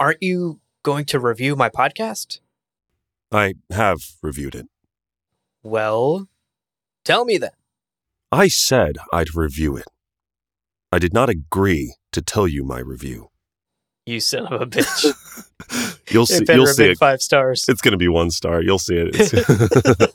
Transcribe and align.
aren't 0.00 0.22
you 0.22 0.60
going 0.82 1.04
to 1.06 1.18
review 1.20 1.56
my 1.56 1.68
podcast? 1.68 2.40
I 3.32 3.54
have 3.70 3.98
reviewed 4.22 4.54
it. 4.54 4.66
Well, 5.62 6.28
tell 7.04 7.24
me 7.24 7.36
then. 7.38 7.50
I 8.32 8.48
said 8.48 8.96
I'd 9.12 9.34
review 9.34 9.76
it. 9.76 9.86
I 10.92 10.98
did 10.98 11.12
not 11.12 11.28
agree 11.28 11.94
to 12.12 12.22
tell 12.22 12.48
you 12.48 12.64
my 12.64 12.78
review. 12.78 13.28
You 14.06 14.20
son 14.20 14.46
of 14.46 14.62
a 14.62 14.66
bitch. 14.70 16.02
You'll 16.10 16.24
see. 16.26 16.44
better 16.44 16.58
You'll 16.60 16.66
see 16.68 16.90
it. 16.92 16.98
five 16.98 17.20
stars. 17.20 17.66
It's 17.68 17.82
going 17.82 17.92
to 17.92 17.98
be 17.98 18.08
one 18.08 18.30
star. 18.30 18.62
You'll 18.62 18.78
see 18.78 18.96
it. 18.96 20.14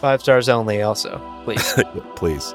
Five 0.00 0.22
stars 0.22 0.48
only, 0.48 0.80
also, 0.82 1.18
please. 1.44 1.74
Please. 2.16 2.52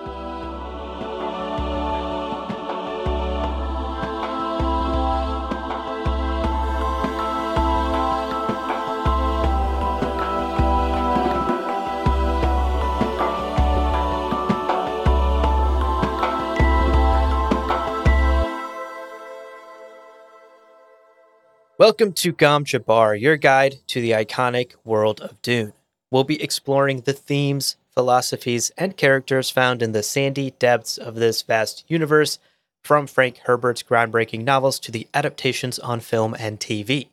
Welcome 21.81 22.13
to 22.13 22.31
Gom 22.31 22.63
Jabbar, 22.63 23.19
your 23.19 23.37
guide 23.37 23.79
to 23.87 24.01
the 24.01 24.11
iconic 24.11 24.73
world 24.83 25.19
of 25.19 25.41
Dune. 25.41 25.73
We'll 26.11 26.23
be 26.23 26.39
exploring 26.39 27.01
the 27.01 27.13
themes, 27.13 27.75
philosophies, 27.89 28.71
and 28.77 28.95
characters 28.95 29.49
found 29.49 29.81
in 29.81 29.91
the 29.91 30.03
sandy 30.03 30.51
depths 30.59 30.99
of 30.99 31.15
this 31.15 31.41
vast 31.41 31.83
universe, 31.87 32.37
from 32.83 33.07
Frank 33.07 33.39
Herbert's 33.45 33.81
groundbreaking 33.81 34.43
novels 34.43 34.79
to 34.81 34.91
the 34.91 35.07
adaptations 35.15 35.79
on 35.79 36.01
film 36.01 36.35
and 36.37 36.59
TV. 36.59 37.07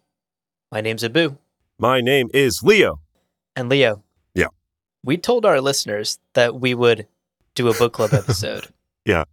My 0.71 0.83
name's 0.83 1.03
Abu, 1.03 1.39
My 1.79 2.03
name 2.03 2.29
is 2.35 2.61
Leo. 2.63 3.01
and 3.57 3.71
Leo. 3.71 4.03
Yeah. 4.35 4.49
We 5.03 5.17
told 5.17 5.47
our 5.47 5.63
listeners 5.63 6.19
that 6.35 6.61
we 6.61 6.75
would 6.75 7.07
do 7.55 7.69
a 7.69 7.73
book 7.75 7.95
club 7.95 8.11
episode. 8.13 8.67
Yeah. 9.07 9.25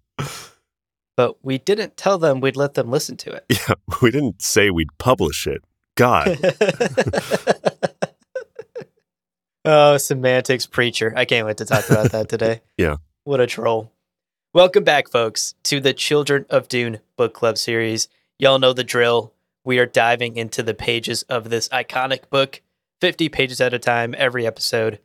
But 1.17 1.44
we 1.44 1.58
didn't 1.58 1.95
tell 1.95 2.17
them 2.17 2.41
we'd 2.41 2.58
let 2.58 2.73
them 2.73 2.91
listen 2.91 3.16
to 3.17 3.31
it. 3.31 3.45
Yeah, 3.49 3.75
we 4.02 4.11
didn't 4.11 4.41
say 4.41 4.69
we'd 4.69 4.97
publish 4.97 5.47
it. 5.47 5.63
God. 5.95 6.35
oh, 9.66 9.97
semantics 9.97 10.66
preacher. 10.66 11.13
I 11.16 11.25
can't 11.25 11.47
wait 11.47 11.57
to 11.57 11.66
talk 11.66 11.89
about 11.89 12.11
that 12.11 12.30
today. 12.30 12.61
Yeah. 12.77 12.97
What 13.23 13.39
a 13.39 13.47
troll. 13.47 13.91
Welcome 14.53 14.83
back, 14.83 15.09
folks, 15.09 15.55
to 15.63 15.80
the 15.80 15.94
Children 15.94 16.45
of 16.49 16.67
Dune 16.67 16.99
book 17.17 17.33
club 17.33 17.57
series. 17.57 18.07
Y'all 18.38 18.59
know 18.59 18.73
the 18.73 18.83
drill. 18.83 19.33
We 19.63 19.79
are 19.79 19.85
diving 19.85 20.35
into 20.35 20.61
the 20.61 20.73
pages 20.73 21.23
of 21.23 21.50
this 21.50 21.69
iconic 21.69 22.29
book, 22.29 22.61
50 23.02 23.29
pages 23.29 23.59
at 23.61 23.73
a 23.73 23.79
time 23.79 24.13
every 24.17 24.45
episode. 24.45 25.00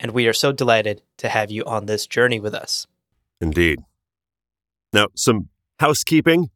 And 0.00 0.12
we 0.12 0.26
are 0.28 0.32
so 0.32 0.52
delighted 0.52 1.02
to 1.18 1.28
have 1.28 1.50
you 1.50 1.64
on 1.64 1.86
this 1.86 2.06
journey 2.06 2.40
with 2.40 2.54
us. 2.54 2.86
Indeed. 3.40 3.80
Now, 4.92 5.08
some 5.14 5.48
housekeeping. 5.80 6.50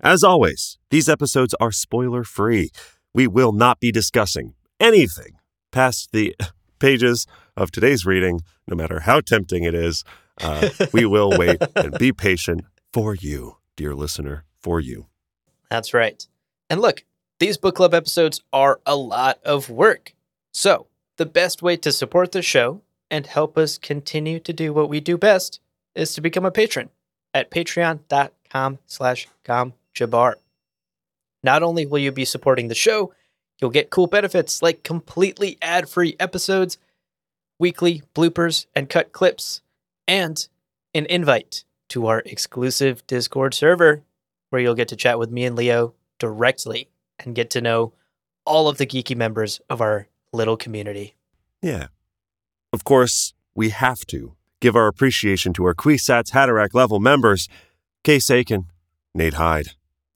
As 0.00 0.22
always, 0.22 0.78
these 0.90 1.08
episodes 1.08 1.54
are 1.60 1.72
spoiler 1.72 2.24
free. 2.24 2.70
We 3.12 3.26
will 3.26 3.52
not 3.52 3.80
be 3.80 3.92
discussing 3.92 4.54
anything 4.78 5.36
past 5.72 6.12
the 6.12 6.34
pages 6.78 7.26
of 7.56 7.70
today's 7.70 8.06
reading, 8.06 8.40
no 8.66 8.76
matter 8.76 9.00
how 9.00 9.20
tempting 9.20 9.64
it 9.64 9.74
is. 9.74 10.04
Uh, 10.40 10.70
we 10.92 11.04
will 11.04 11.36
wait 11.36 11.60
and 11.76 11.98
be 11.98 12.12
patient 12.12 12.64
for 12.92 13.14
you, 13.14 13.56
dear 13.76 13.94
listener, 13.94 14.44
for 14.58 14.80
you. 14.80 15.06
That's 15.70 15.92
right. 15.92 16.26
And 16.68 16.80
look, 16.80 17.04
these 17.38 17.56
book 17.56 17.76
club 17.76 17.94
episodes 17.94 18.40
are 18.52 18.80
a 18.86 18.96
lot 18.96 19.38
of 19.44 19.68
work. 19.68 20.14
So, 20.52 20.86
the 21.16 21.26
best 21.26 21.62
way 21.62 21.76
to 21.76 21.92
support 21.92 22.32
the 22.32 22.42
show 22.42 22.82
and 23.10 23.26
help 23.26 23.58
us 23.58 23.76
continue 23.76 24.40
to 24.40 24.52
do 24.52 24.72
what 24.72 24.88
we 24.88 25.00
do 25.00 25.18
best 25.18 25.60
is 25.94 26.14
to 26.14 26.20
become 26.20 26.46
a 26.46 26.50
patron 26.50 26.88
at 27.34 27.50
patreon.com 27.50 28.78
slash 28.86 29.28
gomjabar. 29.44 30.34
Not 31.42 31.62
only 31.62 31.86
will 31.86 31.98
you 31.98 32.12
be 32.12 32.24
supporting 32.24 32.68
the 32.68 32.74
show, 32.74 33.12
you'll 33.60 33.70
get 33.70 33.90
cool 33.90 34.06
benefits 34.06 34.62
like 34.62 34.82
completely 34.82 35.58
ad-free 35.62 36.16
episodes, 36.20 36.78
weekly 37.58 38.02
bloopers 38.14 38.66
and 38.74 38.88
cut 38.88 39.12
clips, 39.12 39.62
and 40.06 40.48
an 40.94 41.06
invite 41.06 41.64
to 41.88 42.06
our 42.06 42.22
exclusive 42.26 43.06
Discord 43.06 43.54
server 43.54 44.02
where 44.50 44.60
you'll 44.60 44.74
get 44.74 44.88
to 44.88 44.96
chat 44.96 45.18
with 45.18 45.30
me 45.30 45.44
and 45.44 45.56
Leo 45.56 45.94
directly 46.18 46.88
and 47.18 47.34
get 47.34 47.50
to 47.50 47.60
know 47.60 47.92
all 48.44 48.68
of 48.68 48.78
the 48.78 48.86
geeky 48.86 49.16
members 49.16 49.60
of 49.70 49.80
our 49.80 50.08
little 50.32 50.56
community. 50.56 51.14
Yeah. 51.62 51.88
Of 52.72 52.84
course, 52.84 53.34
we 53.54 53.70
have 53.70 54.00
to 54.06 54.34
give 54.60 54.76
our 54.76 54.86
appreciation 54.86 55.52
to 55.54 55.64
our 55.64 55.74
Kwisatz 55.74 56.32
Haderach 56.32 56.74
level 56.74 57.00
members, 57.00 57.48
Case 58.04 58.30
Aiken, 58.30 58.66
Nate 59.14 59.34
Hyde. 59.34 59.70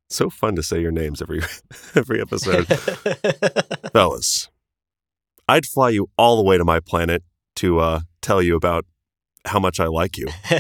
So 0.08 0.30
fun 0.30 0.54
to 0.56 0.62
say 0.62 0.80
your 0.80 0.92
names 0.92 1.20
every 1.20 1.42
every 1.94 2.20
episode. 2.20 2.66
Fellas, 3.92 4.48
I'd 5.48 5.66
fly 5.66 5.90
you 5.90 6.08
all 6.16 6.36
the 6.36 6.42
way 6.42 6.58
to 6.58 6.64
my 6.64 6.80
planet 6.80 7.22
to 7.56 7.80
uh, 7.80 8.00
tell 8.20 8.42
you 8.42 8.56
about 8.56 8.84
how 9.44 9.60
much 9.60 9.80
I 9.80 9.86
like 9.86 10.16
you. 10.16 10.28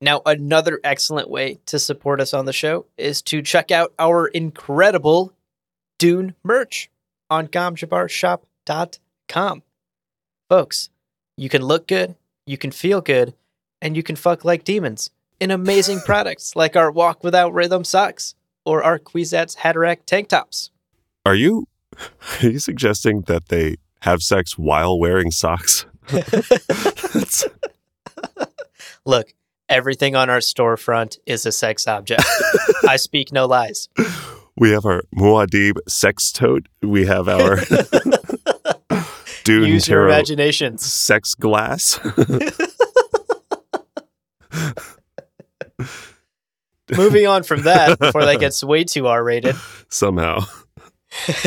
now, 0.00 0.22
another 0.26 0.80
excellent 0.84 1.30
way 1.30 1.58
to 1.66 1.78
support 1.78 2.20
us 2.20 2.34
on 2.34 2.44
the 2.44 2.52
show 2.52 2.86
is 2.96 3.22
to 3.22 3.40
check 3.42 3.70
out 3.70 3.94
our 3.98 4.26
incredible 4.26 5.32
Dune 5.98 6.34
merch 6.44 6.90
on 7.30 7.48
gomjabarshop.com. 7.48 9.62
Folks, 10.48 10.88
you 11.36 11.50
can 11.50 11.60
look 11.62 11.86
good, 11.86 12.14
you 12.46 12.56
can 12.56 12.70
feel 12.70 13.02
good, 13.02 13.34
and 13.82 13.94
you 13.94 14.02
can 14.02 14.16
fuck 14.16 14.46
like 14.46 14.64
demons 14.64 15.10
in 15.38 15.50
amazing 15.50 16.00
products 16.06 16.56
like 16.56 16.74
our 16.74 16.90
Walk 16.90 17.22
Without 17.22 17.52
Rhythm 17.52 17.84
socks 17.84 18.34
or 18.64 18.82
our 18.82 18.98
Kwisatz 18.98 19.58
Haderach 19.58 19.98
tank 20.06 20.28
tops. 20.28 20.70
Are 21.26 21.34
you 21.34 21.68
are 22.42 22.48
you 22.48 22.58
suggesting 22.60 23.22
that 23.22 23.48
they 23.48 23.76
have 24.00 24.22
sex 24.22 24.56
while 24.56 24.98
wearing 24.98 25.30
socks? 25.30 25.84
Look, 29.04 29.34
everything 29.68 30.16
on 30.16 30.30
our 30.30 30.38
storefront 30.38 31.18
is 31.26 31.44
a 31.44 31.52
sex 31.52 31.86
object. 31.86 32.24
I 32.88 32.96
speak 32.96 33.32
no 33.32 33.44
lies. 33.44 33.90
we 34.56 34.70
have 34.70 34.86
our 34.86 35.02
Muad'Dib 35.14 35.76
sex 35.88 36.32
tote. 36.32 36.68
We 36.82 37.04
have 37.04 37.28
our 37.28 37.58
Dune 39.48 39.66
Use 39.66 39.88
your 39.88 40.00
Tarot 40.00 40.12
imaginations. 40.12 40.84
sex 40.84 41.34
glass. 41.34 41.98
Moving 46.94 47.26
on 47.26 47.44
from 47.44 47.62
that, 47.62 47.98
before 47.98 48.26
that 48.26 48.40
gets 48.40 48.62
way 48.62 48.84
too 48.84 49.06
R 49.06 49.24
rated, 49.24 49.56
Somehow. 49.88 50.40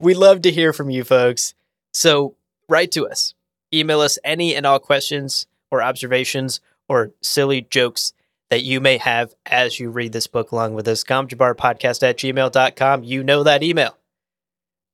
we 0.00 0.14
love 0.14 0.42
to 0.42 0.50
hear 0.50 0.72
from 0.72 0.90
you 0.90 1.04
folks. 1.04 1.54
So 1.92 2.34
write 2.68 2.90
to 2.92 3.06
us. 3.06 3.34
Email 3.72 4.00
us 4.00 4.18
any 4.24 4.56
and 4.56 4.66
all 4.66 4.80
questions 4.80 5.46
or 5.70 5.84
observations 5.84 6.60
or 6.88 7.12
silly 7.20 7.60
jokes 7.62 8.12
that 8.48 8.64
you 8.64 8.80
may 8.80 8.96
have 8.96 9.36
as 9.46 9.78
you 9.78 9.88
read 9.90 10.10
this 10.12 10.26
book 10.26 10.50
along 10.50 10.74
with 10.74 10.88
us. 10.88 11.04
Comjabarpodcast 11.04 12.02
at 12.02 12.16
gmail.com. 12.18 13.04
You 13.04 13.22
know 13.22 13.44
that 13.44 13.62
email. 13.62 13.96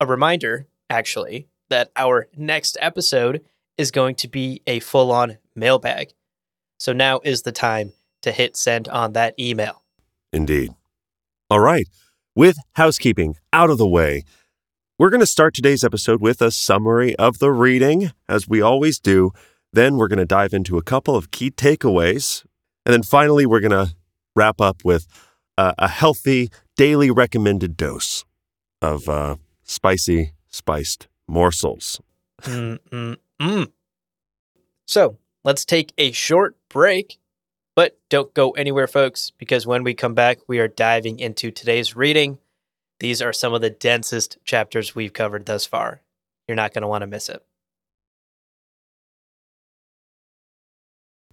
A 0.01 0.07
reminder, 0.07 0.67
actually, 0.91 1.49
that 1.71 1.91
our 1.97 2.29
next 2.37 2.77
episode 2.81 3.45
is 3.79 3.91
going 3.91 4.15
to 4.17 4.29
be 4.29 4.63
a 4.67 4.81
full 4.81 5.11
on 5.11 5.39
mailbag. 5.55 6.13
So 6.79 6.93
now 6.93 7.21
is 7.25 7.43
the 7.43 7.53
time 7.53 7.93
to 8.23 8.33
hit 8.33 8.57
send 8.57 8.89
on 8.89 9.13
that 9.15 9.35
email. 9.39 9.83
Indeed. 10.33 10.75
All 11.49 11.61
right. 11.61 11.87
With 12.35 12.59
housekeeping 12.75 13.37
out 13.53 13.71
of 13.71 13.79
the 13.79 13.89
way, 13.89 14.25
we're 14.99 15.11
going 15.11 15.21
to 15.21 15.27
start 15.27 15.55
today's 15.55 15.85
episode 15.85 16.21
with 16.21 16.43
a 16.43 16.51
summary 16.51 17.17
of 17.17 17.39
the 17.39 17.51
reading, 17.51 18.13
as 18.29 18.49
we 18.49 18.61
always 18.61 18.99
do. 18.99 19.31
Then 19.73 19.97
we're 19.97 20.09
going 20.09 20.19
to 20.19 20.27
dive 20.27 20.53
into 20.53 20.79
a 20.79 20.83
couple 20.83 21.17
of 21.17 21.31
key 21.31 21.51
takeaways. 21.51 22.45
And 22.85 22.93
then 22.93 23.03
finally, 23.03 23.47
we're 23.47 23.61
going 23.61 23.87
to 23.87 23.95
wrap 24.35 24.61
up 24.61 24.85
with 24.85 25.07
a, 25.57 25.75
a 25.79 25.89
healthy 25.89 26.51
daily 26.77 27.11
recommended 27.11 27.77
dose 27.77 28.25
of 28.83 29.09
uh, 29.09 29.37
spicy, 29.67 30.33
spiced 30.49 31.09
morsels. 31.29 32.01
Mm, 32.43 32.79
mm, 32.91 33.17
mm. 33.41 33.73
So 34.87 35.19
let's 35.45 35.65
take 35.65 35.93
a 35.99 36.13
short 36.13 36.57
break, 36.69 37.19
but 37.75 37.99
don't 38.09 38.33
go 38.33 38.53
anywhere, 38.53 38.87
folks, 38.87 39.33
because 39.37 39.67
when 39.67 39.83
we 39.85 39.95
come 39.95 40.15
back, 40.15 40.39
we 40.49 40.59
are 40.59 40.69
diving 40.69 41.19
into 41.19 41.51
today's 41.51 41.95
reading. 41.95 42.39
These 43.01 43.21
are 43.21 43.33
some 43.33 43.53
of 43.53 43.61
the 43.61 43.71
densest 43.71 44.39
chapters 44.45 44.95
we've 44.95 45.13
covered 45.13 45.45
thus 45.45 45.67
far. 45.67 46.01
You're 46.49 46.57
not 46.57 46.73
going 46.73 46.83
to 46.83 46.89
want 46.89 47.03
to 47.03 47.07
miss 47.07 47.29
it. 47.29 47.45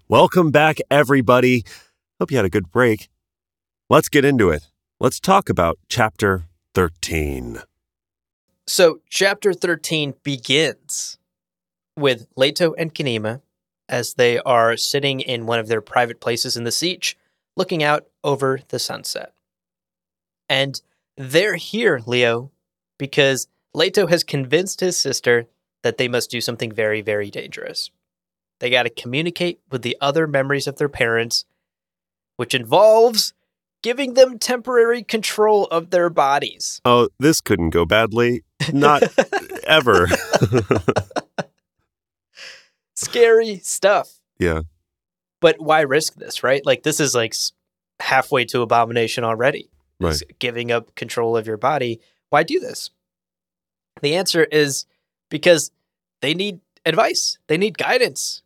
Welcome 0.09 0.51
back, 0.51 0.77
everybody. 0.91 1.63
Hope 2.19 2.31
you 2.31 2.37
had 2.37 2.45
a 2.45 2.49
good 2.49 2.71
break. 2.71 3.09
Let's 3.89 4.09
get 4.09 4.25
into 4.25 4.49
it. 4.49 4.67
Let's 4.99 5.19
talk 5.19 5.49
about 5.49 5.79
chapter 5.87 6.45
13. 6.73 7.61
So, 8.67 9.01
chapter 9.09 9.53
13 9.53 10.15
begins 10.23 11.17
with 11.97 12.27
Leto 12.35 12.73
and 12.73 12.93
Ganima 12.93 13.41
as 13.89 14.13
they 14.13 14.39
are 14.39 14.77
sitting 14.77 15.19
in 15.19 15.45
one 15.45 15.59
of 15.59 15.67
their 15.67 15.81
private 15.81 16.19
places 16.21 16.55
in 16.55 16.63
the 16.63 16.69
sietch, 16.69 17.15
looking 17.57 17.83
out 17.83 18.07
over 18.23 18.59
the 18.69 18.79
sunset. 18.79 19.33
And 20.47 20.81
they're 21.17 21.55
here, 21.55 22.01
Leo, 22.05 22.51
because 22.97 23.47
Leto 23.73 24.07
has 24.07 24.23
convinced 24.23 24.79
his 24.79 24.97
sister 24.97 25.47
that 25.83 25.97
they 25.97 26.07
must 26.07 26.31
do 26.31 26.41
something 26.41 26.71
very, 26.71 27.01
very 27.01 27.29
dangerous. 27.29 27.91
They 28.59 28.69
got 28.69 28.83
to 28.83 28.89
communicate 28.89 29.59
with 29.71 29.81
the 29.81 29.97
other 29.99 30.25
memories 30.25 30.67
of 30.67 30.77
their 30.77 30.89
parents, 30.89 31.43
which 32.37 32.55
involves 32.55 33.33
giving 33.81 34.13
them 34.13 34.39
temporary 34.39 35.03
control 35.03 35.65
of 35.65 35.89
their 35.89 36.09
bodies. 36.09 36.79
Oh, 36.85 37.09
this 37.19 37.41
couldn't 37.41 37.71
go 37.71 37.85
badly. 37.85 38.43
Not 38.71 39.03
ever. 39.65 40.07
Scary 42.95 43.57
stuff. 43.59 44.19
yeah. 44.39 44.61
But 45.41 45.57
why 45.59 45.81
risk 45.81 46.15
this, 46.15 46.41
right? 46.41 46.65
Like, 46.65 46.83
this 46.83 47.01
is 47.01 47.13
like 47.13 47.35
halfway 47.99 48.45
to 48.45 48.61
abomination 48.61 49.25
already. 49.25 49.69
Right. 49.99 50.21
giving 50.39 50.71
up 50.71 50.95
control 50.95 51.37
of 51.37 51.47
your 51.47 51.57
body. 51.57 51.99
Why 52.29 52.43
do 52.43 52.59
this? 52.59 52.89
The 54.01 54.15
answer 54.15 54.43
is 54.45 54.85
because 55.29 55.71
they 56.21 56.33
need 56.33 56.59
advice, 56.85 57.37
they 57.47 57.57
need 57.57 57.77
guidance. 57.77 58.41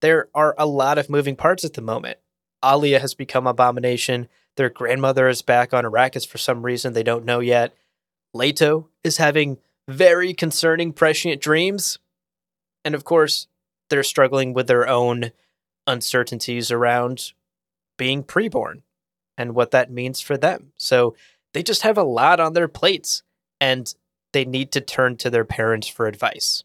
There 0.00 0.28
are 0.34 0.54
a 0.58 0.66
lot 0.66 0.98
of 0.98 1.10
moving 1.10 1.36
parts 1.36 1.64
at 1.64 1.74
the 1.74 1.82
moment. 1.82 2.18
Alia 2.64 3.00
has 3.00 3.14
become 3.14 3.46
abomination. 3.46 4.28
Their 4.56 4.70
grandmother 4.70 5.28
is 5.28 5.42
back 5.42 5.72
on 5.74 5.84
Arrakis 5.84 6.26
for 6.26 6.38
some 6.38 6.62
reason 6.62 6.92
they 6.92 7.02
don't 7.02 7.24
know 7.24 7.40
yet. 7.40 7.74
Leto 8.32 8.88
is 9.02 9.16
having 9.16 9.58
very 9.88 10.32
concerning 10.32 10.92
prescient 10.92 11.40
dreams. 11.40 11.98
And 12.84 12.94
of 12.94 13.04
course, 13.04 13.48
they're 13.88 14.02
struggling 14.02 14.54
with 14.54 14.66
their 14.66 14.88
own 14.88 15.32
uncertainties 15.86 16.70
around 16.70 17.32
being 17.98 18.22
preborn 18.22 18.82
and 19.36 19.54
what 19.54 19.72
that 19.72 19.90
means 19.90 20.20
for 20.20 20.36
them. 20.36 20.72
So 20.76 21.16
they 21.52 21.62
just 21.62 21.82
have 21.82 21.98
a 21.98 22.04
lot 22.04 22.40
on 22.40 22.52
their 22.52 22.68
plates 22.68 23.22
and 23.60 23.92
they 24.32 24.44
need 24.44 24.70
to 24.72 24.80
turn 24.80 25.16
to 25.16 25.30
their 25.30 25.44
parents 25.44 25.88
for 25.88 26.06
advice. 26.06 26.64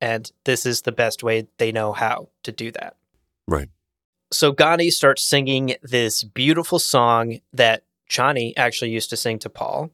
And 0.00 0.30
this 0.44 0.66
is 0.66 0.82
the 0.82 0.92
best 0.92 1.22
way 1.22 1.48
they 1.56 1.72
know 1.72 1.92
how 1.92 2.28
to 2.42 2.52
do 2.52 2.70
that. 2.72 2.96
Right. 3.48 3.68
So 4.32 4.52
Gani 4.52 4.90
starts 4.90 5.22
singing 5.22 5.76
this 5.82 6.24
beautiful 6.24 6.78
song 6.78 7.38
that 7.52 7.84
Chani 8.10 8.52
actually 8.56 8.90
used 8.90 9.10
to 9.10 9.16
sing 9.16 9.38
to 9.40 9.48
Paul 9.48 9.90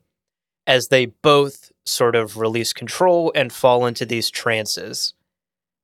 as 0.66 0.88
they 0.88 1.06
both 1.06 1.72
sort 1.84 2.14
of 2.14 2.36
release 2.36 2.72
control 2.72 3.32
and 3.34 3.52
fall 3.52 3.86
into 3.86 4.06
these 4.06 4.30
trances, 4.30 5.14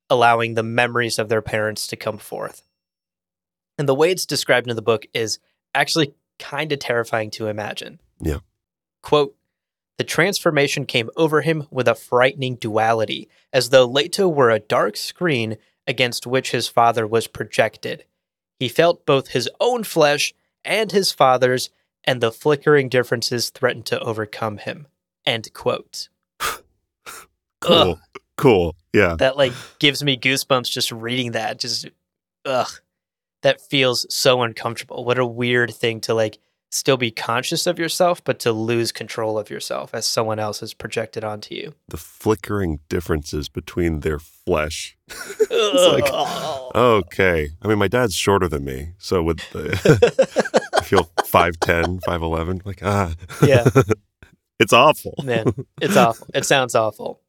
allowing 0.09 0.55
the 0.55 0.63
memories 0.63 1.19
of 1.19 1.29
their 1.29 1.43
parents 1.43 1.87
to 1.89 1.97
come 1.97 2.19
forth. 2.19 2.63
And 3.77 3.89
the 3.89 3.95
way 3.95 4.11
it's 4.11 4.27
described 4.27 4.69
in 4.69 4.77
the 4.77 4.83
book 4.83 5.07
is 5.13 5.39
actually 5.75 6.15
kind 6.39 6.73
of 6.73 6.79
terrifying 6.79 7.31
to 7.33 7.49
imagine. 7.49 8.01
Yeah. 8.21 8.39
Quote, 9.03 9.35
the 9.99 10.05
transformation 10.05 10.87
came 10.87 11.11
over 11.17 11.41
him 11.41 11.67
with 11.71 11.89
a 11.89 11.95
frightening 11.95 12.55
duality, 12.55 13.29
as 13.53 13.71
though 13.71 13.85
Leto 13.85 14.29
were 14.29 14.51
a 14.51 14.61
dark 14.61 14.97
screen 14.97 15.57
against 15.89 16.27
which 16.27 16.53
his 16.53 16.69
father 16.69 17.07
was 17.07 17.27
projected. 17.27 18.05
He 18.61 18.69
felt 18.69 19.07
both 19.07 19.29
his 19.29 19.49
own 19.61 19.83
flesh 19.83 20.35
and 20.65 20.93
his 20.93 21.11
father's, 21.11 21.71
and 22.05 22.21
the 22.21 22.33
flickering 22.33 22.89
differences 22.89 23.50
threatened 23.50 23.87
to 23.87 24.00
overcome 24.00 24.59
him. 24.59 24.87
End 25.27 25.53
quote. 25.53 26.09
Cool. 27.61 27.75
Ugh. 27.77 27.99
Cool. 28.37 28.77
Yeah. 28.93 29.17
That 29.19 29.37
like 29.37 29.53
gives 29.81 30.05
me 30.05 30.17
goosebumps 30.17 30.71
just 30.71 30.93
reading 30.93 31.33
that. 31.33 31.59
Just 31.59 31.89
ugh. 32.45 32.71
That 33.43 33.61
feels 33.61 34.06
so 34.15 34.43
uncomfortable. 34.43 35.05
What 35.05 35.19
a 35.19 35.27
weird 35.27 35.75
thing 35.75 36.00
to 36.03 36.15
like 36.15 36.39
still 36.71 36.97
be 36.97 37.11
conscious 37.11 37.67
of 37.67 37.79
yourself, 37.79 38.23
but 38.23 38.39
to 38.41 38.53
lose 38.53 38.93
control 38.93 39.39
of 39.39 39.49
yourself 39.51 39.94
as 39.94 40.06
someone 40.06 40.39
else 40.39 40.62
is 40.62 40.75
projected 40.75 41.25
onto 41.25 41.55
you. 41.55 41.75
The 41.89 41.97
flickering 41.97 42.81
differences 42.89 43.49
between 43.49 44.01
their 44.01 44.19
flesh. 44.19 44.97
Ugh. 45.51 46.73
Okay. 46.75 47.49
I 47.62 47.69
mean, 47.69 47.79
my 47.79 47.89
dad's 47.89 48.15
shorter 48.15 48.49
than 48.49 48.65
me. 48.65 48.93
So 48.99 49.23
with 49.23 49.39
the, 49.51 50.61
feel 50.88 51.11
5'10, 51.19 52.00
5'11. 52.00 52.64
Like, 52.67 52.81
ah. 52.82 53.14
Yeah. 53.46 53.64
it's 54.58 54.73
awful. 54.73 55.14
Man, 55.23 55.52
it's 55.81 55.96
awful. 55.96 56.26
It 56.35 56.44
sounds 56.44 56.75
awful. 56.75 57.20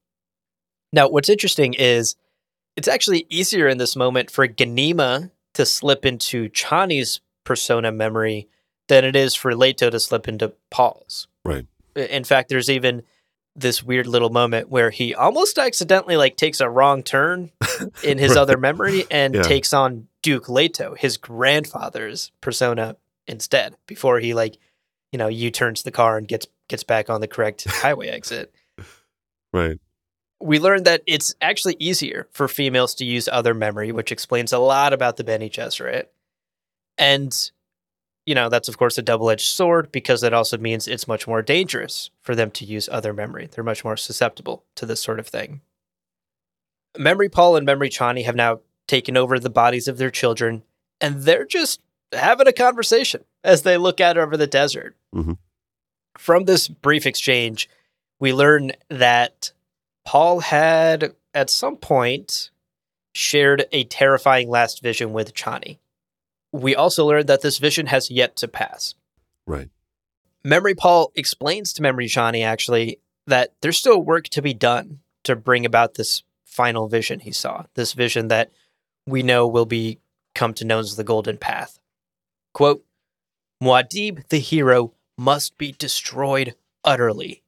Now, 0.91 1.07
what's 1.09 1.29
interesting 1.29 1.73
is 1.75 2.15
it's 2.75 2.87
actually 2.87 3.25
easier 3.29 3.67
in 3.67 3.77
this 3.77 3.95
moment 3.95 4.31
for 4.31 4.47
Ganima 4.47 5.31
to 5.53 5.65
slip 5.65 6.05
into 6.05 6.49
Chani's 6.49 7.21
persona 7.43 7.91
memory 7.91 8.47
than 8.87 9.05
it 9.05 9.15
is 9.15 9.35
for 9.35 9.55
Leto 9.55 9.89
to 9.89 9.99
slip 9.99 10.27
into 10.27 10.53
Paul's. 10.71 11.27
Right. 11.45 11.65
In 11.95 12.23
fact, 12.23 12.49
there's 12.49 12.69
even 12.69 13.03
this 13.55 13.83
weird 13.83 14.07
little 14.07 14.29
moment 14.29 14.69
where 14.69 14.89
he 14.89 15.13
almost 15.13 15.57
accidentally 15.59 16.15
like 16.17 16.37
takes 16.37 16.61
a 16.61 16.69
wrong 16.69 17.03
turn 17.03 17.51
in 18.03 18.17
his 18.17 18.31
Right. 18.31 18.37
other 18.37 18.57
memory 18.57 19.05
and 19.11 19.35
Yeah. 19.35 19.41
takes 19.41 19.73
on 19.73 20.07
Duke 20.23 20.47
Leto, 20.49 20.95
his 20.95 21.17
grandfather's 21.17 22.31
persona 22.41 22.95
instead, 23.29 23.75
before 23.87 24.19
he 24.19 24.33
like, 24.33 24.57
you 25.11 25.17
know, 25.17 25.27
U-turns 25.27 25.83
the 25.83 25.91
car 25.91 26.17
and 26.17 26.27
gets 26.27 26.47
gets 26.67 26.83
back 26.83 27.09
on 27.09 27.21
the 27.21 27.27
correct 27.27 27.63
highway 27.67 28.09
exit. 28.09 28.53
Right. 29.53 29.79
We 30.41 30.59
learned 30.59 30.85
that 30.85 31.01
it's 31.05 31.35
actually 31.41 31.75
easier 31.79 32.27
for 32.31 32.47
females 32.47 32.95
to 32.95 33.05
use 33.05 33.27
other 33.27 33.53
memory, 33.53 33.91
which 33.91 34.11
explains 34.11 34.53
a 34.53 34.59
lot 34.59 34.93
about 34.93 35.17
the 35.17 35.23
Bene 35.23 35.49
Gesserit. 35.49 36.05
And, 36.97 37.51
you 38.25 38.35
know, 38.35 38.47
that's 38.47 38.69
of 38.69 38.77
course 38.77 38.97
a 38.97 39.01
double 39.01 39.29
edged 39.29 39.47
sword 39.47 39.91
because 39.91 40.23
it 40.23 40.33
also 40.33 40.57
means 40.57 40.87
it's 40.87 41.07
much 41.07 41.27
more 41.27 41.41
dangerous 41.41 42.09
for 42.21 42.35
them 42.35 42.51
to 42.51 42.65
use 42.65 42.87
other 42.89 43.13
memory. 43.13 43.49
They're 43.51 43.63
much 43.63 43.83
more 43.83 43.97
susceptible 43.97 44.63
to 44.75 44.85
this 44.85 45.01
sort 45.01 45.19
of 45.19 45.27
thing. 45.27 45.61
Memory 46.97 47.29
Paul 47.29 47.55
and 47.55 47.65
Memory 47.65 47.89
Chani 47.89 48.23
have 48.25 48.35
now 48.35 48.61
taken 48.87 49.17
over 49.17 49.39
the 49.39 49.49
bodies 49.49 49.87
of 49.87 49.97
their 49.97 50.09
children, 50.09 50.63
and 50.99 51.21
they're 51.21 51.45
just 51.45 51.81
having 52.13 52.47
a 52.47 52.53
conversation 52.53 53.23
as 53.43 53.63
they 53.63 53.77
look 53.77 53.99
out 53.99 54.17
over 54.17 54.35
the 54.37 54.47
desert. 54.47 54.95
Mhm. 55.13 55.37
From 56.17 56.45
this 56.45 56.67
brief 56.67 57.05
exchange, 57.05 57.69
we 58.19 58.33
learn 58.33 58.73
that 58.89 59.51
Paul 60.05 60.39
had, 60.39 61.15
at 61.33 61.49
some 61.49 61.77
point, 61.77 62.49
shared 63.13 63.65
a 63.71 63.83
terrifying 63.85 64.49
last 64.49 64.81
vision 64.81 65.13
with 65.13 65.33
Chani. 65.33 65.79
We 66.51 66.75
also 66.75 67.05
learned 67.05 67.27
that 67.27 67.41
this 67.41 67.57
vision 67.57 67.87
has 67.87 68.09
yet 68.09 68.35
to 68.37 68.47
pass. 68.47 68.95
Right. 69.45 69.69
Memory 70.43 70.75
Paul 70.75 71.11
explains 71.15 71.73
to 71.73 71.81
Memory 71.81 72.07
Chani, 72.07 72.43
actually, 72.43 72.99
that 73.27 73.53
there's 73.61 73.77
still 73.77 74.01
work 74.01 74.29
to 74.29 74.41
be 74.41 74.53
done 74.53 74.99
to 75.23 75.35
bring 75.35 75.65
about 75.65 75.93
this 75.95 76.23
final 76.45 76.87
vision 76.87 77.19
he 77.19 77.31
saw, 77.31 77.65
this 77.75 77.93
vision 77.93 78.29
that 78.29 78.51
we 79.05 79.21
know 79.21 79.47
will 79.47 79.65
be 79.65 79.99
come 80.33 80.53
to 80.55 80.65
known 80.65 80.79
as 80.81 80.95
the 80.95 81.03
Golden 81.03 81.37
Path. 81.37 81.79
Quote, 82.53 82.83
Muad'Dib, 83.61 84.27
the 84.29 84.39
hero, 84.39 84.93
must 85.17 85.57
be 85.57 85.73
destroyed 85.73 86.55
utterly. 86.83 87.43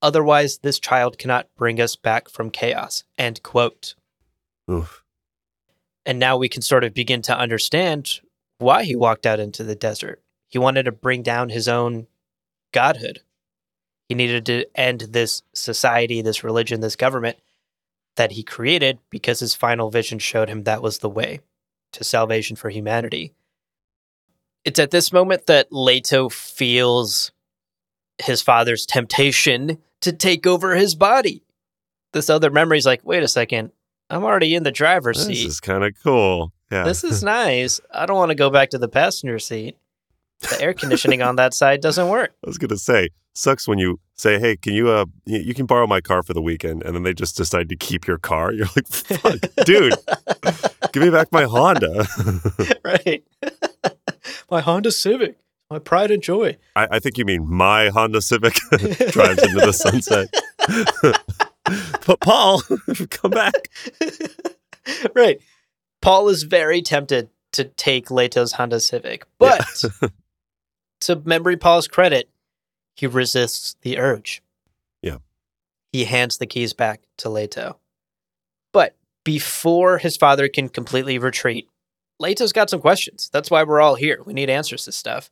Otherwise, 0.00 0.58
this 0.58 0.80
child 0.80 1.18
cannot 1.18 1.48
bring 1.56 1.80
us 1.80 1.94
back 1.94 2.28
from 2.28 2.50
chaos. 2.50 3.04
End 3.18 3.42
quote. 3.42 3.94
Oof. 4.70 5.04
And 6.04 6.18
now 6.18 6.36
we 6.36 6.48
can 6.48 6.62
sort 6.62 6.82
of 6.84 6.94
begin 6.94 7.22
to 7.22 7.38
understand 7.38 8.20
why 8.58 8.84
he 8.84 8.96
walked 8.96 9.26
out 9.26 9.38
into 9.38 9.62
the 9.62 9.76
desert. 9.76 10.22
He 10.48 10.58
wanted 10.58 10.84
to 10.84 10.92
bring 10.92 11.22
down 11.22 11.50
his 11.50 11.68
own 11.68 12.08
godhood. 12.72 13.20
He 14.08 14.14
needed 14.14 14.44
to 14.46 14.66
end 14.74 15.00
this 15.10 15.42
society, 15.54 16.20
this 16.20 16.42
religion, 16.42 16.80
this 16.80 16.96
government 16.96 17.38
that 18.16 18.32
he 18.32 18.42
created 18.42 18.98
because 19.08 19.40
his 19.40 19.54
final 19.54 19.90
vision 19.90 20.18
showed 20.18 20.48
him 20.48 20.64
that 20.64 20.82
was 20.82 20.98
the 20.98 21.08
way 21.08 21.40
to 21.92 22.04
salvation 22.04 22.56
for 22.56 22.70
humanity. 22.70 23.32
It's 24.64 24.78
at 24.78 24.90
this 24.90 25.12
moment 25.12 25.46
that 25.46 25.72
Leto 25.72 26.28
feels 26.28 27.32
his 28.18 28.42
father's 28.42 28.86
temptation 28.86 29.78
to 30.00 30.12
take 30.12 30.46
over 30.46 30.76
his 30.76 30.94
body. 30.94 31.44
This 32.12 32.30
other 32.30 32.50
memory's 32.50 32.86
like, 32.86 33.04
wait 33.04 33.22
a 33.22 33.28
second, 33.28 33.72
I'm 34.10 34.24
already 34.24 34.54
in 34.54 34.62
the 34.62 34.70
driver's 34.70 35.16
This 35.18 35.26
seat. 35.26 35.44
This 35.44 35.54
is 35.54 35.60
kind 35.60 35.82
of 35.84 35.94
cool. 36.02 36.52
Yeah. 36.70 36.84
This 36.84 37.02
is 37.02 37.22
nice. 37.24 37.80
I 37.92 38.06
don't 38.06 38.16
want 38.16 38.30
to 38.30 38.34
go 38.36 38.50
back 38.50 38.70
to 38.70 38.78
the 38.78 38.88
passenger 38.88 39.38
seat. 39.38 39.76
The 40.40 40.60
air 40.60 40.74
conditioning 40.74 41.22
on 41.22 41.36
that 41.36 41.54
side 41.54 41.80
doesn't 41.80 42.08
work. 42.08 42.34
I 42.44 42.48
was 42.48 42.58
gonna 42.58 42.76
say, 42.76 43.10
sucks 43.32 43.68
when 43.68 43.78
you 43.78 44.00
say, 44.16 44.40
"Hey, 44.40 44.56
can 44.56 44.74
you 44.74 44.88
uh, 44.90 45.04
you, 45.24 45.38
you 45.38 45.54
can 45.54 45.66
borrow 45.66 45.86
my 45.86 46.00
car 46.00 46.24
for 46.24 46.34
the 46.34 46.42
weekend," 46.42 46.82
and 46.82 46.96
then 46.96 47.04
they 47.04 47.14
just 47.14 47.36
decide 47.36 47.68
to 47.68 47.76
keep 47.76 48.08
your 48.08 48.18
car. 48.18 48.50
You're 48.52 48.66
like, 48.74 48.88
"Fuck, 48.88 49.38
dude, 49.64 49.94
Give 50.92 51.02
me 51.02 51.10
back 51.10 51.30
my 51.32 51.44
Honda. 51.44 52.06
right. 52.84 53.22
My 54.52 54.60
Honda 54.60 54.92
Civic, 54.92 55.38
my 55.70 55.78
pride 55.78 56.10
and 56.10 56.22
joy. 56.22 56.58
I, 56.76 56.86
I 56.92 56.98
think 56.98 57.16
you 57.16 57.24
mean 57.24 57.48
my 57.48 57.88
Honda 57.88 58.20
Civic 58.20 58.52
drives 59.08 59.42
into 59.42 59.60
the 59.60 59.72
sunset. 59.72 60.28
but 62.06 62.20
Paul, 62.20 62.60
come 63.10 63.30
back. 63.30 63.70
right. 65.14 65.40
Paul 66.02 66.28
is 66.28 66.42
very 66.42 66.82
tempted 66.82 67.30
to 67.52 67.64
take 67.64 68.10
Leto's 68.10 68.52
Honda 68.52 68.78
Civic, 68.80 69.24
but 69.38 69.64
Yeah. 69.82 70.08
to 71.00 71.16
Memory 71.24 71.56
Paul's 71.56 71.88
credit, 71.88 72.28
he 72.94 73.06
resists 73.06 73.76
the 73.80 73.98
urge. 73.98 74.42
Yeah. 75.00 75.16
He 75.92 76.04
hands 76.04 76.36
the 76.36 76.46
keys 76.46 76.74
back 76.74 77.00
to 77.18 77.30
Leto. 77.30 77.78
But 78.70 78.96
before 79.24 79.96
his 79.96 80.18
father 80.18 80.46
can 80.48 80.68
completely 80.68 81.18
retreat, 81.18 81.68
Leto's 82.22 82.52
got 82.52 82.70
some 82.70 82.80
questions. 82.80 83.28
That's 83.32 83.50
why 83.50 83.64
we're 83.64 83.80
all 83.80 83.96
here. 83.96 84.22
We 84.24 84.32
need 84.32 84.48
answers 84.48 84.84
to 84.84 84.92
stuff. 84.92 85.30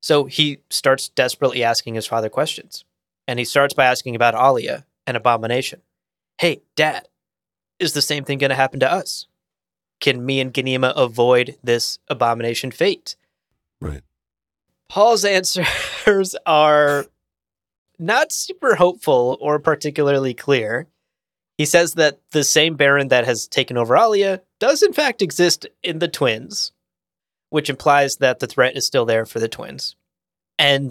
So 0.00 0.24
he 0.24 0.60
starts 0.70 1.08
desperately 1.08 1.64
asking 1.64 1.94
his 1.94 2.06
father 2.06 2.28
questions. 2.28 2.84
And 3.26 3.38
he 3.38 3.44
starts 3.44 3.74
by 3.74 3.84
asking 3.84 4.14
about 4.14 4.34
Alia 4.34 4.86
and 5.06 5.16
Abomination. 5.16 5.82
Hey, 6.38 6.62
Dad, 6.76 7.08
is 7.78 7.92
the 7.92 8.00
same 8.00 8.24
thing 8.24 8.38
going 8.38 8.50
to 8.50 8.56
happen 8.56 8.80
to 8.80 8.90
us? 8.90 9.26
Can 10.00 10.24
me 10.24 10.40
and 10.40 10.54
Ganima 10.54 10.92
avoid 10.96 11.56
this 11.62 11.98
Abomination 12.08 12.70
fate? 12.70 13.16
Right. 13.80 14.02
Paul's 14.88 15.24
answers 15.26 16.36
are 16.46 17.06
not 17.98 18.30
super 18.32 18.76
hopeful 18.76 19.36
or 19.40 19.58
particularly 19.58 20.34
clear. 20.34 20.86
He 21.58 21.66
says 21.66 21.94
that 21.94 22.20
the 22.30 22.44
same 22.44 22.76
Baron 22.76 23.08
that 23.08 23.24
has 23.24 23.48
taken 23.48 23.76
over 23.76 23.96
Alia 23.96 24.42
does 24.60 24.82
in 24.82 24.92
fact 24.92 25.20
exist 25.20 25.66
in 25.82 25.98
the 25.98 26.06
twins, 26.06 26.72
which 27.50 27.68
implies 27.68 28.16
that 28.16 28.38
the 28.38 28.46
threat 28.46 28.76
is 28.76 28.86
still 28.86 29.04
there 29.04 29.26
for 29.26 29.40
the 29.40 29.48
twins. 29.48 29.96
And 30.56 30.90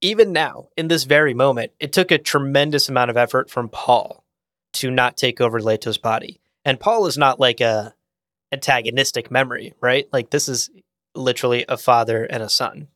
even 0.00 0.32
now, 0.32 0.68
in 0.76 0.88
this 0.88 1.04
very 1.04 1.32
moment, 1.32 1.72
it 1.78 1.92
took 1.92 2.10
a 2.10 2.18
tremendous 2.18 2.88
amount 2.88 3.10
of 3.10 3.16
effort 3.16 3.48
from 3.48 3.68
Paul 3.68 4.24
to 4.74 4.90
not 4.90 5.16
take 5.16 5.40
over 5.40 5.60
Leto's 5.60 5.98
body. 5.98 6.40
And 6.64 6.80
Paul 6.80 7.06
is 7.06 7.16
not 7.16 7.38
like 7.38 7.60
a 7.60 7.94
antagonistic 8.50 9.30
memory, 9.30 9.74
right? 9.80 10.08
Like 10.12 10.30
this 10.30 10.48
is 10.48 10.70
literally 11.14 11.64
a 11.68 11.76
father 11.76 12.24
and 12.24 12.42
a 12.42 12.48
son. 12.48 12.88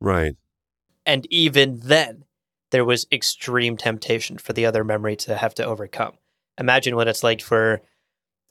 Right. 0.00 0.36
And 1.04 1.26
even 1.30 1.80
then, 1.80 2.24
there 2.70 2.84
was 2.84 3.06
extreme 3.12 3.76
temptation 3.76 4.38
for 4.38 4.54
the 4.54 4.66
other 4.66 4.84
memory 4.84 5.16
to 5.16 5.36
have 5.36 5.54
to 5.54 5.64
overcome. 5.64 6.14
Imagine 6.58 6.96
what 6.96 7.08
it's 7.08 7.22
like 7.22 7.40
for 7.42 7.80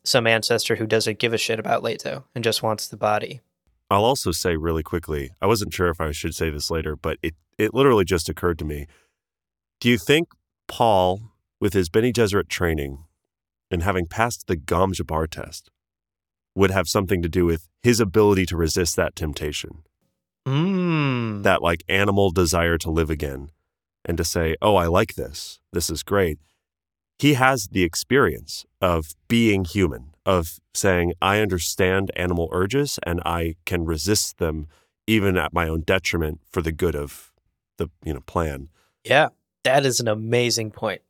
some 0.04 0.28
ancestor 0.28 0.76
who 0.76 0.86
doesn't 0.86 1.20
give 1.20 1.34
a 1.34 1.38
shit 1.38 1.60
about 1.60 1.84
Leto 1.84 2.26
and 2.36 2.44
just 2.44 2.62
wants 2.62 2.88
the 2.88 2.98
body. 2.98 3.42
I'll 3.90 4.06
also 4.06 4.32
say 4.32 4.56
really 4.56 4.84
quickly, 4.84 5.32
I 5.42 5.48
wasn't 5.48 5.74
sure 5.74 5.90
if 5.90 6.00
I 6.02 6.12
should 6.12 6.36
say 6.36 6.50
this 6.50 6.70
later, 6.72 6.96
but 6.96 7.18
it, 7.22 7.34
it 7.58 7.74
literally 7.74 8.06
just 8.06 8.30
occurred 8.30 8.60
to 8.60 8.66
me. 8.66 8.88
Do 9.80 9.90
you 9.90 9.98
think 9.98 10.30
Paul, 10.68 11.32
with 11.60 11.74
his 11.74 11.90
Bene 11.90 12.12
Gesserit 12.12 12.48
training 12.50 13.06
and 13.72 13.84
having 13.84 14.06
passed 14.08 14.48
the 14.48 14.56
Gom 14.56 14.94
Jabbar 14.94 15.30
test, 15.30 15.70
would 16.56 16.72
have 16.72 16.88
something 16.88 17.22
to 17.22 17.30
do 17.30 17.46
with 17.46 17.68
his 17.84 18.00
ability 18.00 18.46
to 18.48 18.58
resist 18.58 18.96
that 18.96 19.16
temptation, 19.16 19.84
Mm. 20.48 21.42
that 21.44 21.62
like 21.64 21.84
animal 21.90 22.30
desire 22.30 22.78
to 22.78 22.92
live 22.92 23.10
again 23.10 23.50
and 24.06 24.16
to 24.18 24.24
say, 24.24 24.56
oh, 24.62 24.76
I 24.76 24.86
like 24.86 25.16
this. 25.16 25.60
This 25.74 25.90
is 25.90 26.04
great. 26.04 26.38
He 27.18 27.36
has 27.36 27.68
the 27.68 27.84
experience 27.84 28.66
of 28.82 29.16
being 29.28 29.66
human, 29.66 30.14
of 30.26 30.60
saying, 30.74 31.14
I 31.22 31.40
understand 31.40 32.12
animal 32.16 32.50
urges 32.52 33.00
and 33.04 33.22
I 33.26 33.56
can 33.66 33.86
resist 33.86 34.38
them 34.38 34.68
even 35.08 35.38
at 35.38 35.54
my 35.54 35.68
own 35.68 35.82
detriment 35.82 36.42
for 36.52 36.62
the 36.62 36.72
good 36.72 36.96
of 36.96 37.32
the 37.78 37.90
you 38.04 38.14
know 38.14 38.22
plan. 38.22 38.70
Yeah, 39.04 39.30
that 39.64 39.86
is 39.86 40.00
an 40.00 40.08
amazing 40.08 40.72
point. 40.72 41.02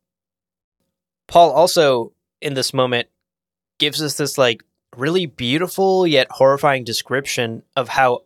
Paul 1.27 1.51
also, 1.51 2.13
in 2.41 2.53
this 2.53 2.73
moment, 2.73 3.07
gives 3.79 4.01
us 4.01 4.15
this 4.17 4.37
like 4.37 4.63
really 4.95 5.25
beautiful 5.25 6.05
yet 6.05 6.27
horrifying 6.31 6.83
description 6.83 7.63
of 7.75 7.89
how 7.89 8.21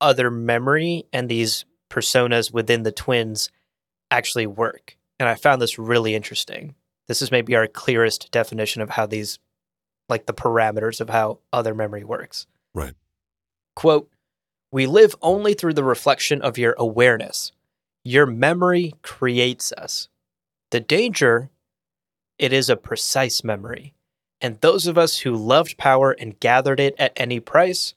other 0.00 0.30
memory 0.30 1.04
and 1.12 1.28
these 1.28 1.64
personas 1.90 2.52
within 2.52 2.82
the 2.82 2.92
twins 2.92 3.50
actually 4.10 4.46
work. 4.46 4.96
And 5.18 5.28
I 5.28 5.34
found 5.34 5.60
this 5.60 5.78
really 5.78 6.14
interesting. 6.14 6.74
This 7.10 7.22
is 7.22 7.32
maybe 7.32 7.56
our 7.56 7.66
clearest 7.66 8.30
definition 8.30 8.82
of 8.82 8.90
how 8.90 9.04
these, 9.04 9.40
like 10.08 10.26
the 10.26 10.32
parameters 10.32 11.00
of 11.00 11.10
how 11.10 11.40
other 11.52 11.74
memory 11.74 12.04
works. 12.04 12.46
Right. 12.72 12.94
Quote, 13.74 14.08
we 14.70 14.86
live 14.86 15.16
only 15.20 15.54
through 15.54 15.74
the 15.74 15.82
reflection 15.82 16.40
of 16.40 16.56
your 16.56 16.76
awareness. 16.78 17.50
Your 18.04 18.26
memory 18.26 18.94
creates 19.02 19.72
us. 19.72 20.08
The 20.70 20.78
danger, 20.78 21.50
it 22.38 22.52
is 22.52 22.70
a 22.70 22.76
precise 22.76 23.42
memory. 23.42 23.92
And 24.40 24.60
those 24.60 24.86
of 24.86 24.96
us 24.96 25.18
who 25.18 25.34
loved 25.34 25.78
power 25.78 26.12
and 26.12 26.38
gathered 26.38 26.78
it 26.78 26.94
at 26.96 27.12
any 27.16 27.40
price, 27.40 27.94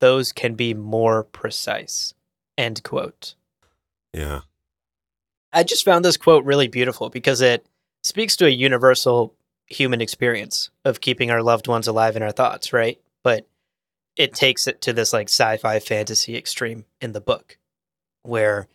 those 0.00 0.32
can 0.32 0.54
be 0.54 0.72
more 0.72 1.24
precise. 1.24 2.14
End 2.56 2.82
quote. 2.84 3.34
Yeah. 4.14 4.40
I 5.52 5.62
just 5.62 5.84
found 5.84 6.06
this 6.06 6.16
quote 6.16 6.46
really 6.46 6.68
beautiful 6.68 7.10
because 7.10 7.42
it 7.42 7.66
speaks 8.04 8.36
to 8.36 8.46
a 8.46 8.50
universal 8.50 9.34
human 9.66 10.00
experience 10.00 10.70
of 10.84 11.00
keeping 11.00 11.30
our 11.30 11.42
loved 11.42 11.66
ones 11.66 11.88
alive 11.88 12.14
in 12.14 12.22
our 12.22 12.30
thoughts, 12.30 12.72
right? 12.72 13.00
But 13.24 13.48
it 14.16 14.34
takes 14.34 14.66
it 14.66 14.80
to 14.82 14.92
this 14.92 15.12
like 15.12 15.28
sci-fi 15.28 15.80
fantasy 15.80 16.36
extreme 16.36 16.84
in 17.00 17.12
the 17.12 17.20
book 17.20 17.58
where 18.22 18.68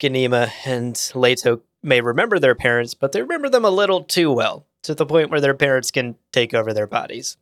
Ganima 0.00 0.50
and 0.64 1.10
Leto 1.14 1.62
may 1.82 2.00
remember 2.00 2.38
their 2.38 2.54
parents, 2.54 2.94
but 2.94 3.12
they 3.12 3.22
remember 3.22 3.48
them 3.48 3.64
a 3.64 3.70
little 3.70 4.04
too 4.04 4.30
well 4.30 4.66
to 4.82 4.94
the 4.94 5.06
point 5.06 5.30
where 5.30 5.40
their 5.40 5.54
parents 5.54 5.90
can 5.90 6.16
take 6.32 6.54
over 6.54 6.72
their 6.72 6.86
bodies. 6.86 7.36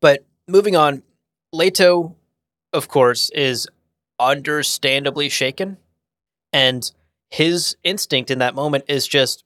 But 0.00 0.24
moving 0.48 0.76
on, 0.76 1.02
Leto, 1.52 2.16
of 2.72 2.88
course, 2.88 3.30
is 3.30 3.68
understandably 4.18 5.28
shaken. 5.28 5.78
And 6.52 6.90
his 7.30 7.76
instinct 7.82 8.30
in 8.30 8.38
that 8.38 8.54
moment 8.54 8.84
is 8.88 9.06
just, 9.06 9.44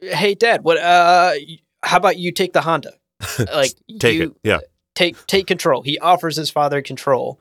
hey, 0.00 0.34
dad, 0.34 0.62
what, 0.64 0.78
uh, 0.78 1.32
how 1.82 1.96
about 1.96 2.18
you 2.18 2.32
take 2.32 2.52
the 2.52 2.60
Honda? 2.62 2.92
Like, 3.52 3.72
Take 3.98 4.20
it. 4.20 4.32
Yeah. 4.42 4.58
take 4.94 5.26
take 5.26 5.46
control. 5.46 5.82
He 5.82 5.98
offers 5.98 6.36
his 6.36 6.50
father 6.50 6.82
control 6.82 7.40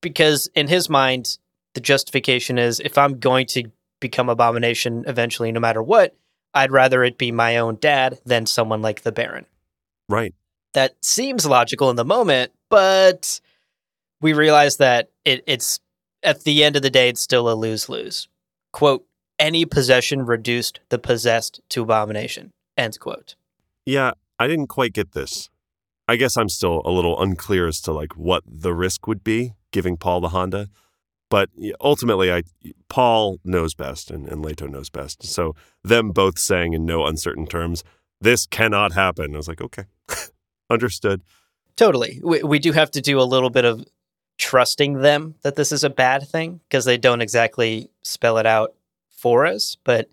because 0.00 0.48
in 0.54 0.68
his 0.68 0.88
mind, 0.88 1.38
the 1.74 1.80
justification 1.80 2.58
is 2.58 2.78
if 2.80 2.96
I'm 2.98 3.18
going 3.18 3.46
to 3.48 3.64
become 4.00 4.28
abomination 4.28 5.04
eventually, 5.06 5.50
no 5.50 5.60
matter 5.60 5.82
what, 5.82 6.14
I'd 6.52 6.70
rather 6.70 7.02
it 7.02 7.18
be 7.18 7.32
my 7.32 7.56
own 7.56 7.76
dad 7.80 8.20
than 8.24 8.46
someone 8.46 8.82
like 8.82 9.02
the 9.02 9.10
Baron. 9.12 9.46
Right. 10.08 10.34
That 10.74 10.94
seems 11.02 11.46
logical 11.46 11.90
in 11.90 11.96
the 11.96 12.04
moment, 12.04 12.52
but 12.70 13.40
we 14.20 14.32
realize 14.32 14.76
that 14.76 15.10
it, 15.24 15.42
it's 15.46 15.80
at 16.22 16.44
the 16.44 16.62
end 16.62 16.76
of 16.76 16.82
the 16.82 16.90
day, 16.90 17.08
it's 17.08 17.20
still 17.20 17.50
a 17.50 17.54
lose 17.54 17.88
lose. 17.88 18.28
Quote, 18.72 19.04
any 19.44 19.66
possession 19.66 20.24
reduced 20.24 20.80
the 20.88 20.98
possessed 20.98 21.60
to 21.68 21.82
abomination. 21.82 22.50
End 22.78 22.98
quote. 22.98 23.34
Yeah, 23.84 24.12
I 24.38 24.46
didn't 24.46 24.68
quite 24.68 24.94
get 24.94 25.12
this. 25.12 25.50
I 26.08 26.16
guess 26.16 26.38
I'm 26.38 26.48
still 26.48 26.80
a 26.84 26.90
little 26.90 27.20
unclear 27.20 27.66
as 27.66 27.80
to 27.82 27.92
like 27.92 28.16
what 28.16 28.42
the 28.46 28.72
risk 28.72 29.06
would 29.06 29.22
be 29.22 29.52
giving 29.70 29.98
Paul 29.98 30.22
the 30.22 30.30
Honda. 30.30 30.68
But 31.28 31.50
ultimately, 31.80 32.32
I 32.32 32.42
Paul 32.88 33.38
knows 33.44 33.74
best 33.74 34.10
and, 34.10 34.26
and 34.28 34.42
Leto 34.42 34.66
knows 34.66 34.88
best. 34.88 35.24
So 35.24 35.54
them 35.82 36.10
both 36.10 36.38
saying 36.38 36.72
in 36.72 36.86
no 36.86 37.04
uncertain 37.04 37.46
terms, 37.46 37.84
this 38.20 38.46
cannot 38.46 38.92
happen. 38.92 39.34
I 39.34 39.36
was 39.36 39.48
like, 39.48 39.60
okay, 39.60 39.84
understood. 40.70 41.22
Totally. 41.76 42.20
We, 42.22 42.42
we 42.42 42.58
do 42.58 42.72
have 42.72 42.90
to 42.92 43.00
do 43.00 43.20
a 43.20 43.22
little 43.22 43.50
bit 43.50 43.64
of 43.64 43.84
trusting 44.38 45.00
them 45.00 45.34
that 45.42 45.56
this 45.56 45.70
is 45.70 45.84
a 45.84 45.90
bad 45.90 46.26
thing 46.26 46.60
because 46.68 46.84
they 46.84 46.96
don't 46.96 47.20
exactly 47.20 47.90
spell 48.02 48.38
it 48.38 48.46
out 48.46 48.74
for 49.24 49.46
us. 49.46 49.78
But 49.84 50.10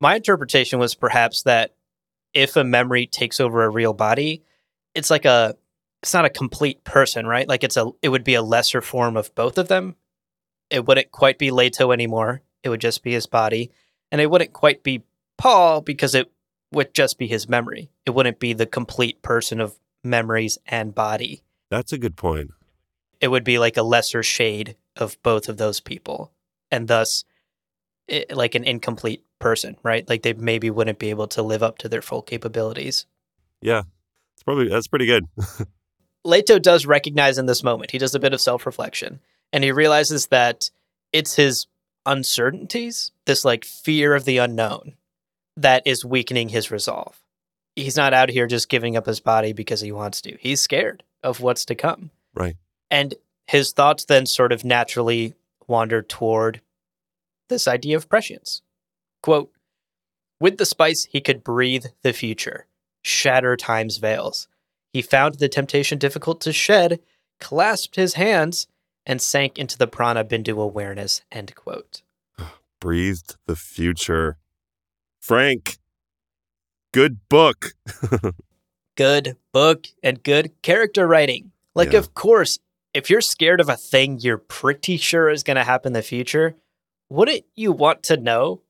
my 0.00 0.16
interpretation 0.16 0.78
was 0.78 0.94
perhaps 0.94 1.42
that 1.42 1.74
if 2.32 2.56
a 2.56 2.64
memory 2.64 3.06
takes 3.06 3.40
over 3.40 3.62
a 3.62 3.68
real 3.68 3.92
body, 3.92 4.42
it's 4.94 5.10
like 5.10 5.26
a 5.26 5.54
it's 6.02 6.14
not 6.14 6.24
a 6.24 6.30
complete 6.30 6.82
person, 6.82 7.26
right? 7.26 7.46
Like 7.46 7.62
it's 7.62 7.76
a 7.76 7.90
it 8.00 8.08
would 8.08 8.24
be 8.24 8.36
a 8.36 8.42
lesser 8.42 8.80
form 8.80 9.18
of 9.18 9.34
both 9.34 9.58
of 9.58 9.68
them. 9.68 9.96
It 10.70 10.86
wouldn't 10.86 11.10
quite 11.10 11.38
be 11.38 11.50
Leto 11.50 11.92
anymore. 11.92 12.40
It 12.62 12.70
would 12.70 12.80
just 12.80 13.02
be 13.02 13.12
his 13.12 13.26
body. 13.26 13.70
And 14.10 14.18
it 14.18 14.30
wouldn't 14.30 14.54
quite 14.54 14.82
be 14.82 15.02
Paul 15.36 15.82
because 15.82 16.14
it 16.14 16.32
would 16.72 16.94
just 16.94 17.18
be 17.18 17.26
his 17.26 17.50
memory. 17.50 17.90
It 18.06 18.14
wouldn't 18.14 18.38
be 18.38 18.54
the 18.54 18.66
complete 18.66 19.20
person 19.20 19.60
of 19.60 19.78
memories 20.02 20.56
and 20.64 20.94
body. 20.94 21.42
That's 21.70 21.92
a 21.92 21.98
good 21.98 22.16
point. 22.16 22.52
It 23.20 23.28
would 23.28 23.44
be 23.44 23.58
like 23.58 23.76
a 23.76 23.82
lesser 23.82 24.22
shade 24.22 24.76
of 24.96 25.22
both 25.22 25.50
of 25.50 25.58
those 25.58 25.80
people. 25.80 26.32
And 26.70 26.88
thus, 26.88 27.24
it, 28.08 28.34
like 28.34 28.54
an 28.54 28.64
incomplete 28.64 29.24
person, 29.38 29.76
right? 29.82 30.08
Like 30.08 30.22
they 30.22 30.32
maybe 30.32 30.70
wouldn't 30.70 30.98
be 30.98 31.10
able 31.10 31.28
to 31.28 31.42
live 31.42 31.62
up 31.62 31.78
to 31.78 31.88
their 31.88 32.02
full 32.02 32.22
capabilities. 32.22 33.06
Yeah, 33.60 33.82
it's 34.34 34.42
probably 34.42 34.68
that's 34.68 34.88
pretty 34.88 35.06
good. 35.06 35.26
Leto 36.24 36.58
does 36.58 36.86
recognize 36.86 37.38
in 37.38 37.46
this 37.46 37.62
moment, 37.62 37.90
he 37.90 37.98
does 37.98 38.14
a 38.14 38.20
bit 38.20 38.32
of 38.32 38.40
self 38.40 38.66
reflection, 38.66 39.20
and 39.52 39.62
he 39.62 39.72
realizes 39.72 40.26
that 40.26 40.70
it's 41.12 41.36
his 41.36 41.66
uncertainties, 42.06 43.12
this 43.26 43.44
like 43.44 43.64
fear 43.64 44.14
of 44.14 44.24
the 44.24 44.38
unknown, 44.38 44.94
that 45.56 45.82
is 45.86 46.04
weakening 46.04 46.48
his 46.48 46.70
resolve. 46.70 47.22
He's 47.76 47.96
not 47.96 48.14
out 48.14 48.30
here 48.30 48.46
just 48.46 48.68
giving 48.68 48.96
up 48.96 49.06
his 49.06 49.20
body 49.20 49.52
because 49.52 49.80
he 49.80 49.92
wants 49.92 50.20
to. 50.22 50.36
He's 50.40 50.60
scared 50.60 51.04
of 51.22 51.40
what's 51.40 51.64
to 51.66 51.74
come. 51.74 52.10
Right. 52.34 52.56
And 52.90 53.14
his 53.46 53.72
thoughts 53.72 54.04
then 54.04 54.26
sort 54.26 54.52
of 54.52 54.64
naturally 54.64 55.34
wander 55.66 56.02
toward 56.02 56.60
this 57.48 57.68
idea 57.68 57.96
of 57.96 58.08
prescience. 58.08 58.62
Quote 59.22 59.50
With 60.40 60.58
the 60.58 60.66
spice, 60.66 61.04
he 61.10 61.20
could 61.20 61.42
breathe 61.44 61.86
the 62.02 62.12
future, 62.12 62.66
shatter 63.02 63.56
time's 63.56 63.98
veils. 63.98 64.48
He 64.92 65.02
found 65.02 65.34
the 65.36 65.48
temptation 65.48 65.98
difficult 65.98 66.40
to 66.42 66.52
shed, 66.52 67.00
clasped 67.40 67.96
his 67.96 68.14
hands, 68.14 68.66
and 69.04 69.20
sank 69.20 69.58
into 69.58 69.76
the 69.78 69.86
prana 69.86 70.24
bindu 70.24 70.60
awareness. 70.62 71.22
End 71.32 71.54
quote. 71.54 72.02
Breathed 72.80 73.36
the 73.46 73.56
future. 73.56 74.38
Frank, 75.20 75.78
good 76.92 77.28
book. 77.28 77.72
good 78.96 79.36
book 79.52 79.86
and 80.02 80.22
good 80.22 80.50
character 80.62 81.06
writing. 81.06 81.52
Like, 81.74 81.92
Yeah. 81.92 81.98
of 81.98 82.14
course, 82.14 82.58
if 82.94 83.10
you're 83.10 83.20
scared 83.20 83.60
of 83.60 83.68
a 83.68 83.76
thing 83.76 84.18
you're 84.20 84.38
pretty 84.38 84.96
sure 84.96 85.28
is 85.28 85.42
going 85.42 85.56
to 85.56 85.64
happen 85.64 85.90
in 85.90 85.92
the 85.92 86.02
future, 86.02 86.56
wouldn't 87.08 87.44
you 87.54 87.72
want 87.72 88.04
to 88.04 88.16
know 88.16 88.62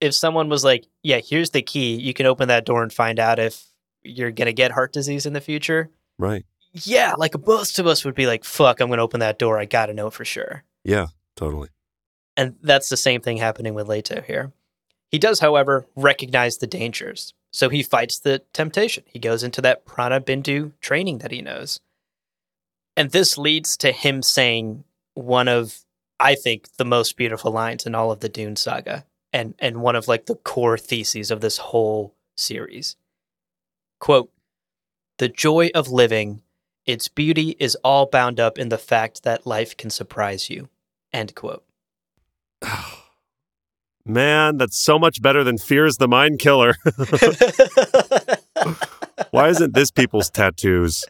if 0.00 0.14
someone 0.14 0.48
was 0.48 0.64
like, 0.64 0.86
yeah, 1.02 1.20
here's 1.20 1.50
the 1.50 1.62
key, 1.62 1.96
you 1.96 2.14
can 2.14 2.26
open 2.26 2.48
that 2.48 2.66
door 2.66 2.82
and 2.82 2.92
find 2.92 3.18
out 3.18 3.38
if 3.38 3.64
you're 4.02 4.30
going 4.30 4.46
to 4.46 4.52
get 4.52 4.70
heart 4.70 4.92
disease 4.92 5.26
in 5.26 5.32
the 5.32 5.40
future? 5.40 5.90
right. 6.18 6.44
Yeah, 6.82 7.14
like 7.16 7.34
most 7.46 7.78
of 7.78 7.86
us 7.86 8.04
would 8.04 8.16
be 8.16 8.26
like, 8.26 8.42
fuck, 8.42 8.80
I'm 8.80 8.88
going 8.88 8.98
to 8.98 9.04
open 9.04 9.20
that 9.20 9.38
door. 9.38 9.60
I 9.60 9.64
got 9.64 9.86
to 9.86 9.94
know 9.94 10.10
for 10.10 10.24
sure. 10.24 10.64
Yeah, 10.82 11.06
totally. 11.36 11.68
And 12.36 12.56
that's 12.62 12.88
the 12.88 12.96
same 12.96 13.20
thing 13.20 13.36
happening 13.36 13.74
with 13.74 13.88
Leto 13.88 14.22
here. 14.22 14.52
He 15.08 15.20
does, 15.20 15.38
however, 15.38 15.86
recognize 15.94 16.58
the 16.58 16.66
dangers. 16.66 17.32
So 17.52 17.68
he 17.68 17.84
fights 17.84 18.18
the 18.18 18.42
temptation. 18.52 19.04
He 19.06 19.20
goes 19.20 19.44
into 19.44 19.60
that 19.62 19.86
prana 19.86 20.20
bindu 20.20 20.72
training 20.80 21.18
that 21.18 21.30
he 21.30 21.40
knows. 21.40 21.78
And 22.96 23.12
this 23.12 23.38
leads 23.38 23.76
to 23.76 23.92
him 23.92 24.22
saying 24.22 24.82
one 25.14 25.46
of, 25.46 25.83
I 26.20 26.34
think, 26.34 26.76
the 26.76 26.84
most 26.84 27.16
beautiful 27.16 27.52
lines 27.52 27.86
in 27.86 27.94
all 27.94 28.10
of 28.10 28.20
the 28.20 28.28
Dune 28.28 28.56
saga 28.56 29.04
and, 29.32 29.54
and 29.58 29.82
one 29.82 29.96
of 29.96 30.08
like 30.08 30.26
the 30.26 30.36
core 30.36 30.78
theses 30.78 31.30
of 31.30 31.40
this 31.40 31.58
whole 31.58 32.14
series. 32.36 32.96
Quote, 33.98 34.30
the 35.18 35.28
joy 35.28 35.70
of 35.74 35.88
living, 35.88 36.42
its 36.86 37.08
beauty 37.08 37.56
is 37.58 37.76
all 37.84 38.06
bound 38.06 38.38
up 38.38 38.58
in 38.58 38.68
the 38.68 38.78
fact 38.78 39.24
that 39.24 39.46
life 39.46 39.76
can 39.76 39.90
surprise 39.90 40.50
you. 40.50 40.68
End 41.12 41.34
quote. 41.34 41.64
Man, 44.06 44.58
that's 44.58 44.78
so 44.78 44.98
much 44.98 45.22
better 45.22 45.42
than 45.42 45.56
Fear's 45.56 45.96
the 45.96 46.08
Mind 46.08 46.38
Killer. 46.38 46.74
Why 49.30 49.48
isn't 49.48 49.74
this 49.74 49.90
people's 49.90 50.28
tattoos? 50.28 51.04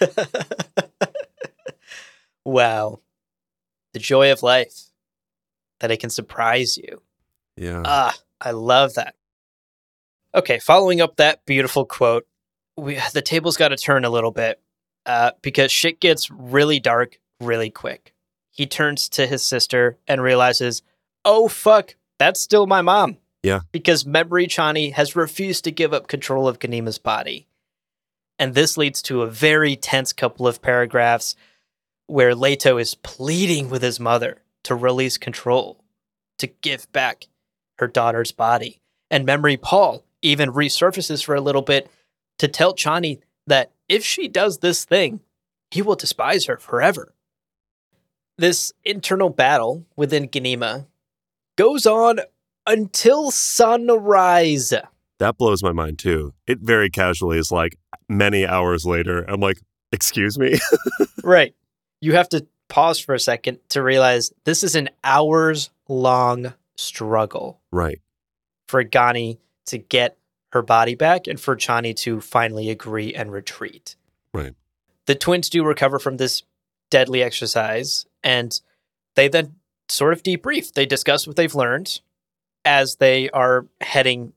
wow. 2.44 3.00
The 3.96 4.00
joy 4.00 4.30
of 4.30 4.42
life, 4.42 4.90
that 5.80 5.90
it 5.90 6.00
can 6.00 6.10
surprise 6.10 6.76
you. 6.76 7.00
Yeah. 7.56 7.80
Ah, 7.82 8.14
I 8.38 8.50
love 8.50 8.92
that. 8.96 9.14
Okay, 10.34 10.58
following 10.58 11.00
up 11.00 11.16
that 11.16 11.46
beautiful 11.46 11.86
quote, 11.86 12.26
we 12.76 13.00
the 13.14 13.22
table's 13.22 13.56
got 13.56 13.68
to 13.68 13.76
turn 13.78 14.04
a 14.04 14.10
little 14.10 14.32
bit 14.32 14.60
uh, 15.06 15.30
because 15.40 15.72
shit 15.72 15.98
gets 15.98 16.30
really 16.30 16.78
dark 16.78 17.18
really 17.40 17.70
quick. 17.70 18.12
He 18.50 18.66
turns 18.66 19.08
to 19.08 19.26
his 19.26 19.42
sister 19.42 19.96
and 20.06 20.20
realizes, 20.20 20.82
oh 21.24 21.48
fuck, 21.48 21.96
that's 22.18 22.38
still 22.38 22.66
my 22.66 22.82
mom. 22.82 23.16
Yeah. 23.42 23.60
Because 23.72 24.04
Memory 24.04 24.46
Chani 24.46 24.92
has 24.92 25.16
refused 25.16 25.64
to 25.64 25.70
give 25.70 25.94
up 25.94 26.06
control 26.06 26.48
of 26.48 26.58
Ganima's 26.58 26.98
body. 26.98 27.46
And 28.38 28.52
this 28.52 28.76
leads 28.76 29.00
to 29.02 29.22
a 29.22 29.26
very 29.26 29.74
tense 29.74 30.12
couple 30.12 30.46
of 30.46 30.60
paragraphs 30.60 31.34
where 32.06 32.34
Leto 32.34 32.78
is 32.78 32.94
pleading 32.94 33.70
with 33.70 33.82
his 33.82 34.00
mother 34.00 34.42
to 34.64 34.74
release 34.74 35.18
control, 35.18 35.84
to 36.38 36.46
give 36.46 36.90
back 36.92 37.26
her 37.78 37.86
daughter's 37.86 38.32
body. 38.32 38.80
And 39.10 39.24
Memory 39.24 39.56
Paul 39.56 40.04
even 40.22 40.52
resurfaces 40.52 41.24
for 41.24 41.34
a 41.34 41.40
little 41.40 41.62
bit 41.62 41.90
to 42.38 42.48
tell 42.48 42.74
Chani 42.74 43.20
that 43.46 43.70
if 43.88 44.04
she 44.04 44.28
does 44.28 44.58
this 44.58 44.84
thing, 44.84 45.20
he 45.70 45.82
will 45.82 45.94
despise 45.94 46.46
her 46.46 46.56
forever. 46.56 47.14
This 48.38 48.72
internal 48.84 49.30
battle 49.30 49.86
within 49.96 50.28
Ganima 50.28 50.86
goes 51.56 51.86
on 51.86 52.20
until 52.66 53.30
sunrise. 53.30 54.74
That 55.18 55.38
blows 55.38 55.62
my 55.62 55.72
mind 55.72 55.98
too. 55.98 56.34
It 56.46 56.58
very 56.60 56.90
casually 56.90 57.38
is 57.38 57.50
like 57.50 57.78
many 58.08 58.46
hours 58.46 58.84
later. 58.84 59.22
I'm 59.22 59.40
like, 59.40 59.58
excuse 59.92 60.38
me? 60.38 60.58
right. 61.22 61.54
You 62.00 62.14
have 62.14 62.28
to 62.30 62.46
pause 62.68 62.98
for 62.98 63.14
a 63.14 63.20
second 63.20 63.58
to 63.70 63.82
realize 63.82 64.32
this 64.44 64.62
is 64.62 64.74
an 64.74 64.90
hours 65.04 65.70
long 65.88 66.52
struggle 66.76 67.60
right. 67.70 68.00
for 68.68 68.82
Gani 68.82 69.38
to 69.66 69.78
get 69.78 70.18
her 70.52 70.62
body 70.62 70.94
back 70.94 71.26
and 71.26 71.40
for 71.40 71.56
Chani 71.56 71.94
to 71.96 72.20
finally 72.20 72.70
agree 72.70 73.14
and 73.14 73.32
retreat. 73.32 73.96
Right. 74.32 74.54
The 75.06 75.14
twins 75.14 75.48
do 75.48 75.64
recover 75.64 75.98
from 75.98 76.16
this 76.16 76.42
deadly 76.90 77.22
exercise 77.22 78.06
and 78.22 78.60
they 79.14 79.28
then 79.28 79.56
sort 79.88 80.12
of 80.12 80.22
debrief. 80.22 80.72
They 80.72 80.86
discuss 80.86 81.26
what 81.26 81.36
they've 81.36 81.54
learned 81.54 82.00
as 82.64 82.96
they 82.96 83.30
are 83.30 83.66
heading 83.80 84.32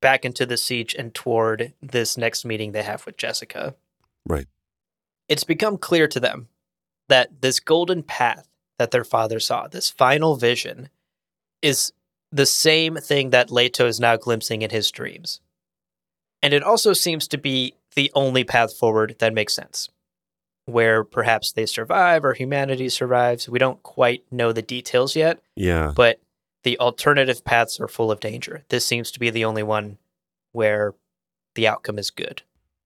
back 0.00 0.24
into 0.24 0.46
the 0.46 0.54
sietch 0.54 0.94
and 0.98 1.14
toward 1.14 1.72
this 1.80 2.16
next 2.16 2.44
meeting 2.44 2.72
they 2.72 2.82
have 2.82 3.04
with 3.06 3.16
Jessica. 3.16 3.74
Right. 4.26 4.46
It's 5.28 5.44
become 5.44 5.78
clear 5.78 6.06
to 6.08 6.20
them 6.20 6.48
that 7.12 7.42
this 7.42 7.60
golden 7.60 8.02
path 8.02 8.48
that 8.78 8.90
their 8.90 9.04
father 9.04 9.38
saw, 9.38 9.68
this 9.68 9.90
final 9.90 10.34
vision, 10.34 10.88
is 11.60 11.92
the 12.30 12.46
same 12.46 12.96
thing 12.96 13.28
that 13.30 13.50
Leto 13.50 13.86
is 13.86 14.00
now 14.00 14.16
glimpsing 14.16 14.62
in 14.62 14.70
his 14.70 14.90
dreams. 14.90 15.42
And 16.42 16.54
it 16.54 16.62
also 16.62 16.94
seems 16.94 17.28
to 17.28 17.36
be 17.36 17.74
the 17.94 18.10
only 18.14 18.44
path 18.44 18.74
forward 18.74 19.16
that 19.18 19.34
makes 19.34 19.52
sense, 19.52 19.90
where 20.64 21.04
perhaps 21.04 21.52
they 21.52 21.66
survive 21.66 22.24
or 22.24 22.32
humanity 22.32 22.88
survives. 22.88 23.46
We 23.46 23.58
don't 23.58 23.82
quite 23.82 24.24
know 24.32 24.50
the 24.50 24.62
details 24.62 25.14
yet, 25.14 25.38
Yeah. 25.54 25.92
but 25.94 26.18
the 26.64 26.78
alternative 26.78 27.44
paths 27.44 27.78
are 27.78 27.88
full 27.88 28.10
of 28.10 28.20
danger. 28.20 28.64
This 28.70 28.86
seems 28.86 29.10
to 29.10 29.20
be 29.20 29.28
the 29.28 29.44
only 29.44 29.62
one 29.62 29.98
where 30.52 30.94
the 31.56 31.68
outcome 31.68 31.98
is 31.98 32.10
good. 32.10 32.40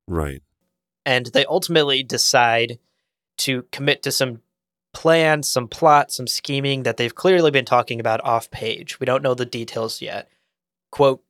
Right. 0.09 0.43
And 1.05 1.27
they 1.27 1.45
ultimately 1.47 2.03
decide 2.03 2.81
to 3.38 3.64
commit 3.72 4.03
to 4.03 4.12
some 4.12 4.40
plan, 4.92 5.42
some 5.42 5.68
plot, 5.68 6.11
some 6.11 6.27
scheming 6.27 6.83
that 6.85 6.96
they've 6.96 7.14
clearly 7.14 7.51
been 7.51 7.64
talking 7.66 8.01
about 8.01 8.25
off 8.25 8.51
page. 8.51 8.99
We 8.99 9.05
don't 9.05 9.22
know 9.22 9.35
the 9.35 9.44
details 9.44 10.01
yet. 10.01 10.31
Quote, 10.90 11.22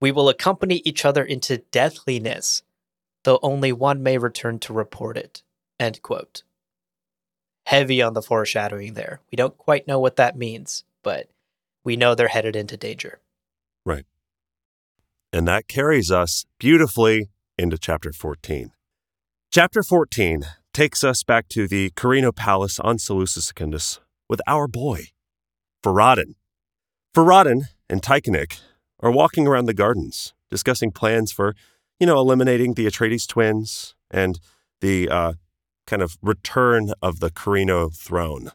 we 0.00 0.10
will 0.10 0.28
accompany 0.28 0.82
each 0.84 1.04
other 1.04 1.22
into 1.22 1.58
deathliness, 1.70 2.62
though 3.24 3.38
only 3.42 3.70
one 3.72 4.02
may 4.02 4.18
return 4.18 4.58
to 4.60 4.72
report 4.72 5.16
it. 5.16 5.42
End 5.78 6.02
quote. 6.02 6.42
Heavy 7.66 8.02
on 8.02 8.14
the 8.14 8.22
foreshadowing 8.22 8.94
there. 8.94 9.20
We 9.30 9.36
don't 9.36 9.56
quite 9.56 9.86
know 9.86 10.00
what 10.00 10.16
that 10.16 10.36
means, 10.36 10.84
but 11.02 11.28
we 11.84 11.96
know 11.96 12.14
they're 12.14 12.28
headed 12.28 12.56
into 12.56 12.76
danger. 12.76 13.20
Right. 13.84 14.06
And 15.32 15.46
that 15.46 15.68
carries 15.68 16.10
us 16.10 16.44
beautifully 16.58 17.30
into 17.56 17.78
chapter 17.78 18.12
14. 18.12 18.72
Chapter 19.52 19.82
14 19.82 20.44
takes 20.72 21.02
us 21.04 21.22
back 21.22 21.48
to 21.48 21.66
the 21.66 21.90
Corrino 21.90 22.34
Palace 22.34 22.78
on 22.80 22.96
Salusa 22.96 23.40
Secundus 23.40 24.00
with 24.28 24.40
our 24.46 24.66
boy, 24.68 25.06
Farad'n. 25.84 26.34
Farad'n 27.14 27.62
and 27.88 28.02
Tyekanik 28.02 28.60
are 29.00 29.10
walking 29.10 29.46
around 29.46 29.66
the 29.66 29.74
gardens, 29.74 30.32
discussing 30.50 30.92
plans 30.92 31.32
for, 31.32 31.54
you 31.98 32.06
know, 32.06 32.18
eliminating 32.18 32.74
the 32.74 32.86
Atreides 32.86 33.26
twins 33.26 33.94
and 34.10 34.38
the 34.80 35.08
uh, 35.08 35.32
kind 35.86 36.02
of 36.02 36.16
return 36.22 36.92
of 37.02 37.20
the 37.20 37.30
Corrino 37.30 37.94
throne. 37.94 38.50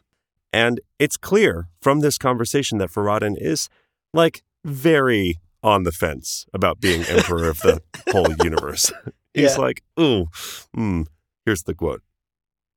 And 0.52 0.80
it's 0.98 1.16
clear 1.18 1.68
from 1.80 2.00
this 2.00 2.16
conversation 2.16 2.78
that 2.78 2.90
Farad'n 2.90 3.36
is 3.38 3.68
like 4.14 4.42
very 4.64 5.38
on 5.62 5.82
the 5.82 5.92
fence 5.92 6.46
about 6.54 6.80
being 6.80 7.02
emperor 7.04 7.48
of 7.48 7.58
the 7.60 7.82
whole 8.10 8.32
universe. 8.42 8.90
He's 9.34 9.52
Yeah. 9.56 9.58
like, 9.58 9.82
ooh, 10.00 10.26
mm. 10.74 11.06
here's 11.44 11.64
the 11.64 11.74
quote. 11.74 12.02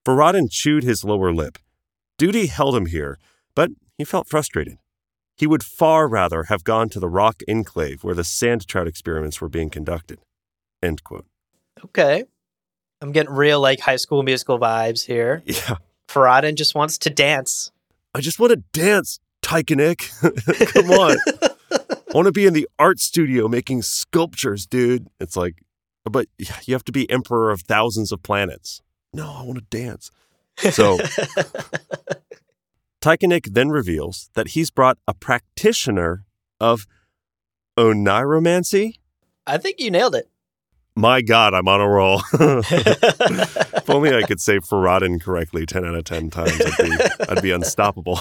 Farad'n 0.06 0.50
chewed 0.50 0.84
his 0.84 1.04
lower 1.04 1.34
lip. 1.34 1.58
Duty 2.18 2.48
held 2.48 2.76
him 2.76 2.88
here, 2.88 3.18
but 3.56 3.72
he 3.98 4.04
felt 4.04 4.28
frustrated. 4.28 4.78
He 5.36 5.48
would 5.48 5.64
far 5.64 6.08
rather 6.08 6.44
have 6.44 6.64
gone 6.64 6.90
to 6.90 7.00
the 7.00 7.08
rock 7.10 7.42
enclave 7.48 8.04
where 8.04 8.16
the 8.16 8.24
sand 8.24 8.68
trout 8.68 8.88
experiments 8.88 9.40
were 9.40 9.50
being 9.50 9.70
conducted. 9.70 10.20
End 10.84 11.04
quote. 11.04 11.26
Okay. 11.86 12.26
I'm 13.02 13.12
getting 13.12 13.32
real 13.32 13.62
like 13.62 13.80
high 13.80 13.96
school 13.96 14.24
musical 14.24 14.60
vibes 14.60 15.06
here. 15.06 15.42
Yeah. 15.46 15.78
Farad'n 16.10 16.56
just 16.56 16.76
wants 16.76 16.98
to 17.00 17.10
dance. 17.10 17.72
I 18.14 18.22
just 18.22 18.40
want 18.40 18.52
to 18.52 18.58
dance, 18.74 19.20
Tyekanik. 19.42 20.10
Come 20.74 20.90
on. 20.92 21.18
I 21.72 22.14
want 22.14 22.26
to 22.26 22.32
be 22.32 22.46
in 22.46 22.54
the 22.54 22.68
art 22.80 23.00
studio 23.00 23.48
making 23.48 23.84
sculptures, 23.84 24.66
dude. 24.66 25.08
It's 25.20 25.38
like, 25.38 25.62
but 26.04 26.28
you 26.38 26.74
have 26.74 26.84
to 26.86 26.92
be 26.92 27.10
emperor 27.10 27.52
of 27.52 27.62
thousands 27.62 28.12
of 28.12 28.24
planets. 28.24 28.82
No, 29.14 29.32
I 29.32 29.44
want 29.44 29.60
to 29.60 29.78
dance. 29.78 30.10
So 30.72 30.98
Tyekanik 33.02 33.54
then 33.54 33.70
reveals 33.70 34.30
that 34.34 34.50
he's 34.50 34.70
brought 34.70 34.98
a 35.08 35.14
practitioner 35.14 36.26
of 36.60 36.86
oniromancy. 37.78 38.96
I 39.48 39.58
think 39.58 39.80
you 39.80 39.90
nailed 39.90 40.16
it. 40.16 40.30
My 40.96 41.22
God, 41.22 41.54
I'm 41.54 41.68
on 41.70 41.80
a 41.80 41.88
roll. 41.88 42.22
if 42.34 43.90
only 43.90 44.14
I 44.14 44.24
could 44.24 44.42
say 44.42 44.60
Farad'n 44.60 45.22
correctly 45.22 45.66
10 45.66 45.86
out 45.86 45.96
of 45.96 46.04
10 46.04 46.30
times, 46.30 46.60
I'd 46.60 46.78
be, 46.78 46.98
I'd 47.30 47.42
be 47.42 47.52
unstoppable. 47.52 48.18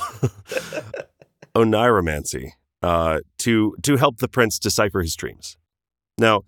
oniromancy 1.57 2.53
uh, 2.83 3.19
to, 3.39 3.75
to 3.83 3.97
help 3.97 4.19
the 4.19 4.29
prince 4.29 4.61
decipher 4.61 5.03
his 5.03 5.17
dreams. 5.17 5.57
Now, 6.19 6.45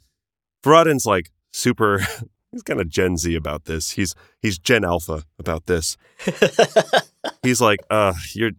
Farad'n's 0.63 1.05
like 1.05 1.33
super, 1.53 2.07
he's 2.53 2.63
kind 2.63 2.81
of 2.81 2.89
Gen 2.89 3.17
Z 3.17 3.35
about 3.35 3.65
this. 3.65 3.93
He's, 3.93 4.15
he's 4.41 4.59
Gen 4.59 4.85
Alpha 4.85 5.25
about 5.39 5.67
this. 5.67 5.97
he's 7.43 7.61
like, 7.61 7.81
uh, 7.91 8.15
your 8.35 8.51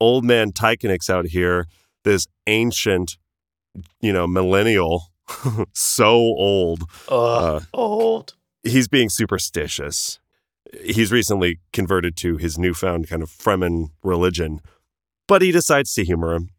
old 0.00 0.24
man 0.24 0.52
Tyekanik's 0.52 1.08
out 1.10 1.26
here, 1.26 1.66
this 2.04 2.26
ancient, 2.46 3.16
you 4.00 4.12
know, 4.12 4.26
millennial, 4.26 5.04
so 5.74 6.10
old. 6.14 6.82
Ugh, 7.08 7.62
Uh, 7.62 7.64
old. 7.74 8.34
he's 8.62 8.88
being 8.88 9.08
superstitious. 9.08 10.18
He's 10.82 11.12
recently 11.12 11.60
converted 11.72 12.16
to 12.18 12.36
his 12.36 12.58
newfound 12.58 13.08
kind 13.08 13.22
of 13.22 13.30
Fremen 13.30 13.90
religion, 14.02 14.60
but 15.28 15.40
he 15.42 15.52
decides 15.52 15.94
to 15.94 16.04
humor 16.04 16.34
him. 16.34 16.50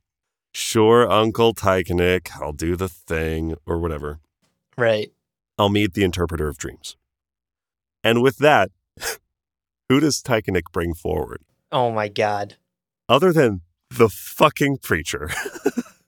Sure, 0.53 1.09
Uncle 1.11 1.53
Tyekanik, 1.53 2.29
I'll 2.41 2.53
do 2.53 2.75
the 2.75 2.89
thing, 2.89 3.55
or 3.65 3.77
whatever. 3.79 4.19
Right. 4.77 5.11
I'll 5.57 5.69
meet 5.69 5.93
the 5.93 6.03
interpreter 6.03 6.47
of 6.47 6.57
dreams. 6.57 6.95
And 8.03 8.21
with 8.21 8.37
that, 8.37 8.71
who 9.89 9.99
does 9.99 10.21
Tyekanik 10.21 10.71
bring 10.71 10.93
forward? 10.93 11.41
Oh 11.71 11.91
my 11.91 12.07
God. 12.07 12.55
Other 13.09 13.33
than 13.33 13.61
the 13.89 14.09
fucking 14.09 14.77
preacher. 14.77 15.29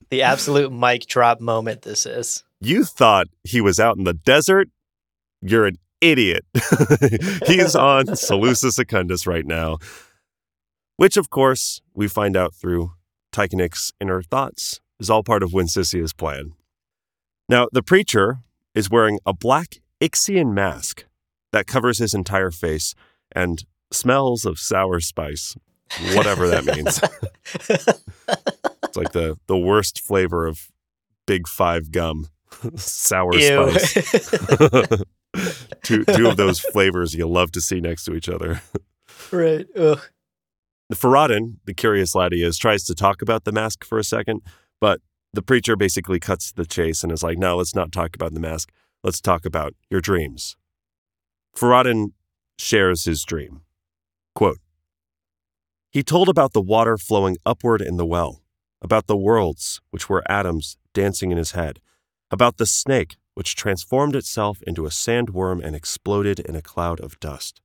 The 0.10 0.24
absolute 0.24 0.72
mic 0.72 1.06
drop 1.06 1.40
moment 1.40 1.84
this 1.84 2.06
is. 2.06 2.44
You 2.60 2.84
thought 2.84 3.28
he 3.44 3.62
was 3.62 3.80
out 3.80 3.98
in 3.98 4.06
the 4.06 4.14
desert? 4.14 4.70
You're 5.42 5.68
an 5.68 5.78
idiot. 6.02 6.46
He's 7.46 7.76
on 7.76 8.08
Salusa 8.08 8.72
Secundus 8.72 9.28
right 9.28 9.46
now, 9.46 9.78
which, 10.98 11.16
of 11.16 11.30
course, 11.30 11.82
we 11.94 12.08
find 12.08 12.36
out 12.36 12.56
through 12.56 12.94
Tyekanik's 13.32 13.94
inner 14.02 14.24
thoughts 14.24 14.82
is 15.00 15.10
all 15.10 15.24
part 15.24 15.44
of 15.44 15.52
Wensicia's 15.52 16.12
plan. 16.12 16.54
Now, 17.48 17.68
the 17.72 17.84
preacher 17.84 18.40
is 18.80 18.90
wearing 18.90 19.20
a 19.26 19.34
black 19.34 19.82
Ixian 20.00 20.54
mask 20.54 21.06
that 21.52 21.68
covers 21.68 22.00
his 22.00 22.14
entire 22.14 22.50
face 22.50 22.96
and 23.34 23.66
smells 23.92 24.46
of 24.46 24.58
sour 24.58 25.02
spice, 25.02 25.56
whatever 26.14 26.48
that 26.48 26.66
means. 26.66 27.02
It's 28.84 28.98
like 28.98 29.12
the, 29.12 29.38
the 29.46 29.58
worst 29.58 30.02
flavor 30.02 30.48
of 30.48 30.72
Big 31.28 31.48
Five 31.48 31.92
gum, 31.92 32.28
sour 32.76 33.36
Ew. 33.36 33.78
spice. 33.78 35.04
two 35.84 36.04
two 36.06 36.28
of 36.28 36.38
those 36.38 36.60
flavors 36.60 37.14
you 37.14 37.28
love 37.28 37.52
to 37.52 37.62
see 37.62 37.80
next 37.80 38.06
to 38.06 38.16
each 38.16 38.28
other. 38.28 38.64
right. 39.32 39.68
Ugh. 39.78 40.02
The 40.90 40.96
Farad'n, 40.96 41.58
the 41.66 41.76
curious 41.76 42.16
lad 42.16 42.32
he 42.34 42.42
is, 42.42 42.58
tries 42.58 42.84
to 42.86 42.96
talk 42.96 43.22
about 43.22 43.44
the 43.44 43.52
mask 43.52 43.86
for 43.86 44.00
a 44.00 44.04
second, 44.04 44.42
but 44.82 45.02
the 45.34 45.42
preacher 45.42 45.76
basically 45.76 46.20
cuts 46.20 46.52
the 46.52 46.66
chase 46.66 47.04
and 47.04 47.12
is 47.12 47.24
like, 47.24 47.38
"No, 47.38 47.58
let's 47.58 47.76
not 47.76 47.92
talk 47.92 48.16
about 48.16 48.34
the 48.34 48.40
mask. 48.40 48.72
Let's 49.04 49.22
talk 49.22 49.46
about 49.46 49.76
your 49.90 50.02
dreams." 50.02 50.58
Farad'n 51.56 52.14
shares 52.58 53.06
his 53.06 53.24
dream. 53.24 53.62
Quote, 54.36 54.60
he 55.92 56.04
told 56.04 56.30
about 56.30 56.54
the 56.54 56.62
water 56.62 56.98
flowing 56.98 57.38
upward 57.46 57.82
in 57.82 57.98
the 57.98 58.06
well, 58.06 58.44
about 58.82 59.08
the 59.08 59.18
worlds, 59.18 59.82
which 59.90 60.08
were 60.08 60.30
atoms 60.32 60.78
dancing 60.94 61.32
in 61.32 61.38
his 61.38 61.52
head, 61.52 61.80
about 62.30 62.58
the 62.58 62.68
snake, 62.68 63.18
which 63.34 63.56
transformed 63.56 64.16
itself 64.16 64.62
into 64.68 64.86
a 64.86 64.90
sandworm 64.90 65.64
and 65.64 65.76
exploded 65.76 66.40
in 66.40 66.56
a 66.56 66.62
cloud 66.62 67.00
of 67.00 67.20
dust. 67.20 67.60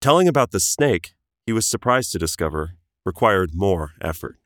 Telling 0.00 0.28
about 0.28 0.50
the 0.50 0.60
snake, 0.60 1.14
he 1.46 1.52
was 1.52 1.64
surprised 1.64 2.12
to 2.12 2.18
discover, 2.18 2.76
required 3.06 3.54
more 3.54 3.92
effort. 4.02 4.36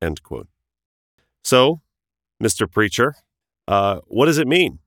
End 0.00 0.22
quote. 0.24 0.48
So, 1.42 1.80
Mr. 2.42 2.70
Preacher, 2.70 3.14
uh, 3.68 4.00
what 4.06 4.26
does 4.26 4.38
it 4.38 4.46
mean? 4.48 4.78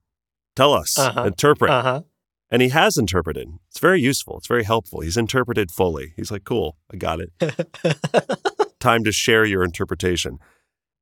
Tell 0.54 0.72
us. 0.72 0.98
Uh-huh. 0.98 1.24
Interpret. 1.24 1.70
Uh 1.70 1.82
huh. 1.82 2.00
And 2.50 2.62
he 2.62 2.68
has 2.68 2.96
interpreted. 2.96 3.48
It's 3.68 3.80
very 3.80 4.00
useful. 4.00 4.38
It's 4.38 4.46
very 4.46 4.62
helpful. 4.64 5.00
He's 5.00 5.16
interpreted 5.16 5.70
fully. 5.70 6.12
He's 6.16 6.30
like, 6.30 6.44
cool, 6.44 6.76
I 6.92 6.96
got 6.96 7.18
it. 7.20 7.32
Time 8.80 9.02
to 9.04 9.10
share 9.10 9.44
your 9.44 9.64
interpretation. 9.64 10.38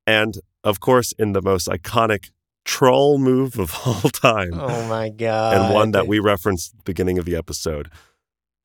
And 0.06 0.38
of 0.62 0.80
course, 0.80 1.12
in 1.18 1.32
the 1.32 1.42
most 1.42 1.68
iconic 1.68 2.30
troll 2.64 3.18
move 3.18 3.58
of 3.58 3.74
all 3.86 4.08
time, 4.10 4.52
oh 4.54 4.88
my 4.88 5.10
God. 5.10 5.56
and 5.56 5.74
one 5.74 5.90
that 5.90 6.06
we 6.06 6.18
referenced 6.18 6.72
at 6.72 6.78
the 6.78 6.84
beginning 6.84 7.18
of 7.18 7.26
the 7.26 7.36
episode, 7.36 7.90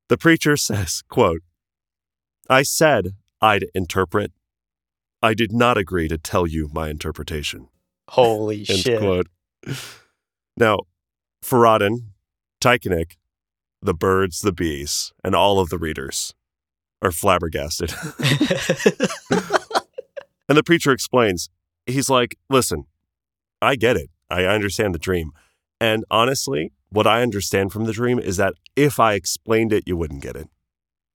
the 0.08 0.18
preacher 0.18 0.56
says, 0.56 1.04
quote, 1.10 1.42
I 2.50 2.64
said 2.64 3.10
I'd 3.42 3.66
interpret. 3.76 4.32
I 5.22 5.34
did 5.34 5.52
not 5.52 5.78
agree 5.78 6.08
to 6.08 6.18
tell 6.18 6.48
you 6.48 6.70
my 6.74 6.90
interpretation. 6.90 7.68
Holy 8.10 8.60
End 8.70 8.80
shit. 8.80 9.00
quote. 9.00 9.28
Now, 10.58 10.80
Farad'n, 11.44 12.06
Tyekanik, 12.62 13.18
the 13.82 13.94
birds, 13.94 14.42
the 14.42 14.52
bees, 14.52 15.14
and 15.24 15.36
all 15.36 15.60
of 15.60 15.70
the 15.70 15.78
readers 15.78 16.34
are 17.02 17.12
flabbergasted. 17.12 17.94
and 20.50 20.58
the 20.58 20.64
preacher 20.66 20.92
explains, 20.92 21.50
he's 21.86 22.10
like, 22.10 22.38
listen, 22.50 22.86
I 23.62 23.76
get 23.76 23.96
it. 23.96 24.10
I 24.30 24.46
understand 24.46 24.94
the 24.94 25.00
dream. 25.00 25.32
And 25.80 26.04
honestly, 26.12 26.74
what 26.90 27.08
I 27.08 27.22
understand 27.22 27.72
from 27.72 27.86
the 27.86 27.94
dream 27.94 28.20
is 28.20 28.38
that 28.38 28.54
if 28.76 29.00
I 29.00 29.14
explained 29.14 29.72
it, 29.72 29.84
you 29.86 29.96
wouldn't 29.96 30.22
get 30.22 30.36
it. 30.36 30.50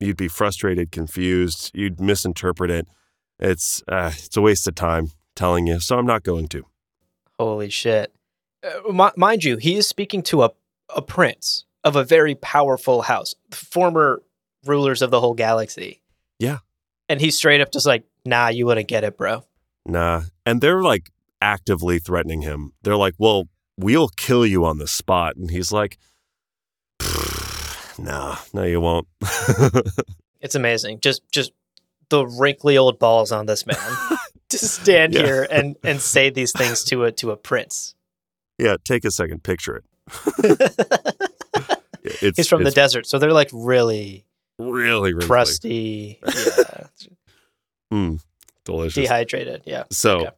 You'd 0.01 0.17
be 0.17 0.29
frustrated, 0.29 0.91
confused, 0.91 1.71
you'd 1.75 2.01
misinterpret 2.01 2.71
it. 2.71 2.87
It's 3.39 3.83
uh, 3.89 4.13
it's 4.15 4.37
a 4.37 4.41
waste 4.41 4.69
of 4.69 4.75
time 4.75 5.11
telling 5.35 5.67
you, 5.67 5.81
so 5.81 5.99
I'm 5.99 6.07
not 6.07 6.23
going 6.23 6.49
to. 6.49 6.65
Holy 7.39 7.71
shit. 7.71 8.15
Uh, 8.63 8.93
mi- 8.93 9.11
mind 9.17 9.45
you, 9.45 9.57
he 9.57 9.77
is 9.77 9.87
speaking 9.87 10.23
to 10.23 10.45
a, 10.45 10.51
a 10.95 11.03
prince 11.03 11.65
of 11.83 11.97
a 11.97 12.05
very 12.05 12.35
powerful 12.35 13.03
house, 13.03 13.35
former 13.51 14.23
rulers 14.65 15.03
of 15.03 15.11
the 15.11 15.21
whole 15.21 15.35
galaxy. 15.35 16.01
Yeah. 16.39 16.59
And 17.09 17.21
he's 17.21 17.37
straight 17.37 17.61
up 17.61 17.73
just 17.73 17.87
like, 17.87 18.05
nah, 18.25 18.49
you 18.49 18.67
wouldn't 18.67 18.89
get 18.89 19.05
it, 19.05 19.19
bro. 19.19 19.45
Nah. 19.85 20.23
And 20.47 20.61
they're 20.61 20.83
like 20.83 21.11
actively 21.43 21.99
threatening 21.99 22.43
him. 22.43 22.73
They're 22.83 22.97
like, 22.97 23.15
well, 23.19 23.49
we'll 23.77 24.09
kill 24.09 24.47
you 24.47 24.65
on 24.65 24.79
the 24.79 24.87
spot. 24.87 25.37
And 25.37 25.51
he's 25.51 25.73
like, 25.73 25.99
nah, 27.99 28.39
no, 28.55 28.63
you 28.63 28.81
won't. 28.81 29.07
It's 30.45 30.55
amazing. 30.55 31.01
Just 31.01 31.23
just 31.33 31.53
the 32.19 32.27
wrinkly 32.27 32.77
old 32.79 32.99
balls 32.99 33.33
on 33.33 33.47
this 33.47 33.67
man 33.67 33.77
to 34.51 34.59
stand 34.59 35.15
Yeah. 35.15 35.23
here 35.25 35.49
and 35.51 35.77
and 35.83 36.01
say 36.01 36.31
these 36.31 36.53
things 36.53 36.85
to 36.85 37.05
a 37.05 37.13
to 37.13 37.31
a 37.33 37.37
prince. 37.37 37.95
yeah, 38.59 38.77
take 38.85 39.05
a 39.05 39.11
second, 39.11 39.43
picture 39.43 39.77
it. 39.77 39.85
It's, 42.21 42.37
He's 42.37 42.49
from 42.49 42.65
the 42.65 42.71
desert, 42.71 43.07
so 43.07 43.19
they're 43.19 43.33
like 43.33 43.49
really 43.53 44.27
really, 44.59 45.15
really 45.15 45.27
crusty, 45.27 46.21
yeah, 46.27 46.87
Mm, 47.93 48.21
delicious. 48.65 48.95
dehydrated. 48.95 49.63
Yeah. 49.65 49.85
So, 49.91 50.29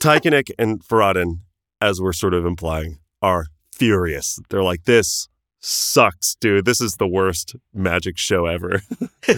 Tyekanik 0.00 0.50
and 0.58 0.82
Farad'n, 0.84 1.38
as 1.80 2.00
we're 2.00 2.12
sort 2.12 2.34
of 2.34 2.44
implying, 2.44 2.98
are 3.22 3.46
furious. 3.72 4.38
They're 4.50 4.62
like, 4.62 4.84
this 4.84 5.28
sucks, 5.60 6.34
dude. 6.40 6.64
This 6.64 6.80
is 6.80 6.96
the 6.96 7.06
worst 7.06 7.54
magic 7.72 8.18
show 8.18 8.46
ever. 8.46 8.82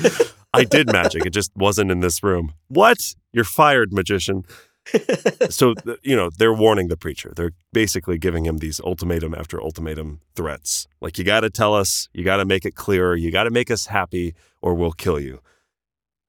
I 0.55 0.65
did 0.65 0.93
magic. 0.93 1.27
It 1.27 1.31
just 1.31 1.51
wasn't 1.57 1.91
in 1.91 2.01
this 2.01 2.23
room. 2.23 2.55
What? 2.69 3.15
You're 3.33 3.45
fired, 3.45 3.93
magician. 3.93 4.45
so, 5.51 5.75
you 6.03 6.17
know, 6.17 6.31
they're 6.37 6.53
warning 6.53 6.89
the 6.89 6.97
preacher. 6.97 7.33
They're 7.35 7.53
basically 7.73 8.19
giving 8.19 8.45
him 8.47 8.59
these 8.59 8.81
ultimatum 8.81 9.35
after 9.35 9.63
ultimatum 9.63 10.21
threats. 10.35 10.89
Like, 11.01 11.19
you 11.19 11.25
got 11.25 11.41
to 11.41 11.51
tell 11.51 11.75
us, 11.75 12.09
you 12.13 12.25
got 12.25 12.37
to 12.39 12.45
make 12.45 12.65
it 12.65 12.75
clearer, 12.75 13.15
you 13.15 13.31
got 13.31 13.45
to 13.45 13.51
make 13.51 13.71
us 13.71 13.87
happy, 13.87 14.35
or 14.61 14.75
we'll 14.75 14.93
kill 14.93 15.21
you. 15.21 15.41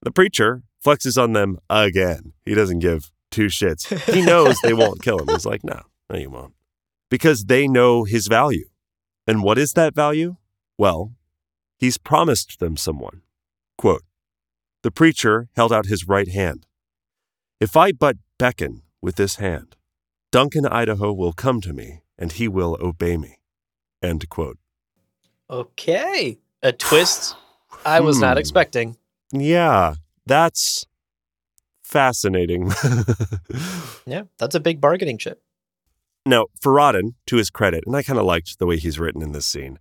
The 0.04 0.12
preacher 0.12 0.64
flexes 0.86 1.22
on 1.22 1.34
them 1.34 1.58
again. 1.70 2.34
He 2.46 2.54
doesn't 2.54 2.80
give 2.80 3.12
two 3.32 3.48
shits. 3.48 3.88
He 4.14 4.22
knows 4.22 4.60
they 4.62 4.74
won't 4.74 5.02
kill 5.02 5.20
him. 5.20 5.30
He's 5.30 5.46
like, 5.46 5.64
no, 5.64 5.82
no, 6.10 6.18
you 6.18 6.30
won't. 6.30 6.54
because 7.10 7.46
they 7.46 7.68
know 7.68 8.04
his 8.04 8.28
value. 8.28 8.66
And 9.28 9.42
what 9.44 9.58
is 9.58 9.74
that 9.74 9.96
value? 9.96 10.36
Well, 10.78 11.14
he's 11.80 11.98
promised 11.98 12.60
them 12.60 12.76
someone. 12.78 13.22
Quote 13.78 14.04
The 14.82 14.92
preacher 14.92 15.48
held 15.56 15.72
out 15.72 15.86
his 15.86 16.08
right 16.08 16.28
hand. 16.28 16.66
If 17.60 17.78
I 17.78 17.92
but 17.92 18.18
beckon 18.38 18.82
with 19.02 19.16
this 19.16 19.36
hand, 19.36 19.76
Duncan, 20.32 20.66
Idaho 20.66 21.14
will 21.14 21.34
come 21.34 21.62
to 21.62 21.74
me 21.74 22.02
and 22.18 22.32
he 22.32 22.48
will 22.48 22.78
obey 22.82 23.18
me. 23.18 23.40
End 24.02 24.28
quote. 24.30 24.58
Okay. 25.50 26.40
A 26.62 26.72
twist 26.72 27.36
I 27.86 28.00
was 28.02 28.20
not 28.20 28.38
Hmm. 28.38 28.40
expecting. 28.40 28.98
Yeah, 29.32 29.96
that's 30.26 30.86
fascinating. 31.84 32.72
Yeah, 34.06 34.24
that's 34.38 34.54
a 34.56 34.60
big 34.60 34.82
bargaining 34.82 35.18
chip. 35.18 35.42
Now, 36.26 36.48
Farad'n, 36.64 37.16
to 37.28 37.36
his 37.36 37.50
credit, 37.50 37.84
and 37.86 37.96
I 37.96 38.04
kind 38.04 38.20
of 38.20 38.26
liked 38.26 38.60
the 38.60 38.66
way 38.66 38.78
he's 38.78 39.00
written 39.00 39.22
in 39.22 39.34
this 39.34 39.46
scene, 39.46 39.78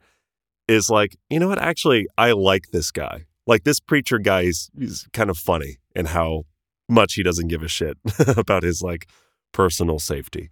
is 0.67 0.91
like, 0.91 1.17
you 1.31 1.39
know 1.39 1.49
what? 1.49 1.61
Actually, 1.61 2.07
I 2.19 2.33
like 2.33 2.71
this 2.73 2.91
guy. 2.91 3.27
Like, 3.47 3.65
this 3.65 3.81
preacher 3.81 4.19
guy 4.19 4.43
is 4.43 4.71
he's 4.77 5.07
kind 5.13 5.31
of 5.31 5.39
funny 5.39 5.79
in 5.95 6.07
how 6.07 6.45
much 6.89 7.15
he 7.15 7.23
doesn't 7.23 7.49
give 7.49 7.63
a 7.63 7.69
shit 7.69 7.97
about 8.37 8.63
his 8.63 8.83
like 8.83 9.09
personal 9.53 9.99
safety. 9.99 10.51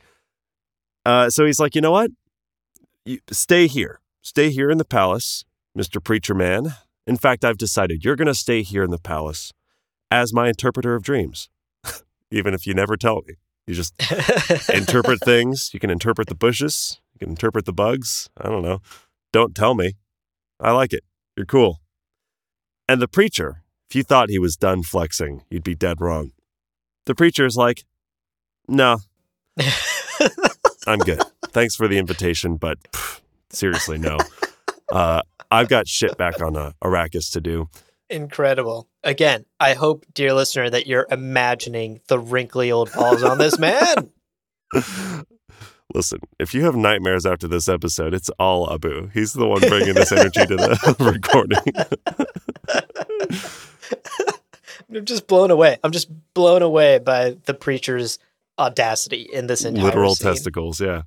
Uh, 1.04 1.30
so 1.30 1.44
he's 1.44 1.60
like, 1.60 1.74
you 1.74 1.80
know 1.80 1.90
what? 1.90 2.10
You, 3.04 3.18
stay 3.30 3.66
here. 3.66 4.00
Stay 4.22 4.50
here 4.50 4.70
in 4.70 4.78
the 4.78 4.84
palace, 4.84 5.44
Mr. 5.76 6.02
Preacher 6.02 6.34
Man. 6.34 6.74
In 7.06 7.16
fact, 7.16 7.44
I've 7.44 7.58
decided 7.58 8.04
you're 8.04 8.16
going 8.16 8.26
to 8.26 8.34
stay 8.34 8.62
here 8.62 8.84
in 8.84 8.90
the 8.90 8.98
palace 8.98 9.52
as 10.10 10.32
my 10.32 10.48
interpreter 10.48 10.94
of 10.94 11.02
dreams, 11.02 11.48
even 12.30 12.54
if 12.54 12.66
you 12.66 12.74
never 12.74 12.96
tell 12.96 13.22
me. 13.26 13.34
You 13.66 13.74
just 13.74 13.94
interpret 14.74 15.20
things. 15.20 15.70
You 15.72 15.80
can 15.80 15.90
interpret 15.90 16.28
the 16.28 16.34
bushes. 16.34 17.00
You 17.14 17.18
can 17.20 17.30
interpret 17.30 17.66
the 17.66 17.72
bugs. 17.72 18.28
I 18.36 18.48
don't 18.48 18.62
know. 18.62 18.80
Don't 19.32 19.54
tell 19.54 19.74
me. 19.74 19.94
I 20.58 20.72
like 20.72 20.92
it. 20.92 21.04
You're 21.36 21.46
cool. 21.46 21.80
And 22.88 23.00
the 23.00 23.08
preacher, 23.08 23.62
if 23.88 23.94
you 23.94 24.02
thought 24.02 24.30
he 24.30 24.38
was 24.38 24.56
done 24.56 24.82
flexing, 24.82 25.42
you'd 25.50 25.64
be 25.64 25.74
dead 25.74 26.00
wrong. 26.00 26.32
The 27.06 27.14
preacher 27.14 27.46
is 27.46 27.56
like, 27.56 27.84
no, 28.66 28.98
I'm 30.86 30.98
good. 31.00 31.22
Thanks 31.46 31.74
for 31.74 31.88
the 31.88 31.98
invitation, 31.98 32.56
but 32.56 32.78
pff, 32.92 33.20
seriously, 33.50 33.98
no. 33.98 34.18
Uh, 34.92 35.22
I've 35.52 35.68
got 35.68 35.86
shit 35.86 36.16
back 36.18 36.42
on 36.42 36.56
uh, 36.56 36.72
Arrakis 36.82 37.30
to 37.34 37.40
do. 37.40 37.68
Incredible. 38.10 38.88
Again, 39.04 39.44
I 39.60 39.74
hope, 39.74 40.04
dear 40.12 40.34
listener, 40.34 40.68
that 40.68 40.86
you're 40.86 41.06
imagining 41.10 42.00
the 42.08 42.18
wrinkly 42.18 42.72
old 42.72 42.92
balls 42.92 43.22
on 43.22 43.38
this 43.38 43.58
man. 43.58 44.10
Listen, 45.94 46.20
if 46.38 46.54
you 46.54 46.64
have 46.64 46.76
nightmares 46.76 47.24
after 47.26 47.48
this 47.48 47.68
episode, 47.68 48.14
it's 48.14 48.28
all 48.38 48.72
Abu. 48.72 49.08
He's 49.08 49.32
the 49.32 49.46
one 49.46 49.60
bringing 49.60 49.94
this 49.94 50.12
energy 50.12 50.44
to 50.46 50.56
the 50.56 50.96
recording. 51.00 51.58
I'm 54.98 55.04
just 55.04 55.26
blown 55.26 55.50
away. 55.50 55.78
I'm 55.84 55.90
just 55.92 56.08
blown 56.34 56.62
away 56.62 56.98
by 56.98 57.36
the 57.44 57.54
preacher's 57.54 58.18
audacity 58.58 59.28
in 59.32 59.46
this 59.46 59.64
entire 59.64 59.84
Literal 59.84 60.14
scene. 60.14 60.28
testicles, 60.28 60.80
yeah. 60.80 61.02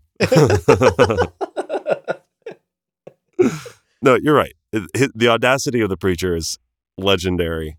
no, 4.01 4.15
you're 4.15 4.35
right. 4.35 4.53
It- 4.71 4.89
it- 4.93 5.11
the 5.17 5.27
audacity 5.29 5.81
of 5.81 5.89
the 5.89 5.97
preacher 5.97 6.35
is 6.35 6.57
legendary. 6.97 7.77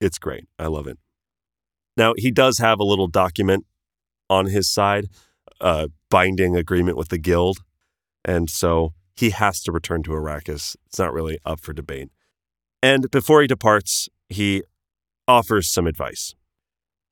It's 0.00 0.18
great. 0.18 0.44
I 0.58 0.66
love 0.66 0.86
it. 0.86 0.98
Now, 1.96 2.14
he 2.16 2.30
does 2.30 2.58
have 2.58 2.80
a 2.80 2.84
little 2.84 3.06
document 3.06 3.64
on 4.28 4.46
his 4.46 4.70
side, 4.70 5.06
uh, 5.60 5.88
binding 6.10 6.56
agreement 6.56 6.96
with 6.96 7.08
the 7.08 7.18
guild. 7.18 7.58
And 8.24 8.50
so 8.50 8.94
he 9.16 9.30
has 9.30 9.62
to 9.62 9.72
return 9.72 10.02
to 10.04 10.10
Arrakis. 10.10 10.76
It's 10.86 10.98
not 10.98 11.12
really 11.12 11.38
up 11.44 11.60
for 11.60 11.72
debate. 11.72 12.08
And 12.82 13.10
before 13.10 13.40
he 13.40 13.46
departs, 13.46 14.08
he 14.28 14.62
offers 15.28 15.70
some 15.70 15.86
advice. 15.86 16.34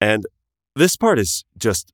And 0.00 0.26
this 0.74 0.96
part 0.96 1.18
is 1.18 1.44
just 1.56 1.92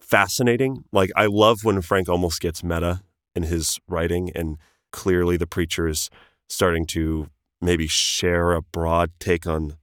fascinating. 0.00 0.84
Like, 0.92 1.10
I 1.16 1.26
love 1.26 1.64
when 1.64 1.82
Frank 1.82 2.08
almost 2.08 2.40
gets 2.40 2.64
meta 2.64 3.02
in 3.34 3.42
his 3.42 3.78
writing, 3.86 4.30
and 4.34 4.56
clearly 4.92 5.36
the 5.36 5.46
preacher 5.46 5.86
is 5.86 6.08
starting 6.48 6.86
to 6.86 7.28
maybe 7.60 7.86
share 7.86 8.52
a 8.52 8.62
broad 8.62 9.10
take 9.18 9.46
on 9.46 9.76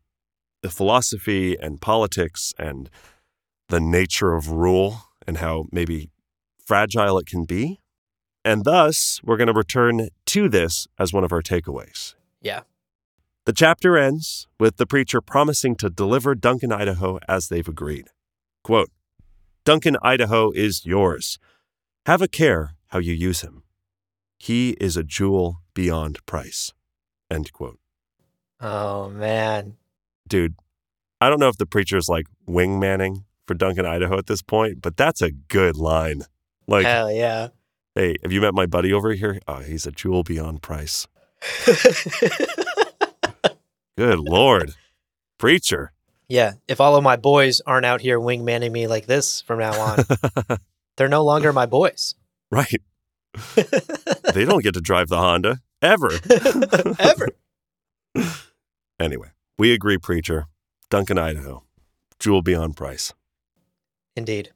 the 0.62 0.70
philosophy 0.70 1.58
and 1.60 1.82
politics 1.82 2.54
and 2.58 2.90
the 3.70 3.80
nature 3.80 4.34
of 4.34 4.50
rule 4.50 5.04
and 5.28 5.38
how 5.38 5.66
maybe 5.72 6.10
fragile 6.66 7.18
it 7.18 7.26
can 7.26 7.46
be. 7.46 7.80
And 8.46 8.66
thus, 8.66 9.22
we're 9.24 9.38
going 9.38 9.48
to 9.48 9.54
return 9.54 10.10
to 10.28 10.50
this 10.50 10.88
as 11.00 11.14
one 11.14 11.24
of 11.24 11.32
our 11.32 11.42
takeaways. 11.42 12.16
Yeah. 12.42 12.62
The 13.46 13.54
chapter 13.54 13.98
ends 13.98 14.48
with 14.60 14.78
the 14.78 14.86
preacher 14.86 15.22
promising 15.22 15.76
to 15.78 15.90
deliver 15.90 16.36
Duncan, 16.36 16.72
Idaho 16.72 17.20
as 17.28 17.48
they've 17.48 17.68
agreed. 17.68 18.08
Quote 18.64 18.90
Duncan, 19.66 19.98
Idaho 20.02 20.52
is 20.52 20.86
yours. 20.86 21.40
Have 22.06 22.22
a 22.22 22.28
care 22.28 22.76
how 22.88 23.00
you 23.00 23.14
use 23.14 23.42
him. 23.42 23.64
He 24.38 24.72
is 24.82 24.98
a 24.98 25.04
jewel 25.04 25.62
beyond 25.74 26.26
price. 26.26 26.74
End 27.32 27.52
quote. 27.54 27.80
Oh 28.60 29.10
man. 29.10 29.76
Dude, 30.28 30.56
I 31.22 31.30
don't 31.30 31.40
know 31.40 31.50
if 31.50 31.58
the 31.58 31.66
preacher's 31.66 32.08
like 32.10 32.26
wingmanning 32.48 33.24
for 33.48 33.54
Duncan, 33.54 33.86
Idaho 33.86 34.18
at 34.18 34.28
this 34.28 34.42
point, 34.42 34.82
but 34.82 34.96
that's 34.98 35.22
a 35.22 35.32
good 35.32 35.76
line. 35.76 36.24
Like, 36.68 36.86
Hell 36.86 37.12
yeah. 37.12 37.50
hey, 37.96 38.16
have 38.24 38.32
you 38.32 38.40
met 38.42 38.54
my 38.54 38.66
buddy 38.66 38.94
over 38.94 39.12
here? 39.14 39.40
Oh, 39.48 39.58
he's 39.60 39.86
a 39.86 39.92
jewel 39.92 40.24
beyond 40.24 40.62
price. 40.62 41.08
Good 43.98 44.20
Lord. 44.20 44.74
Preacher. 45.38 45.92
yeah. 46.28 46.54
If 46.68 46.80
all 46.82 46.96
of 46.96 47.04
my 47.04 47.16
boys 47.16 47.62
aren't 47.66 47.86
out 47.86 48.02
here 48.02 48.20
wingmanning 48.20 48.72
me 48.72 48.88
like 48.88 49.06
this 49.06 49.42
from 49.42 49.60
now 49.60 49.80
on, 49.80 50.00
they're 50.98 51.08
no 51.10 51.24
longer 51.24 51.54
my 51.54 51.66
boys. 51.66 52.16
right. 52.52 52.82
They 54.34 54.46
don't 54.46 54.64
get 54.64 54.74
to 54.76 54.82
drive 54.82 55.10
the 55.10 55.18
Honda 55.18 55.60
ever. 55.84 56.10
Ever. 57.00 57.30
Anyway, 59.00 59.30
we 59.58 59.74
agree, 59.74 59.98
preacher. 59.98 60.48
Duncan, 60.90 61.18
Idaho. 61.18 61.64
Jewel 62.20 62.42
beyond 62.42 62.78
price. 62.78 63.14
Indeed. 64.16 64.52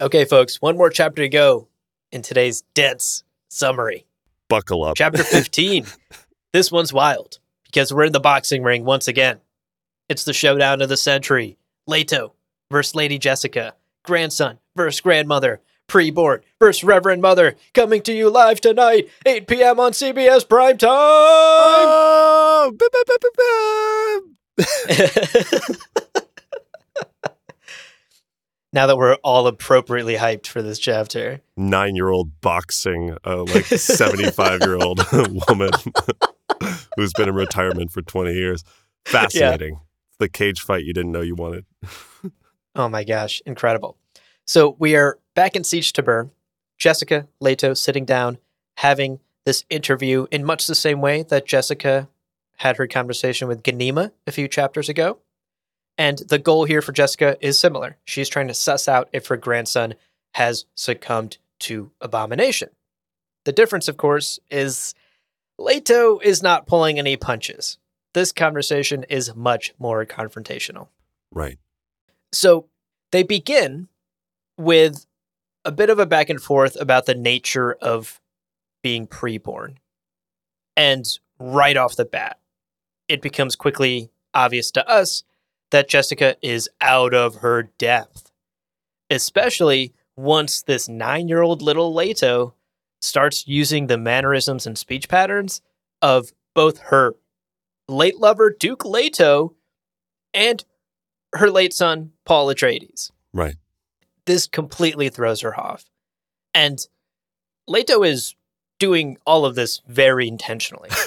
Okay, 0.00 0.24
folks, 0.24 0.60
one 0.60 0.76
more 0.76 0.90
chapter 0.90 1.22
to 1.22 1.28
go 1.28 1.68
in 2.12 2.22
today's 2.22 2.62
dense 2.74 3.24
summary. 3.48 4.06
Buckle 4.48 4.84
up. 4.84 4.96
Chapter 4.96 5.22
15. 5.24 5.86
this 6.52 6.70
one's 6.70 6.92
wild 6.92 7.38
because 7.64 7.92
we're 7.92 8.04
in 8.04 8.12
the 8.12 8.20
boxing 8.20 8.62
ring 8.62 8.84
once 8.84 9.08
again. 9.08 9.40
It's 10.08 10.24
the 10.24 10.32
showdown 10.32 10.80
of 10.82 10.88
the 10.88 10.96
century. 10.96 11.58
Leto 11.86 12.34
versus 12.70 12.94
Lady 12.94 13.18
Jessica. 13.18 13.74
Grandson 14.04 14.58
versus 14.76 15.00
grandmother. 15.00 15.60
Preborn 15.88 16.42
versus 16.58 16.84
Reverend 16.84 17.22
Mother. 17.22 17.56
Coming 17.74 18.02
to 18.02 18.12
you 18.12 18.30
live 18.30 18.60
tonight, 18.60 19.08
8 19.26 19.46
p.m. 19.46 19.80
on 19.80 19.92
CBS 19.92 20.46
Primetime. 20.46 20.88
Oh! 20.90 22.72
Now 28.70 28.86
that 28.86 28.98
we're 28.98 29.14
all 29.24 29.46
appropriately 29.46 30.14
hyped 30.16 30.46
for 30.46 30.60
this 30.60 30.78
chapter. 30.78 31.40
Nine 31.56 31.96
year 31.96 32.10
old 32.10 32.40
boxing 32.42 33.16
a 33.24 33.36
like 33.36 33.64
75 33.64 34.60
year 34.60 34.76
old 34.76 35.00
woman 35.48 35.70
who's 36.96 37.12
been 37.14 37.30
in 37.30 37.34
retirement 37.34 37.90
for 37.90 38.02
20 38.02 38.34
years. 38.34 38.64
Fascinating. 39.06 39.80
The 40.18 40.28
cage 40.28 40.60
fight 40.60 40.84
you 40.84 40.92
didn't 40.92 41.12
know 41.12 41.22
you 41.22 41.34
wanted. 41.34 41.64
Oh 42.76 42.88
my 42.88 43.02
gosh, 43.02 43.42
incredible. 43.44 43.96
So 44.48 44.76
we 44.78 44.96
are 44.96 45.18
back 45.34 45.56
in 45.56 45.62
Sietch 45.62 45.92
Tabr. 45.92 46.30
Jessica, 46.78 47.28
Leto 47.38 47.74
sitting 47.74 48.06
down, 48.06 48.38
having 48.78 49.20
this 49.44 49.66
interview 49.68 50.26
in 50.30 50.42
much 50.42 50.66
the 50.66 50.74
same 50.74 51.02
way 51.02 51.22
that 51.24 51.46
Jessica 51.46 52.08
had 52.56 52.78
her 52.78 52.86
conversation 52.86 53.46
with 53.46 53.62
Ganima 53.62 54.10
a 54.26 54.32
few 54.32 54.48
chapters 54.48 54.88
ago. 54.88 55.18
And 55.98 56.20
the 56.20 56.38
goal 56.38 56.64
here 56.64 56.80
for 56.80 56.92
Jessica 56.92 57.36
is 57.42 57.58
similar. 57.58 57.98
She's 58.06 58.30
trying 58.30 58.48
to 58.48 58.54
suss 58.54 58.88
out 58.88 59.10
if 59.12 59.26
her 59.26 59.36
grandson 59.36 59.96
has 60.32 60.64
succumbed 60.74 61.36
to 61.60 61.90
abomination. 62.00 62.70
The 63.44 63.52
difference, 63.52 63.86
of 63.86 63.98
course, 63.98 64.38
is 64.50 64.94
Leto 65.58 66.20
is 66.20 66.42
not 66.42 66.66
pulling 66.66 66.98
any 66.98 67.18
punches. 67.18 67.76
This 68.14 68.32
conversation 68.32 69.04
is 69.10 69.36
much 69.36 69.74
more 69.78 70.06
confrontational. 70.06 70.88
Right. 71.30 71.58
So 72.32 72.70
they 73.12 73.22
begin 73.24 73.88
with 74.58 75.06
a 75.64 75.72
bit 75.72 75.90
of 75.90 75.98
a 75.98 76.06
back 76.06 76.28
and 76.28 76.40
forth 76.40 76.76
about 76.80 77.06
the 77.06 77.14
nature 77.14 77.72
of 77.74 78.20
being 78.82 79.06
preborn. 79.06 79.76
And 80.76 81.06
right 81.38 81.76
off 81.76 81.96
the 81.96 82.04
bat, 82.04 82.38
it 83.08 83.22
becomes 83.22 83.56
quickly 83.56 84.10
obvious 84.34 84.70
to 84.72 84.88
us 84.88 85.24
that 85.70 85.88
Jessica 85.88 86.36
is 86.42 86.68
out 86.80 87.14
of 87.14 87.36
her 87.36 87.64
depth, 87.78 88.30
especially 89.10 89.94
once 90.16 90.62
this 90.62 90.88
nine 90.88 91.28
year 91.28 91.42
old 91.42 91.62
little 91.62 91.94
Leto 91.94 92.54
starts 93.00 93.46
using 93.46 93.86
the 93.86 93.98
mannerisms 93.98 94.66
and 94.66 94.76
speech 94.76 95.08
patterns 95.08 95.60
of 96.02 96.32
both 96.54 96.78
her 96.78 97.14
late 97.88 98.18
lover, 98.18 98.50
Duke 98.50 98.84
Leto, 98.84 99.54
and 100.34 100.64
her 101.34 101.50
late 101.50 101.72
son, 101.72 102.12
Paul 102.24 102.48
Atreides. 102.48 103.10
Right. 103.32 103.56
This 104.28 104.46
completely 104.46 105.08
throws 105.08 105.40
her 105.40 105.58
off. 105.58 105.86
And 106.52 106.78
Leto 107.66 108.02
is 108.02 108.36
doing 108.78 109.16
all 109.24 109.46
of 109.46 109.54
this 109.54 109.80
very 109.88 110.28
intentionally. 110.28 110.90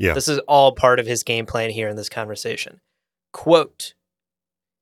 Yeah. 0.00 0.14
This 0.14 0.28
is 0.28 0.38
all 0.46 0.70
part 0.70 1.00
of 1.00 1.06
his 1.06 1.24
game 1.24 1.44
plan 1.44 1.70
here 1.70 1.88
in 1.88 1.96
this 1.96 2.08
conversation. 2.08 2.80
Quote 3.32 3.94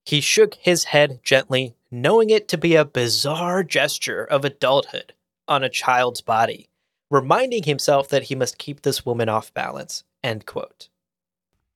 He 0.04 0.20
shook 0.20 0.56
his 0.56 0.84
head 0.84 1.20
gently, 1.22 1.74
knowing 1.90 2.28
it 2.28 2.48
to 2.48 2.58
be 2.58 2.74
a 2.74 2.84
bizarre 2.84 3.62
gesture 3.62 4.22
of 4.22 4.44
adulthood 4.44 5.14
on 5.48 5.64
a 5.64 5.70
child's 5.70 6.20
body, 6.20 6.68
reminding 7.10 7.62
himself 7.62 8.10
that 8.10 8.24
he 8.24 8.34
must 8.34 8.58
keep 8.58 8.82
this 8.82 9.06
woman 9.06 9.30
off 9.30 9.54
balance. 9.54 10.04
End 10.22 10.44
quote. 10.44 10.90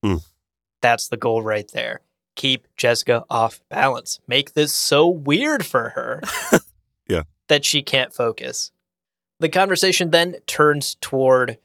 Hmm. 0.03 0.17
That's 0.83 1.09
the 1.09 1.17
goal 1.17 1.41
right 1.43 1.71
there. 1.73 2.03
Keep 2.41 2.69
Jessica 2.75 3.27
off 3.29 3.61
balance. 3.69 4.19
Make 4.27 4.55
this 4.55 4.73
so 4.73 5.07
weird 5.07 5.67
for 5.67 5.91
her 5.91 6.23
Yeah. 7.07 7.25
that 7.49 7.67
she 7.67 7.83
can't 7.83 8.15
focus. 8.15 8.73
The 9.41 9.51
conversation 9.51 10.09
then 10.09 10.37
turns 10.47 10.95
toward 11.03 11.59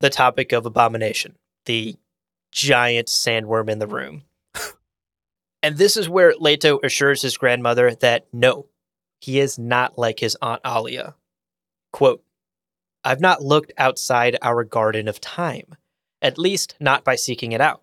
the 0.00 0.08
topic 0.08 0.52
of 0.52 0.64
abomination, 0.64 1.36
the 1.66 1.96
giant 2.50 3.08
sandworm 3.08 3.68
in 3.68 3.80
the 3.80 3.86
room. 3.86 4.22
and 5.62 5.76
this 5.76 5.98
is 5.98 6.08
where 6.08 6.32
Leto 6.40 6.80
assures 6.82 7.20
his 7.20 7.36
grandmother 7.36 7.94
that 7.96 8.28
no, 8.32 8.68
he 9.20 9.40
is 9.40 9.58
not 9.58 9.98
like 9.98 10.20
his 10.20 10.38
Aunt 10.40 10.62
Alia. 10.66 11.16
Quote, 11.92 12.24
I've 13.04 13.20
not 13.20 13.42
looked 13.42 13.72
outside 13.76 14.38
our 14.40 14.64
garden 14.64 15.06
of 15.06 15.20
time, 15.20 15.76
at 16.22 16.38
least 16.38 16.76
not 16.80 17.04
by 17.04 17.14
seeking 17.14 17.52
it 17.52 17.60
out. 17.60 17.81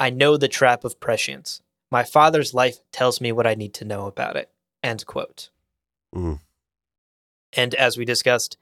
I 0.00 0.10
know 0.10 0.36
the 0.36 0.48
trap 0.48 0.82
of 0.84 0.98
prescience. 0.98 1.60
My 1.90 2.02
father's 2.02 2.54
life 2.54 2.78
tells 2.90 3.20
me 3.20 3.30
what 3.30 3.46
I 3.46 3.54
need 3.54 3.74
to 3.74 3.84
know 3.84 4.06
about 4.06 4.36
it. 4.36 4.50
End 4.82 5.04
quote. 5.06 5.50
Mm. 6.14 6.40
And 7.52 7.74
as 7.74 7.96
we 7.96 8.04
discussed 8.04 8.56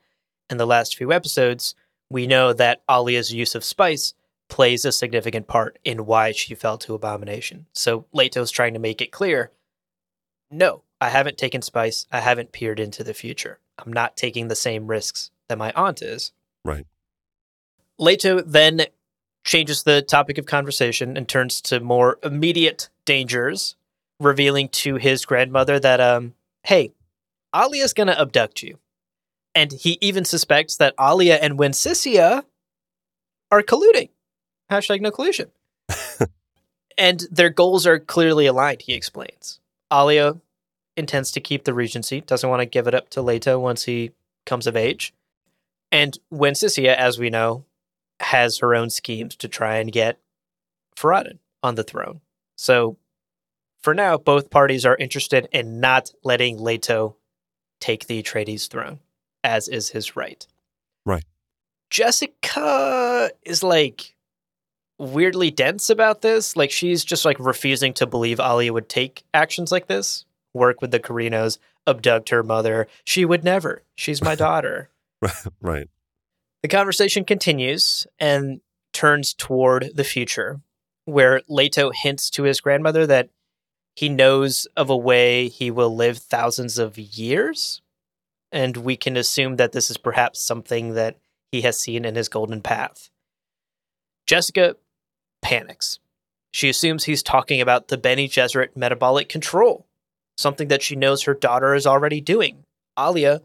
in 0.51 0.57
the 0.57 0.67
last 0.67 0.97
few 0.97 1.13
episodes, 1.13 1.75
we 2.11 2.27
know 2.27 2.53
that 2.53 2.83
Alia's 2.89 3.33
use 3.33 3.55
of 3.55 3.65
spice 3.65 4.15
plays 4.49 4.85
a 4.85 4.93
significant 4.93 5.47
part 5.47 5.79
in 5.85 6.07
why 6.07 6.33
she 6.33 6.55
fell 6.55 6.79
to 6.79 6.95
abomination. 6.95 7.67
So 7.73 8.07
Leto's 8.13 8.51
trying 8.51 8.73
to 8.73 8.81
make 8.81 9.01
it 9.01 9.13
clear 9.13 9.53
no, 10.51 10.83
I 11.01 11.11
haven't 11.11 11.39
taken 11.39 11.63
spice. 11.63 12.07
I 12.11 12.21
haven't 12.21 12.53
peered 12.53 12.81
into 12.81 13.05
the 13.05 13.15
future. 13.15 13.59
I'm 13.79 13.93
not 13.93 14.17
taking 14.17 14.49
the 14.49 14.57
same 14.57 14.87
risks 14.87 15.31
that 15.49 15.59
my 15.59 15.73
aunt 15.77 16.03
is. 16.03 16.33
Right. 16.65 16.87
Leto 17.99 18.41
then 18.41 18.87
changes 19.49 19.83
the 19.83 20.03
topic 20.03 20.37
of 20.37 20.45
conversation 20.45 21.17
and 21.17 21.27
turns 21.27 21.63
to 21.63 21.81
more 21.81 22.19
immediate 22.23 22.91
dangers, 23.07 23.77
revealing 24.21 24.69
to 24.69 24.97
his 24.97 25.25
grandmother 25.25 25.81
that, 25.81 26.01
um, 26.01 26.35
hey, 26.65 26.93
Alia's 27.55 27.95
gonna 27.95 28.13
abduct 28.13 28.63
you. 28.63 28.79
And 29.55 29.73
he 29.73 29.97
even 30.03 30.27
suspects 30.27 30.77
that 30.77 30.95
Alia 31.01 31.37
and 31.37 31.59
Wensicia 31.59 32.45
are 33.51 33.63
colluding. 33.63 34.11
Hashtag 34.71 35.01
no 35.01 35.11
collusion. 35.11 35.51
and 36.99 37.25
their 37.31 37.49
goals 37.49 37.87
are 37.87 37.99
clearly 37.99 38.45
aligned, 38.45 38.83
he 38.83 38.93
explains. 38.93 39.61
Alia 39.91 40.37
intends 40.95 41.31
to 41.31 41.41
keep 41.41 41.65
the 41.65 41.73
regency, 41.73 42.21
doesn't 42.21 42.51
want 42.51 42.61
to 42.61 42.67
give 42.67 42.87
it 42.87 42.95
up 42.95 43.09
to 43.11 43.23
Leto 43.23 43.59
once 43.59 43.85
he 43.85 44.11
comes 44.45 44.67
of 44.67 44.77
age. 44.77 45.15
And 45.91 46.19
Wensicia, 46.31 46.95
as 46.95 47.19
we 47.19 47.31
know, 47.31 47.65
has 48.21 48.59
her 48.59 48.75
own 48.75 48.91
schemes 48.91 49.37
to 49.37 49.49
try 49.49 49.77
and 49.77 49.93
get 49.93 50.19
Farad'n 50.97 51.39
on 51.63 51.75
the 51.77 51.85
throne. 51.85 52.21
So 52.57 52.97
for 53.81 53.95
now, 53.95 54.17
both 54.19 54.51
parties 54.51 54.85
are 54.85 54.97
interested 54.97 55.49
in 55.53 55.81
not 55.81 56.11
letting 56.25 56.59
Leto 56.59 57.17
take 57.81 58.07
the 58.07 58.23
Atreides 58.23 58.69
throne, 58.69 58.99
as 59.45 59.69
is 59.69 59.91
his 59.91 60.17
right. 60.17 60.47
Right. 61.07 61.25
Jessica 61.91 63.31
is 63.43 63.63
like 63.63 64.15
weirdly 64.99 65.51
dense 65.51 65.91
about 65.91 66.23
this. 66.23 66.57
Like 66.57 66.71
she's 66.71 67.05
just 67.05 67.25
like 67.25 67.39
refusing 67.39 67.95
to 67.95 68.07
believe 68.07 68.41
Alia 68.41 68.73
would 68.73 68.89
take 68.89 69.25
actions 69.33 69.71
like 69.71 69.87
this, 69.87 70.25
work 70.53 70.81
with 70.81 70.91
the 70.91 71.01
Corrinos, 71.01 71.59
abduct 71.87 72.31
her 72.31 72.43
mother. 72.43 72.89
She 73.05 73.25
would 73.25 73.45
never. 73.45 73.83
She's 73.95 74.23
my 74.23 74.35
daughter. 74.37 74.91
right. 75.61 75.89
The 76.63 76.69
conversation 76.69 77.25
continues 77.25 78.07
and 78.19 78.61
turns 78.93 79.33
toward 79.33 79.91
the 79.95 80.05
future, 80.05 80.61
where 81.05 81.43
Leto 81.49 81.91
hints 81.91 82.31
to 82.31 82.43
his 82.43 82.61
grandmother 82.61 83.07
that 83.07 83.31
he 83.95 84.09
knows 84.09 84.67
of 84.77 84.91
a 84.91 84.97
way 84.97 85.49
he 85.49 85.71
will 85.71 85.95
live 85.95 86.19
thousands 86.19 86.79
of 86.79 86.99
years. 86.99 87.81
And 88.51 88.77
we 88.79 88.97
can 88.97 89.17
assume 89.17 89.57
that 89.57 89.73
this 89.73 89.91
is 89.91 89.97
perhaps 89.97 90.41
something 90.41 90.95
that 90.95 91.17
he 91.53 91.63
has 91.63 91.79
seen 91.79 92.05
in 92.05 92.15
his 92.15 92.29
golden 92.29 92.61
path. 92.61 93.11
Jessica 94.27 94.77
panics. 95.43 95.99
She 96.53 96.69
assumes 96.69 97.05
he's 97.05 97.23
talking 97.23 97.61
about 97.61 97.89
the 97.89 97.99
Bene 97.99 98.29
Gesserit 98.29 98.77
metabolic 98.77 99.29
control, 99.29 99.87
something 100.37 100.69
that 100.69 100.83
she 100.83 100.97
knows 100.97 101.23
her 101.23 101.35
daughter 101.35 101.75
is 101.75 101.87
already 101.87 102.21
doing. 102.21 102.65
Alia 102.99 103.43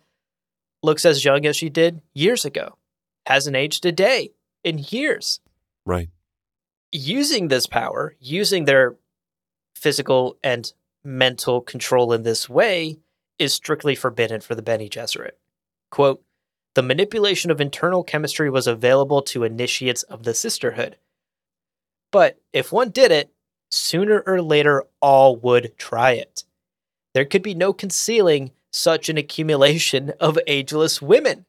looks 0.81 1.05
as 1.05 1.25
young 1.25 1.45
as 1.45 1.55
she 1.55 1.69
did 1.69 2.01
years 2.13 2.45
ago, 2.45 2.77
hasn't 3.25 3.55
aged 3.55 3.85
a 3.85 3.91
day 3.91 4.31
in 4.63 4.85
years. 4.89 5.39
Right. 5.85 6.09
Using 6.91 7.47
this 7.47 7.67
power, 7.67 8.15
using 8.19 8.65
their 8.65 8.95
physical 9.75 10.37
and 10.43 10.71
mental 11.03 11.61
control 11.61 12.13
in 12.13 12.23
this 12.23 12.47
way, 12.47 12.99
is 13.39 13.53
strictly 13.53 13.95
forbidden 13.95 14.41
for 14.41 14.55
the 14.55 14.61
Bene 14.61 14.87
Gesserit. 14.87 15.37
Quote, 15.89 16.23
the 16.75 16.81
manipulation 16.81 17.51
of 17.51 17.61
internal 17.61 18.03
chemistry 18.03 18.49
was 18.49 18.67
available 18.67 19.21
to 19.23 19.43
initiates 19.43 20.03
of 20.03 20.23
the 20.23 20.33
sisterhood. 20.33 20.97
But 22.11 22.39
if 22.51 22.71
one 22.71 22.89
did 22.89 23.11
it, 23.11 23.31
sooner 23.69 24.23
or 24.25 24.41
later 24.41 24.85
all 25.01 25.35
would 25.37 25.77
try 25.77 26.11
it. 26.11 26.43
There 27.13 27.25
could 27.25 27.43
be 27.43 27.53
no 27.53 27.73
concealing 27.73 28.51
such 28.71 29.07
an 29.09 29.17
accumulation 29.17 30.13
of 30.19 30.39
ageless 30.47 31.01
women. 31.01 31.45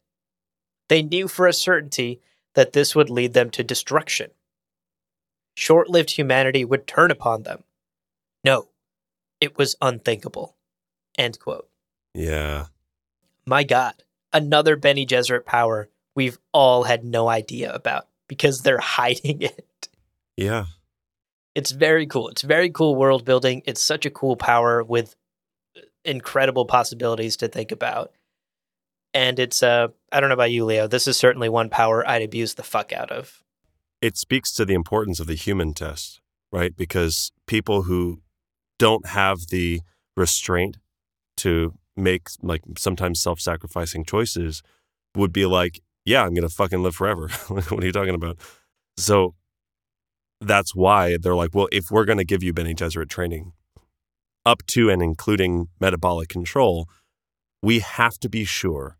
They 0.88 1.02
knew 1.02 1.28
for 1.28 1.46
a 1.46 1.52
certainty 1.52 2.20
that 2.54 2.72
this 2.72 2.94
would 2.94 3.10
lead 3.10 3.32
them 3.32 3.50
to 3.50 3.62
destruction. 3.64 4.30
Short 5.56 5.88
lived 5.88 6.10
humanity 6.10 6.64
would 6.64 6.86
turn 6.86 7.10
upon 7.10 7.42
them. 7.42 7.64
No, 8.44 8.68
it 9.40 9.56
was 9.56 9.76
unthinkable. 9.80 10.56
End 11.16 11.38
quote. 11.38 11.68
Yeah. 12.12 12.66
My 13.46 13.62
God, 13.64 13.94
another 14.32 14.76
Bene 14.76 15.06
Gesserit 15.06 15.44
power 15.44 15.88
we've 16.14 16.38
all 16.52 16.84
had 16.84 17.04
no 17.04 17.28
idea 17.28 17.72
about 17.72 18.08
because 18.28 18.60
they're 18.60 18.78
hiding 18.82 19.42
it. 19.42 19.88
Yeah. 20.36 20.66
It's 21.54 21.70
very 21.70 22.06
cool. 22.06 22.28
It's 22.28 22.42
very 22.42 22.70
cool 22.70 22.96
world 22.96 23.24
building. 23.24 23.62
It's 23.64 23.80
such 23.80 24.06
a 24.06 24.10
cool 24.10 24.36
power 24.36 24.82
with 24.82 25.14
incredible 26.04 26.66
possibilities 26.66 27.36
to 27.38 27.48
think 27.48 27.70
about. 27.70 28.12
And 29.14 29.38
it's 29.38 29.62
uh 29.62 29.88
I 30.12 30.20
don't 30.20 30.28
know 30.28 30.34
about 30.34 30.50
you, 30.50 30.64
Leo. 30.64 30.86
This 30.86 31.06
is 31.06 31.16
certainly 31.16 31.48
one 31.48 31.70
power 31.70 32.06
I'd 32.06 32.22
abuse 32.22 32.54
the 32.54 32.62
fuck 32.62 32.92
out 32.92 33.10
of. 33.10 33.42
It 34.02 34.16
speaks 34.16 34.52
to 34.54 34.64
the 34.64 34.74
importance 34.74 35.20
of 35.20 35.26
the 35.26 35.34
human 35.34 35.72
test, 35.72 36.20
right? 36.52 36.76
Because 36.76 37.32
people 37.46 37.82
who 37.82 38.20
don't 38.78 39.06
have 39.06 39.46
the 39.48 39.80
restraint 40.16 40.78
to 41.38 41.74
make 41.96 42.28
like 42.42 42.62
sometimes 42.76 43.20
self-sacrificing 43.20 44.04
choices 44.04 44.62
would 45.14 45.32
be 45.32 45.46
like, 45.46 45.80
yeah, 46.04 46.24
I'm 46.24 46.34
to 46.34 46.48
fucking 46.48 46.82
live 46.82 46.96
forever. 46.96 47.28
what 47.48 47.72
are 47.72 47.86
you 47.86 47.92
talking 47.92 48.14
about? 48.14 48.38
So 48.96 49.34
that's 50.40 50.74
why 50.74 51.16
they're 51.16 51.34
like, 51.34 51.54
well, 51.54 51.68
if 51.72 51.90
we're 51.90 52.04
to 52.18 52.24
give 52.24 52.42
you 52.42 52.52
Bene 52.52 52.74
Gesserit 52.74 53.08
training 53.08 53.52
up 54.44 54.64
to 54.66 54.90
and 54.90 55.02
including 55.02 55.68
metabolic 55.80 56.28
control, 56.28 56.88
we 57.62 57.78
have 57.78 58.18
to 58.18 58.28
be 58.28 58.44
sure 58.44 58.98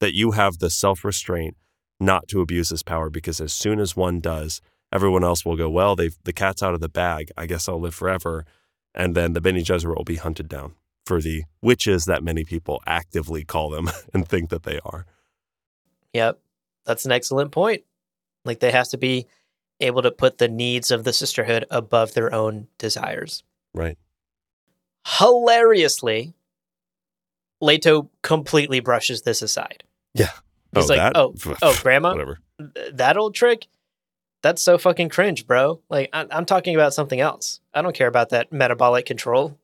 that 0.00 0.14
you 0.14 0.32
have 0.32 0.58
the 0.58 0.70
self 0.70 1.04
restraint 1.04 1.56
not 2.00 2.28
to 2.28 2.40
abuse 2.40 2.68
this 2.68 2.82
power 2.82 3.10
because 3.10 3.40
as 3.40 3.52
soon 3.52 3.80
as 3.80 3.96
one 3.96 4.20
does, 4.20 4.60
everyone 4.92 5.24
else 5.24 5.44
will 5.44 5.56
go, 5.56 5.68
well, 5.68 5.96
they've, 5.96 6.16
the 6.24 6.32
cat's 6.32 6.62
out 6.62 6.74
of 6.74 6.80
the 6.80 6.88
bag. 6.88 7.30
I 7.36 7.46
guess 7.46 7.68
I'll 7.68 7.80
live 7.80 7.94
forever. 7.94 8.44
And 8.94 9.14
then 9.14 9.32
the 9.32 9.40
Bene 9.40 9.60
Gesserit 9.60 9.96
will 9.96 10.04
be 10.04 10.16
hunted 10.16 10.48
down 10.48 10.74
for 11.04 11.20
the 11.20 11.44
witches 11.62 12.04
that 12.04 12.22
many 12.22 12.44
people 12.44 12.82
actively 12.86 13.44
call 13.44 13.70
them 13.70 13.90
and 14.14 14.28
think 14.28 14.50
that 14.50 14.62
they 14.62 14.78
are. 14.84 15.06
Yep. 16.12 16.38
That's 16.84 17.04
an 17.04 17.12
excellent 17.12 17.52
point. 17.52 17.82
Like 18.44 18.60
they 18.60 18.70
have 18.70 18.88
to 18.90 18.98
be 18.98 19.26
able 19.80 20.02
to 20.02 20.10
put 20.10 20.38
the 20.38 20.48
needs 20.48 20.90
of 20.90 21.04
the 21.04 21.12
sisterhood 21.12 21.64
above 21.70 22.14
their 22.14 22.34
own 22.34 22.68
desires. 22.78 23.42
Right. 23.74 23.98
Hilariously, 25.06 26.34
Leto 27.60 28.10
completely 28.22 28.80
brushes 28.80 29.22
this 29.22 29.42
aside. 29.42 29.84
Yeah. 30.14 30.30
He's 30.74 30.84
oh, 30.84 30.94
like, 30.94 30.98
that? 30.98 31.12
"Oh, 31.16 31.34
oh, 31.62 31.78
grandma, 31.82 32.12
Whatever. 32.12 32.38
That 32.92 33.16
old 33.16 33.34
trick, 33.34 33.66
that's 34.42 34.62
so 34.62 34.78
fucking 34.78 35.08
cringe, 35.08 35.46
bro. 35.46 35.80
Like, 35.88 36.10
I- 36.12 36.26
I'm 36.30 36.44
talking 36.44 36.74
about 36.74 36.94
something 36.94 37.20
else. 37.20 37.60
I 37.72 37.82
don't 37.82 37.94
care 37.94 38.08
about 38.08 38.30
that 38.30 38.52
metabolic 38.52 39.06
control. 39.06 39.58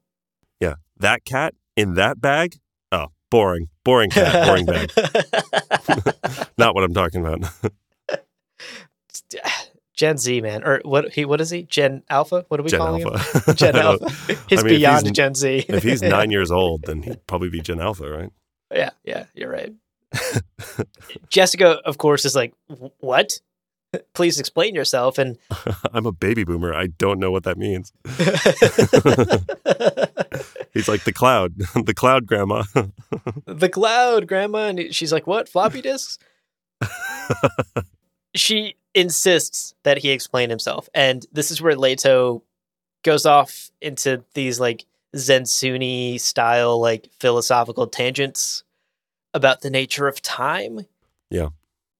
Yeah. 0.60 0.74
That 0.98 1.24
cat 1.24 1.54
in 1.76 1.94
that 1.94 2.20
bag? 2.20 2.56
Oh, 2.92 3.08
boring. 3.30 3.68
Boring 3.84 4.10
cat. 4.10 4.46
Boring 4.46 4.66
bag. 4.66 4.90
Not 6.58 6.74
what 6.74 6.84
I'm 6.84 6.94
talking 6.94 7.26
about. 7.26 7.50
Gen 9.94 10.18
Z, 10.18 10.40
man, 10.40 10.64
or 10.64 10.80
what? 10.84 11.12
He 11.12 11.24
what 11.24 11.40
is 11.40 11.50
he? 11.50 11.62
Gen 11.62 12.02
Alpha? 12.10 12.44
What 12.48 12.58
are 12.58 12.64
we 12.64 12.70
Gen 12.70 12.80
calling 12.80 13.02
him? 13.02 13.54
Gen 13.54 13.76
Alpha. 13.76 14.10
He's 14.48 14.60
I 14.60 14.62
mean, 14.62 14.76
beyond 14.76 15.06
he's- 15.06 15.16
Gen 15.16 15.34
Z. 15.34 15.66
if 15.68 15.82
he's 15.84 16.02
nine 16.02 16.30
years 16.30 16.50
old, 16.50 16.82
then 16.82 17.02
he'd 17.02 17.24
probably 17.26 17.48
be 17.48 17.60
Gen 17.60 17.80
Alpha, 17.80 18.10
right? 18.10 18.30
yeah, 18.74 18.90
yeah, 19.04 19.26
you're 19.34 19.50
right. 19.50 19.72
Jessica, 21.28 21.80
of 21.84 21.98
course, 21.98 22.24
is 22.24 22.34
like, 22.34 22.54
"What? 22.98 23.40
Please 24.12 24.40
explain 24.40 24.74
yourself." 24.74 25.18
And 25.18 25.38
I'm 25.92 26.06
a 26.06 26.12
baby 26.12 26.44
boomer. 26.44 26.74
I 26.74 26.88
don't 26.88 27.18
know 27.18 27.30
what 27.30 27.44
that 27.44 27.58
means. 27.58 27.92
He's 30.72 30.88
like 30.88 31.04
the 31.04 31.12
cloud, 31.12 31.54
the 31.84 31.94
cloud 31.94 32.26
grandma. 32.26 32.64
the 33.46 33.68
cloud, 33.68 34.26
Grandma, 34.26 34.68
and 34.68 34.94
she's 34.94 35.12
like, 35.12 35.26
"What? 35.26 35.48
Floppy 35.48 35.80
disks?" 35.80 36.18
she 38.34 38.74
insists 38.94 39.74
that 39.84 39.98
he 39.98 40.10
explain 40.10 40.50
himself, 40.50 40.88
and 40.94 41.24
this 41.32 41.50
is 41.52 41.62
where 41.62 41.76
Leto 41.76 42.42
goes 43.04 43.24
off 43.24 43.70
into 43.80 44.24
these 44.34 44.58
like 44.58 44.84
Zensunni 45.14 46.18
style 46.18 46.80
like 46.80 47.08
philosophical 47.20 47.86
tangents 47.86 48.63
about 49.34 49.60
the 49.60 49.68
nature 49.70 50.06
of 50.08 50.22
time. 50.22 50.86
Yeah. 51.30 51.48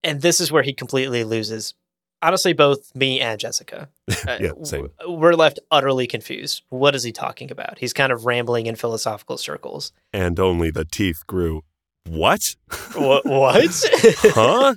and 0.03 0.23
this 0.23 0.41
is 0.41 0.51
where 0.53 0.63
he 0.63 0.73
completely 0.73 1.25
loses. 1.25 1.75
Honestly, 2.23 2.53
both 2.55 2.95
me 2.95 3.21
and 3.21 3.39
Jessica. 3.39 3.89
Uh, 4.27 4.39
Yeah, 4.41 4.53
same. 4.63 4.89
We're 5.07 5.35
left 5.35 5.59
utterly 5.71 6.07
confused. 6.07 6.63
What 6.71 6.95
is 6.95 7.03
he 7.03 7.13
talking 7.13 7.51
about? 7.51 7.79
He's 7.79 7.93
kind 7.93 8.11
of 8.13 8.25
rambling 8.25 8.65
in 8.67 8.77
philosophical 8.77 9.37
circles. 9.37 9.93
and 10.13 10.39
only 10.41 10.71
the 10.71 10.85
teeth 10.87 11.27
grew. 11.27 11.63
What? 12.09 12.55
What? 12.95 13.25
What? 13.27 13.85
Huh? 14.23 14.75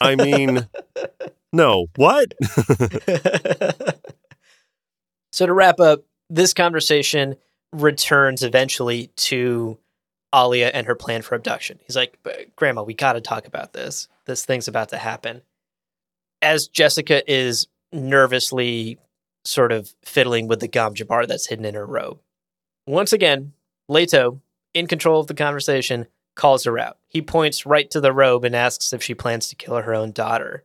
I 0.00 0.14
mean, 0.16 0.68
no. 1.52 1.86
What? 1.96 2.34
so 5.32 5.46
to 5.46 5.52
wrap 5.52 5.80
up, 5.80 6.00
this 6.28 6.52
conversation 6.54 7.36
returns 7.72 8.42
eventually 8.42 9.10
to 9.16 9.78
Alia 10.34 10.68
and 10.68 10.86
her 10.86 10.94
plan 10.94 11.22
for 11.22 11.34
abduction. 11.34 11.78
He's 11.86 11.96
like, 11.96 12.18
"Grandma, 12.56 12.82
we 12.82 12.94
got 12.94 13.14
to 13.14 13.20
talk 13.20 13.46
about 13.46 13.72
this. 13.72 14.08
This 14.24 14.44
thing's 14.44 14.68
about 14.68 14.88
to 14.90 14.98
happen." 14.98 15.42
As 16.40 16.68
Jessica 16.68 17.22
is 17.30 17.66
nervously 17.92 18.98
sort 19.44 19.72
of 19.72 19.94
fiddling 20.04 20.48
with 20.48 20.60
the 20.60 20.68
gom 20.68 20.94
jabbar 20.94 21.26
that's 21.26 21.46
hidden 21.46 21.64
in 21.64 21.74
her 21.74 21.86
robe. 21.86 22.20
Once 22.86 23.12
again, 23.12 23.52
Leto, 23.88 24.40
in 24.74 24.86
control 24.86 25.20
of 25.20 25.26
the 25.26 25.34
conversation, 25.34 26.06
calls 26.34 26.64
her 26.64 26.78
out. 26.78 26.98
He 27.08 27.20
points 27.20 27.66
right 27.66 27.90
to 27.90 28.00
the 28.00 28.12
robe 28.12 28.44
and 28.44 28.56
asks 28.56 28.92
if 28.92 29.02
she 29.02 29.14
plans 29.14 29.48
to 29.48 29.56
kill 29.56 29.76
her 29.76 29.94
own 29.94 30.12
daughter. 30.12 30.64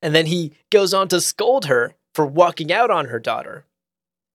And 0.00 0.14
then 0.14 0.26
he 0.26 0.52
goes 0.70 0.94
on 0.94 1.08
to 1.08 1.20
scold 1.20 1.66
her 1.66 1.94
for 2.14 2.24
walking 2.24 2.72
out 2.72 2.90
on 2.90 3.06
her 3.06 3.18
daughter. 3.18 3.66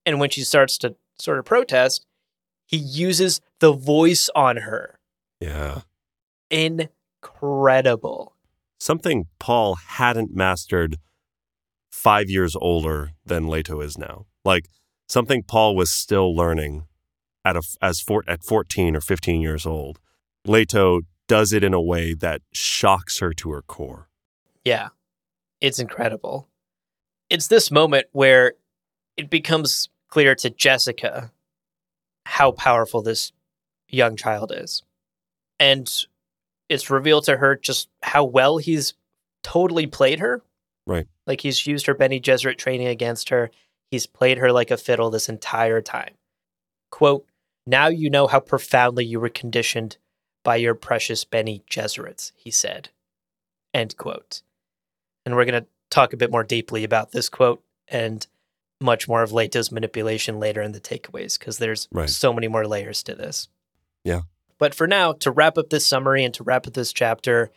And 0.05 0.19
when 0.19 0.29
she 0.29 0.41
starts 0.41 0.77
to 0.79 0.95
sort 1.19 1.39
of 1.39 1.45
protest, 1.45 2.05
he 2.67 2.77
uses 2.77 3.41
the 3.61 3.71
voice 3.71 4.29
on 4.35 4.57
her. 4.57 4.99
yeah. 5.39 5.81
Incredible. 6.49 8.35
Something 8.77 9.27
Paul 9.39 9.75
hadn't 9.75 10.35
mastered 10.35 10.97
five 11.89 12.29
years 12.29 12.57
older 12.59 13.11
than 13.25 13.47
Leto 13.47 13.79
is 13.79 13.97
now. 13.97 14.25
Like 14.43 14.67
something 15.07 15.43
Paul 15.43 15.75
was 15.75 15.91
still 15.91 16.35
learning 16.35 16.87
at 17.45 17.55
a, 17.55 17.61
as 17.81 18.01
for, 18.01 18.23
at 18.27 18.43
14 18.43 18.97
or 18.97 19.01
15 19.01 19.39
years 19.39 19.65
old. 19.65 19.99
Leto 20.45 21.01
does 21.27 21.53
it 21.53 21.63
in 21.63 21.73
a 21.73 21.81
way 21.81 22.13
that 22.13 22.41
shocks 22.51 23.19
her 23.19 23.31
to 23.33 23.51
her 23.51 23.61
core. 23.61 24.09
Yeah, 24.65 24.89
it's 25.61 25.79
incredible. 25.79 26.49
It's 27.29 27.47
this 27.47 27.71
moment 27.71 28.07
where 28.11 28.55
it 29.15 29.29
becomes 29.29 29.89
clear 30.09 30.35
to 30.35 30.49
Jessica 30.49 31.31
how 32.25 32.51
powerful 32.51 33.01
this 33.01 33.31
young 33.91 34.15
child 34.15 34.51
is. 34.55 34.83
And 35.59 35.91
it's 36.69 36.89
revealed 36.89 37.25
to 37.25 37.37
her 37.37 37.55
just 37.55 37.89
how 38.01 38.23
well 38.23 38.57
he's 38.57 38.93
totally 39.43 39.87
played 39.87 40.19
her. 40.19 40.41
Right. 40.87 41.07
Like 41.27 41.41
he's 41.41 41.67
used 41.67 41.85
her 41.85 41.93
Bene 41.93 42.19
Gesserit 42.19 42.57
training 42.57 42.87
against 42.87 43.29
her. 43.29 43.51
He's 43.91 44.07
played 44.07 44.37
her 44.39 44.51
like 44.51 44.71
a 44.71 44.77
fiddle 44.77 45.09
this 45.09 45.29
entire 45.29 45.81
time. 45.81 46.13
Quote, 46.91 47.25
now 47.67 47.87
you 47.87 48.09
know 48.09 48.27
how 48.27 48.39
profoundly 48.39 49.05
you 49.05 49.19
were 49.19 49.29
conditioned 49.29 49.97
by 50.43 50.55
your 50.55 50.73
precious 50.73 51.23
Bene 51.23 51.59
Gesserits, 51.69 52.31
he 52.35 52.49
said. 52.49 52.89
End 53.73 53.95
quote. 53.97 54.41
And 55.25 55.35
we're 55.35 55.45
going 55.45 55.61
to 55.63 55.67
talk 55.89 56.13
a 56.13 56.17
bit 56.17 56.31
more 56.31 56.43
deeply 56.43 56.83
about 56.83 57.11
this 57.11 57.29
quote 57.29 57.61
and 57.87 58.25
much 58.79 59.07
more 59.07 59.21
of 59.21 59.31
Leto's 59.31 59.71
manipulation 59.71 60.39
later 60.39 60.61
in 60.61 60.71
the 60.71 60.79
takeaways 60.79 61.37
because 61.37 61.59
there's 61.59 61.87
Right. 61.91 62.09
so 62.09 62.33
many 62.33 62.47
more 62.47 62.65
layers 62.65 63.03
to 63.03 63.13
this. 63.13 63.47
Yeah. 64.03 64.21
But 64.57 64.75
for 64.75 64.87
now, 64.87 65.13
to 65.13 65.31
wrap 65.31 65.57
up 65.57 65.69
this 65.69 65.85
summary 65.85 66.23
and 66.23 66.33
to 66.35 66.43
wrap 66.43 66.67
up 66.67 66.73
this 66.73 66.93
chapter, 66.93 67.51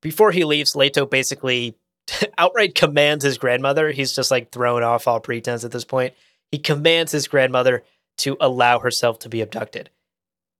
before 0.00 0.30
he 0.30 0.44
leaves, 0.44 0.76
Leto 0.76 1.06
basically 1.06 1.74
outright 2.38 2.74
commands 2.74 3.24
his 3.24 3.38
grandmother. 3.38 3.90
He's 3.90 4.12
just 4.12 4.30
like 4.30 4.50
thrown 4.50 4.82
off 4.82 5.08
all 5.08 5.20
pretense 5.20 5.64
at 5.64 5.72
this 5.72 5.84
point. 5.84 6.14
He 6.50 6.58
commands 6.58 7.12
his 7.12 7.28
grandmother 7.28 7.82
to 8.18 8.36
allow 8.40 8.78
herself 8.78 9.18
to 9.20 9.28
be 9.28 9.40
abducted. 9.40 9.90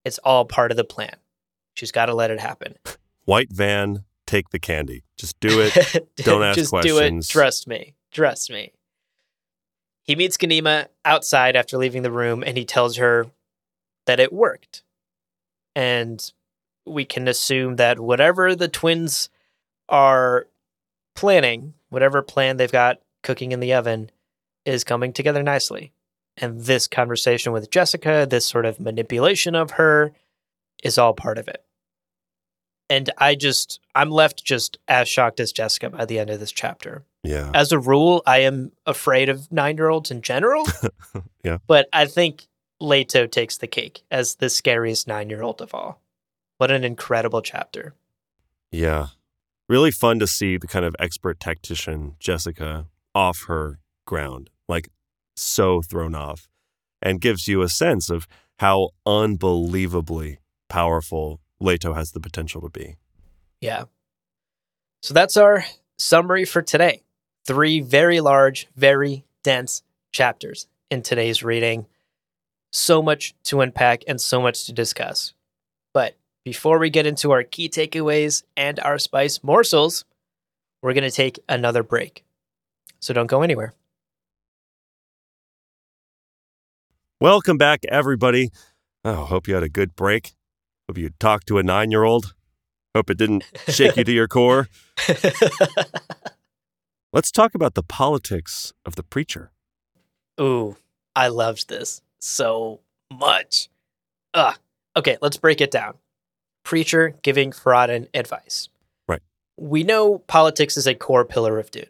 It's 0.05 0.19
all 0.19 0.45
part 0.45 0.71
of 0.71 0.77
the 0.77 0.83
plan. 0.83 1.15
She's 1.75 1.91
got 1.91 2.07
to 2.07 2.13
let 2.13 2.31
it 2.31 2.39
happen. 2.39 2.75
White 3.25 3.51
van, 3.51 4.03
take 4.25 4.49
the 4.49 4.59
candy. 4.59 5.03
Just 5.17 5.39
do 5.39 5.61
it. 5.61 6.09
Don't 6.17 6.43
ask 6.43 6.57
Just 6.57 6.71
do 6.71 6.79
questions. 6.95 7.29
it. 7.29 7.31
Trust 7.31 7.67
me. 7.67 7.95
Trust 8.11 8.49
me. 8.51 8.73
He 10.03 10.15
meets 10.15 10.37
Ganima 10.37 10.87
outside 11.05 11.55
after 11.55 11.77
leaving 11.77 12.01
the 12.01 12.11
room 12.11 12.43
and 12.45 12.57
he 12.57 12.65
tells 12.65 12.97
her 12.97 13.27
that 14.07 14.19
it 14.19 14.33
worked. 14.33 14.83
And 15.79 16.33
we 16.85 17.05
can 17.05 17.29
assume 17.29 17.77
that 17.77 18.01
whatever 18.01 18.53
the 18.53 18.67
twins 18.67 19.29
are 19.87 20.45
planning, 21.15 21.73
whatever 21.87 22.21
plan 22.21 22.57
they've 22.57 22.69
got 22.69 22.99
cooking 23.23 23.53
in 23.53 23.61
the 23.61 23.73
oven, 23.73 24.11
is 24.65 24.83
coming 24.83 25.13
together 25.13 25.41
nicely. 25.41 25.93
And 26.35 26.59
this 26.59 26.85
conversation 26.85 27.53
with 27.53 27.71
Jessica, 27.71 28.27
this 28.29 28.45
sort 28.45 28.65
of 28.65 28.81
manipulation 28.81 29.55
of 29.55 29.71
her, 29.71 30.11
is 30.83 30.97
all 30.97 31.13
part 31.13 31.37
of 31.37 31.47
it. 31.47 31.63
And 32.89 33.09
I 33.17 33.35
just, 33.35 33.79
I'm 33.95 34.11
left 34.11 34.43
just 34.43 34.79
as 34.89 35.07
shocked 35.07 35.39
as 35.39 35.53
Jessica 35.53 35.91
by 35.91 36.03
the 36.03 36.19
end 36.19 36.29
of 36.29 36.41
this 36.41 36.51
chapter. 36.51 37.05
Yeah. 37.23 37.51
As 37.53 37.71
a 37.71 37.79
rule, 37.79 38.21
I 38.25 38.39
am 38.39 38.73
afraid 38.85 39.29
of 39.29 39.49
nine 39.49 39.77
year 39.77 39.87
olds 39.87 40.11
in 40.11 40.21
general. 40.21 40.65
Yeah. 41.41 41.59
But 41.67 41.87
I 41.93 42.05
think 42.05 42.48
Leto 42.79 43.27
takes 43.27 43.57
the 43.57 43.67
cake 43.67 44.03
as 44.09 44.35
the 44.35 44.49
scariest 44.49 45.07
nine 45.07 45.29
year 45.29 45.41
old 45.41 45.61
of 45.61 45.73
all. 45.73 46.01
What 46.57 46.71
an 46.71 46.83
incredible 46.83 47.41
chapter. 47.41 47.93
Yeah. 48.71 49.07
Really 49.67 49.91
fun 49.91 50.19
to 50.19 50.27
see 50.27 50.57
the 50.57 50.67
kind 50.67 50.85
of 50.85 50.95
expert 50.99 51.39
tactician, 51.39 52.15
Jessica, 52.19 52.87
off 53.13 53.45
her 53.47 53.79
ground, 54.05 54.49
like 54.67 54.89
so 55.35 55.81
thrown 55.81 56.15
off, 56.15 56.47
and 57.01 57.21
gives 57.21 57.47
you 57.47 57.61
a 57.61 57.69
sense 57.69 58.09
of 58.09 58.27
how 58.59 58.89
unbelievably 59.05 60.39
powerful 60.67 61.39
Leto 61.59 61.93
has 61.93 62.11
the 62.11 62.19
potential 62.19 62.61
to 62.61 62.69
be. 62.69 62.97
Yeah. 63.61 63.85
So 65.01 65.13
that's 65.13 65.37
our 65.37 65.65
summary 65.97 66.45
for 66.45 66.61
today. 66.61 67.03
Three 67.45 67.79
very 67.79 68.19
large, 68.19 68.67
very 68.75 69.25
dense 69.43 69.83
chapters 70.11 70.67
in 70.89 71.01
today's 71.01 71.43
reading. 71.43 71.85
So 72.71 73.01
much 73.01 73.33
to 73.45 73.61
unpack 73.61 74.03
and 74.07 74.19
so 74.21 74.41
much 74.41 74.65
to 74.65 74.73
discuss. 74.73 75.33
But 75.93 76.15
before 76.45 76.79
we 76.79 76.89
get 76.89 77.05
into 77.05 77.31
our 77.31 77.43
key 77.43 77.69
takeaways 77.69 78.43
and 78.55 78.79
our 78.79 78.97
spice 78.97 79.43
morsels, 79.43 80.05
we're 80.81 80.93
going 80.93 81.03
to 81.03 81.11
take 81.11 81.39
another 81.49 81.83
break. 81.83 82.23
So 82.99 83.13
don't 83.13 83.27
go 83.27 83.41
anywhere. 83.41 83.73
Welcome 87.21 87.57
back, 87.57 87.83
everybody. 87.89 88.51
Oh, 89.03 89.25
hope 89.25 89.47
you 89.47 89.53
had 89.53 89.63
a 89.63 89.69
good 89.69 89.95
break. 89.95 90.35
Hope 90.87 90.97
you 90.97 91.09
talked 91.19 91.47
to 91.47 91.57
a 91.57 91.63
nine 91.63 91.91
year 91.91 92.03
old. 92.03 92.33
Hope 92.95 93.09
it 93.09 93.17
didn't 93.17 93.43
shake 93.67 93.97
you 93.97 94.03
to 94.03 94.11
your 94.11 94.27
core. 94.27 94.69
Let's 97.13 97.31
talk 97.31 97.55
about 97.55 97.73
the 97.73 97.83
politics 97.83 98.73
of 98.85 98.95
the 98.95 99.03
preacher. 99.03 99.51
Ooh, 100.39 100.77
I 101.15 101.27
loved 101.27 101.67
this 101.69 102.01
so 102.19 102.81
much. 103.11 103.69
Ugh, 104.33 104.55
Okay, 104.99 105.17
let's 105.21 105.37
break 105.37 105.61
it 105.61 105.71
down. 105.71 105.93
Preacher 106.65 107.15
giving 107.21 107.51
Farad'n 107.51 108.07
advice. 108.13 108.67
Right. 109.07 109.21
We 109.57 109.83
know 109.83 110.19
politics 110.19 110.77
is 110.77 110.87
a 110.87 110.95
core 110.95 111.25
pillar 111.25 111.57
of 111.57 111.71
Dune. 111.71 111.85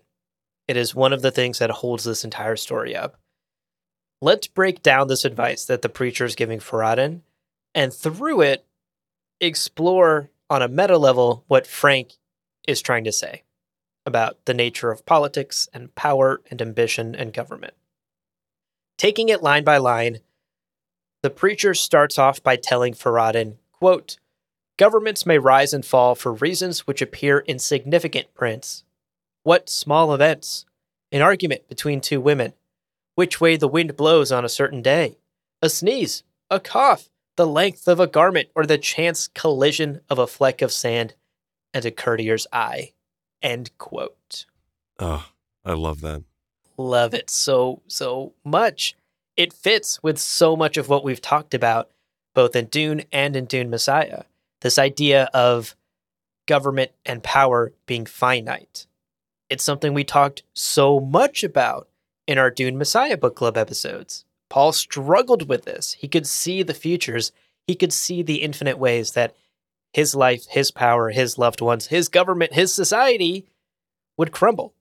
It 0.68 0.78
is 0.78 0.94
one 0.94 1.12
of 1.12 1.24
the 1.24 1.32
things 1.32 1.58
that 1.60 1.72
holds 1.72 2.04
this 2.04 2.24
entire 2.24 2.56
story 2.56 2.96
up. 2.96 3.18
Let's 4.22 4.48
break 4.48 4.84
down 4.84 5.08
this 5.08 5.26
advice 5.26 5.66
that 5.66 5.82
the 5.82 5.90
preacher 5.90 6.26
is 6.26 6.36
giving 6.36 6.60
Farad'n, 6.60 7.22
and 7.74 7.92
through 7.92 8.42
it, 8.42 8.66
explore 9.42 10.30
on 10.50 10.62
a 10.62 10.68
meta 10.68 10.98
level 10.98 11.46
what 11.48 11.66
Frank 11.66 12.14
is 12.68 12.82
trying 12.82 13.06
to 13.06 13.12
say 13.12 13.44
about 14.06 14.38
the 14.46 14.54
nature 14.54 14.92
of 14.92 15.06
politics 15.06 15.68
and 15.74 15.96
power 15.96 16.42
and 16.52 16.62
ambition 16.62 17.16
and 17.16 17.34
government. 17.34 17.74
Taking 19.00 19.30
it 19.30 19.42
line 19.42 19.64
by 19.64 19.78
line, 19.78 20.20
the 21.24 21.30
preacher 21.30 21.74
starts 21.74 22.20
off 22.20 22.44
by 22.44 22.58
telling 22.58 22.94
Farad'n, 22.94 23.56
quote, 23.72 24.18
Governments 24.78 25.26
may 25.26 25.38
rise 25.38 25.74
and 25.74 25.86
fall 25.86 26.16
for 26.16 26.34
reasons 26.34 26.86
which 26.86 27.02
appear 27.02 27.40
insignificant, 27.48 28.34
Prince. 28.34 28.84
What 29.44 29.70
small 29.70 30.14
events? 30.14 30.66
An 31.14 31.22
argument 31.22 31.70
between 31.70 32.02
two 32.02 32.20
women. 32.20 32.52
Which 33.16 33.40
way 33.40 33.56
the 33.56 33.70
wind 33.70 33.96
blows 33.96 34.34
on 34.34 34.44
a 34.44 34.50
certain 34.50 34.82
day. 34.82 35.18
A 35.62 35.70
sneeze, 35.70 36.24
a 36.50 36.60
cough, 36.60 37.10
the 37.38 37.48
length 37.48 37.88
of 37.88 38.02
a 38.02 38.08
garment, 38.08 38.50
or 38.54 38.66
the 38.66 38.78
chance 38.78 39.30
collision 39.30 40.02
of 40.10 40.20
a 40.20 40.28
fleck 40.28 40.62
of 40.62 40.74
sand 40.74 41.16
and 41.74 41.86
a 41.86 41.92
courtier's 41.92 42.48
eye. 42.52 42.92
End 43.42 43.78
quote. 43.78 44.46
Oh, 45.00 45.26
I 45.64 45.72
love 45.72 46.02
that. 46.02 46.24
Love 46.80 47.14
it 47.14 47.30
so, 47.30 47.82
so 47.88 48.32
much. 48.46 48.96
It 49.36 49.52
fits 49.52 50.02
with 50.02 50.18
so 50.18 50.56
much 50.56 50.78
of 50.78 50.88
what 50.88 51.04
we've 51.04 51.20
talked 51.20 51.54
about, 51.54 51.92
both 52.34 52.56
in 52.56 52.68
Dune 52.68 53.04
and 53.12 53.36
in 53.36 53.48
Dune 53.48 53.70
Messiah. 53.70 54.24
This 54.62 54.80
idea 54.80 55.30
of 55.34 55.76
government 56.48 56.92
and 57.06 57.22
power 57.22 57.74
being 57.86 58.06
finite. 58.06 58.88
It's 59.50 59.64
something 59.64 59.94
we 59.94 60.06
talked 60.06 60.44
so 60.54 61.02
much 61.02 61.44
about 61.44 61.90
in 62.26 62.38
our 62.38 62.50
Dune 62.50 62.78
Messiah 62.78 63.18
book 63.18 63.36
club 63.36 63.58
episodes. 63.58 64.24
Paul 64.48 64.72
struggled 64.72 65.50
with 65.50 65.66
this. 65.66 65.98
He 66.00 66.08
could 66.08 66.26
see 66.26 66.64
the 66.64 66.74
futures, 66.74 67.34
he 67.68 67.76
could 67.76 67.92
see 67.92 68.24
the 68.24 68.42
infinite 68.42 68.78
ways 68.78 69.12
that 69.12 69.36
his 69.92 70.16
life, 70.16 70.46
his 70.46 70.72
power, 70.72 71.10
his 71.10 71.38
loved 71.38 71.60
ones, 71.60 71.88
his 71.88 72.08
government, 72.08 72.54
his 72.54 72.74
society 72.74 73.48
would 74.16 74.32
crumble 74.32 74.74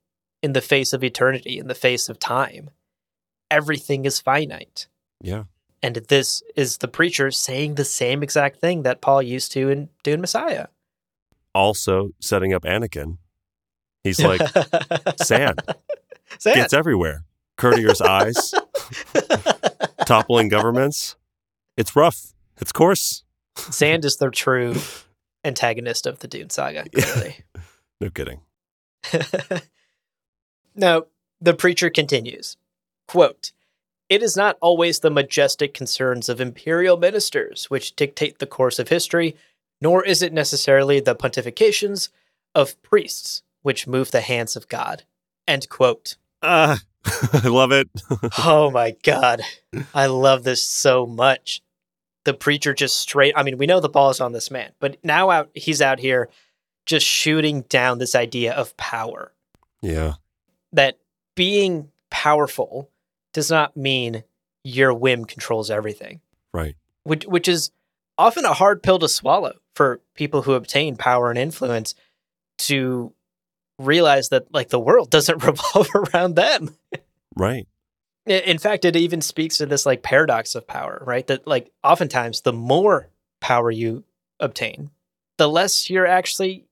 in 0.43 0.53
the 0.53 0.61
face 0.61 0.93
of 0.93 1.03
eternity, 1.03 1.59
in 1.59 1.69
the 1.69 1.75
face 1.75 2.09
of 2.09 2.19
time. 2.19 2.71
Everything 3.51 4.05
is 4.05 4.21
finite. 4.21 4.87
Yeah. 5.21 5.45
And 5.83 5.97
this 5.97 6.43
is 6.57 6.79
the 6.79 6.89
preacher 6.89 7.31
saying 7.31 7.75
the 7.75 7.85
same 7.85 8.23
exact 8.23 8.61
thing 8.61 8.83
that 8.83 9.01
Paul 9.01 9.23
used 9.23 9.53
to 9.53 9.69
in 9.71 9.89
Dune 10.03 10.21
Messiah. 10.21 10.67
Also 11.55 12.11
setting 12.21 12.53
up 12.53 12.63
Anakin. 12.65 13.19
He's 14.05 14.21
like 14.21 14.41
sand. 15.17 15.61
Sand. 16.39 16.57
Gets 16.57 16.73
everywhere. 16.73 17.25
Courtier's 17.57 18.01
eyes, 18.01 18.55
toppling 20.07 20.49
governments. 20.49 21.17
It's 21.77 21.97
rough. 21.97 22.33
It's 22.61 22.71
coarse. 22.71 23.25
Sand 23.57 24.05
is 24.05 24.17
the 24.17 24.31
true 24.33 24.77
antagonist 25.45 26.07
of 26.07 26.21
the 26.21 26.29
Dune 26.29 26.51
saga, 26.51 26.85
clearly. 26.89 27.37
No 28.01 28.11
kidding. 28.11 28.41
Now, 30.79 31.05
the 31.41 31.55
preacher 31.55 31.91
continues 31.91 32.57
quote, 33.07 33.53
It 34.09 34.23
is 34.23 34.37
not 34.37 34.57
always 34.61 35.01
the 35.01 35.11
majestic 35.11 35.75
concerns 35.75 36.29
of 36.29 36.41
imperial 36.41 36.97
ministers 36.97 37.69
which 37.69 37.97
dictate 37.97 38.39
the 38.39 38.47
course 38.47 38.79
of 38.79 38.89
history, 38.89 39.37
nor 39.81 40.05
is 40.05 40.23
it 40.23 40.33
necessarily 40.33 41.01
the 41.01 41.17
pontifications 41.17 42.11
of 42.55 42.81
priests 42.83 43.43
which 43.63 43.87
move 43.87 44.11
the 44.11 44.21
hands 44.21 44.57
of 44.57 44.69
God. 44.69 45.05
End 45.47 45.69
quote. 45.69 46.17
Ah, 46.43 46.79
I 47.33 47.49
love 47.49 47.73
it. 47.73 47.89
oh 48.39 48.71
my 48.71 48.95
God. 49.03 49.43
I 49.95 50.07
love 50.07 50.45
this 50.45 50.63
so 50.63 51.07
much. 51.07 51.61
The 52.25 52.35
preacher 52.35 52.75
just 52.75 52.99
straight, 52.99 53.33
I 53.37 53.43
mean, 53.43 53.59
we 53.59 53.67
know 53.67 53.81
the 53.81 53.89
ball 53.89 54.11
is 54.11 54.21
on 54.21 54.33
this 54.33 54.51
man, 54.51 54.73
but 54.81 54.99
now 55.03 55.31
out 55.31 55.51
he's 55.55 55.81
out 55.81 55.99
here 55.99 56.29
just 56.85 57.07
shooting 57.07 57.63
down 57.63 57.99
this 57.99 58.15
idea 58.15 58.53
of 58.53 58.77
power. 58.77 59.33
yeah. 59.83 60.15
That 60.73 60.99
being 61.35 61.91
powerful 62.11 62.91
does 63.33 63.51
not 63.51 63.77
mean 63.77 64.25
your 64.65 64.93
whim 64.93 65.25
controls 65.25 65.71
everything, 65.71 66.21
Right. 66.53 66.77
which 67.05 67.25
which 67.27 67.49
is 67.49 67.71
often 68.19 68.45
a 68.45 68.53
hard 68.53 68.83
pill 68.83 68.99
to 68.99 69.09
swallow 69.09 69.55
for 69.75 70.01
people 70.15 70.43
who 70.43 70.55
obtain 70.55 70.97
power 70.97 71.31
and 71.31 71.39
influence 71.39 71.95
to 72.59 73.13
realize 73.79 74.31
that 74.31 74.53
like 74.53 74.69
the 74.71 74.81
world 74.81 75.11
doesn't 75.17 75.43
revolve 75.45 75.89
around 75.95 76.35
them. 76.35 76.77
Right. 77.37 77.67
In 78.27 78.59
fact, 78.59 78.85
it 78.85 78.95
even 78.97 79.23
speaks 79.23 79.57
to 79.59 79.67
this 79.67 79.87
like 79.87 80.03
paradox 80.03 80.55
of 80.55 80.67
power, 80.67 81.03
right? 81.07 81.27
That 81.29 81.47
like 81.47 81.71
oftentimes 81.83 82.43
the 82.43 82.53
more 82.53 83.09
power 83.41 83.71
you 83.71 84.05
obtain, 84.41 84.91
the 85.39 85.49
less 85.49 85.89
you're 85.89 86.07
actually 86.07 86.67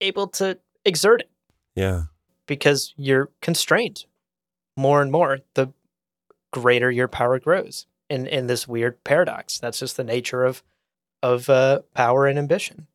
able 0.00 0.26
to 0.28 0.58
exert 0.84 1.20
it 1.20 1.30
Yeah. 1.76 2.04
Because 2.46 2.94
you're 2.96 3.30
constrained 3.40 4.04
more 4.76 5.02
and 5.02 5.12
more 5.12 5.38
the 5.54 5.72
greater 6.52 6.90
your 6.90 7.08
power 7.08 7.38
grows 7.38 7.86
in 8.08 8.26
in 8.26 8.46
this 8.46 8.66
weird 8.68 9.02
paradox 9.04 9.58
that's 9.58 9.80
just 9.80 9.96
the 9.96 10.04
nature 10.04 10.44
of 10.44 10.62
of 11.22 11.48
uh, 11.50 11.80
power 11.94 12.26
and 12.26 12.38
ambition 12.38 12.86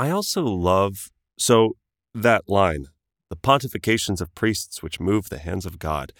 I 0.00 0.08
also 0.08 0.44
love 0.44 1.10
so 1.36 1.76
that 2.14 2.48
line, 2.48 2.86
the 3.28 3.36
pontifications 3.36 4.22
of 4.22 4.34
priests 4.34 4.82
which 4.82 4.98
move 4.98 5.28
the 5.28 5.38
hands 5.38 5.66
of 5.66 5.78
God. 5.78 6.14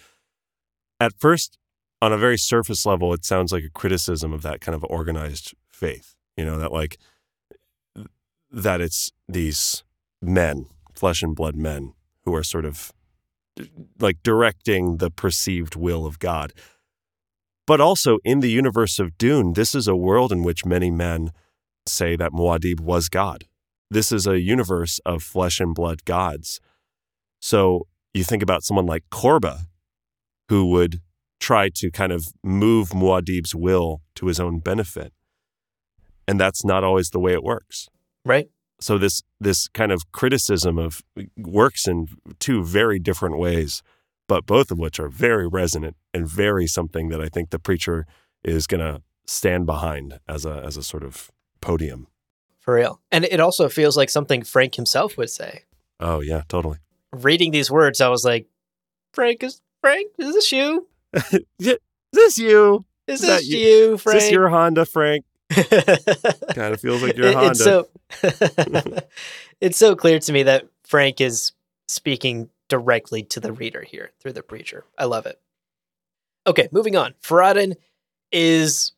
At 0.99 1.13
first, 1.17 1.57
on 1.99 2.13
a 2.13 2.17
very 2.17 2.37
surface 2.37 2.85
level, 2.85 3.11
it 3.11 3.25
sounds 3.25 3.51
like 3.51 3.63
a 3.63 3.69
criticism 3.69 4.33
of 4.33 4.43
that 4.43 4.61
kind 4.61 4.75
of 4.75 4.83
organized 4.83 5.55
faith. 5.67 6.15
You 6.37 6.45
know, 6.45 6.59
that 6.59 6.71
like 6.71 6.99
that 8.51 8.81
it's 8.81 9.11
these 9.27 9.83
men, 10.21 10.67
flesh 10.93 11.23
and 11.23 11.35
blood 11.35 11.55
men, 11.55 11.93
who 12.25 12.35
are 12.35 12.43
sort 12.43 12.65
of 12.65 12.91
like 13.99 14.23
directing 14.23 14.97
the 14.97 15.11
perceived 15.11 15.75
will 15.75 16.05
of 16.05 16.19
God. 16.19 16.53
But 17.67 17.81
also 17.81 18.19
in 18.23 18.39
the 18.39 18.49
universe 18.49 18.99
of 18.99 19.17
Dune, 19.17 19.53
this 19.53 19.75
is 19.75 19.87
a 19.87 19.95
world 19.95 20.31
in 20.31 20.43
which 20.43 20.65
many 20.65 20.91
men 20.91 21.31
say 21.85 22.15
that 22.15 22.31
Muad'Dib 22.31 22.79
was 22.79 23.09
God. 23.09 23.45
This 23.89 24.11
is 24.11 24.25
a 24.25 24.39
universe 24.39 24.99
of 25.05 25.23
flesh 25.23 25.59
and 25.59 25.75
blood 25.75 26.05
gods. 26.05 26.59
So 27.39 27.87
you 28.13 28.23
think 28.23 28.43
about 28.43 28.63
someone 28.63 28.85
like 28.85 29.03
Korba, 29.11 29.67
who 30.49 30.67
would 30.67 31.01
try 31.39 31.69
to 31.75 31.91
kind 31.91 32.11
of 32.11 32.27
move 32.43 32.89
Muad'Dib's 32.89 33.55
will 33.55 34.01
to 34.15 34.27
his 34.27 34.39
own 34.39 34.59
benefit. 34.59 35.13
And 36.27 36.39
that's 36.39 36.63
not 36.63 36.83
always 36.83 37.09
the 37.09 37.19
way 37.19 37.33
it 37.33 37.43
works. 37.43 37.89
right 38.23 38.49
So 38.81 38.97
this 38.97 39.21
this 39.39 39.67
kind 39.69 39.91
of 39.91 40.11
criticism 40.11 40.77
of 40.77 41.01
works 41.37 41.87
in 41.87 42.07
two 42.39 42.63
very 42.63 42.99
different 42.99 43.37
ways, 43.37 43.81
but 44.27 44.45
both 44.45 44.71
of 44.71 44.79
which 44.79 44.99
are 44.99 45.07
very 45.09 45.47
resonant 45.47 45.95
and 46.13 46.27
very 46.27 46.67
something 46.67 47.09
that 47.09 47.21
I 47.21 47.29
think 47.29 47.51
the 47.51 47.59
preacher 47.59 48.05
is 48.43 48.65
going 48.67 48.81
to 48.81 49.01
stand 49.27 49.65
behind 49.65 50.19
as 50.27 50.45
a 50.45 50.63
as 50.65 50.77
a 50.77 50.83
sort 50.83 51.03
of 51.03 51.29
podium. 51.61 52.07
for 52.59 52.73
real 52.75 52.99
and 53.11 53.23
it 53.25 53.39
also 53.39 53.69
feels 53.69 53.95
like 53.95 54.09
something 54.09 54.43
frank 54.43 54.75
himself 54.75 55.15
would 55.17 55.29
say 55.29 55.61
Oh 55.99 56.21
yeah, 56.21 56.41
totally. 56.47 56.77
reading 57.13 57.51
these 57.51 57.69
words 57.71 58.01
i 58.01 58.07
was 58.09 58.25
like 58.25 58.47
frank 59.13 59.43
is 59.43 59.61
frank 59.79 60.07
is 60.17 60.33
this 60.33 60.51
you 60.51 60.87
is 61.59 61.77
this 62.13 62.37
you? 62.39 62.85
is 63.07 63.21
Is 63.21 63.27
that 63.27 63.37
this 63.41 63.47
you? 63.47 63.57
you, 63.59 63.93
Is 63.93 64.03
this 64.03 64.31
your 64.31 64.49
Honda, 64.49 64.85
Frank? 64.85 65.23
kind 66.55 66.73
of 66.73 66.81
feels 66.81 67.01
like 67.03 67.15
your 67.17 67.27
It- 67.27 67.33
Honda. 67.35 67.51
it's 67.51 67.63
so 67.63 67.87
it's 69.61 69.77
so 69.77 69.95
clear 69.95 70.19
to 70.19 70.33
me 70.33 70.43
that 70.43 70.67
Frank 70.85 71.21
is 71.21 71.51
speaking 71.87 72.49
directly 72.69 73.23
to 73.23 73.39
the 73.39 73.51
reader 73.51 73.81
here 73.81 74.11
through 74.19 74.33
the 74.33 74.43
preacher. 74.43 74.85
I 74.97 75.05
love 75.05 75.25
it. 75.25 75.39
Okay, 76.47 76.69
moving 76.71 76.95
on. 76.95 77.13
Farad'n 77.23 77.75
is 78.31 78.93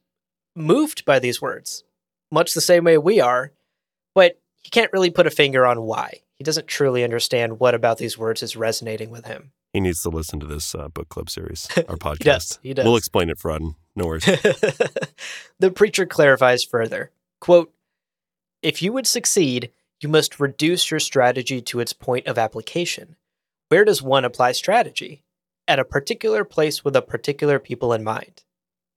moved 0.56 1.06
by 1.06 1.20
these 1.20 1.42
words, 1.42 1.84
much 2.32 2.54
the 2.54 2.62
same 2.62 2.84
way 2.84 2.98
we 2.98 3.20
are, 3.20 3.52
but 4.14 4.40
he 4.62 4.70
can't 4.70 4.94
really 4.94 5.10
put 5.10 5.28
a 5.28 5.32
finger 5.32 5.66
on 5.66 5.82
why. 5.82 6.22
He 6.36 6.44
doesn't 6.44 6.68
truly 6.68 7.04
understand 7.04 7.60
what 7.60 7.74
about 7.76 7.98
these 7.98 8.18
words 8.18 8.44
is 8.44 8.56
resonating 8.56 9.10
with 9.10 9.26
him. 9.26 9.52
He 9.74 9.80
needs 9.82 10.02
to 10.04 10.10
listen 10.10 10.40
to 10.40 10.46
this 10.46 10.76
uh, 10.76 10.88
book 10.88 11.10
club 11.10 11.30
series, 11.30 11.68
our 11.90 11.98
podcast. 11.98 12.18
He 12.20 12.24
does. 12.24 12.60
He 12.64 12.74
does. 12.76 12.86
We'll 12.86 12.96
explain 12.98 13.30
it, 13.30 13.40
Frodden. 13.40 13.76
No 13.96 14.06
worries. 14.06 14.26
the 15.60 15.72
preacher 15.72 16.06
clarifies 16.06 16.64
further 16.64 17.12
quote 17.40 17.74
if 18.62 18.82
you 18.82 18.94
would 18.94 19.06
succeed 19.06 19.70
you 20.00 20.10
must 20.10 20.40
reduce 20.40 20.90
your 20.90 21.00
strategy 21.00 21.62
to 21.62 21.80
its 21.80 21.94
point 21.94 22.26
of 22.28 22.38
application 22.38 23.16
where 23.70 23.86
does 23.86 24.02
one 24.02 24.26
apply 24.26 24.52
strategy 24.54 25.24
at 25.68 25.80
a 25.80 25.86
particular 25.86 26.44
place 26.46 26.84
with 26.84 26.96
a 26.96 27.02
particular 27.02 27.60
people 27.60 27.94
in 27.94 28.04
mind 28.04 28.44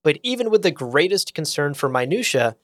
but 0.05 0.18
even 0.22 0.51
with 0.51 0.62
the 0.62 0.70
greatest 0.70 1.35
concern 1.35 1.74
for 1.74 1.89
minutia 1.89 2.57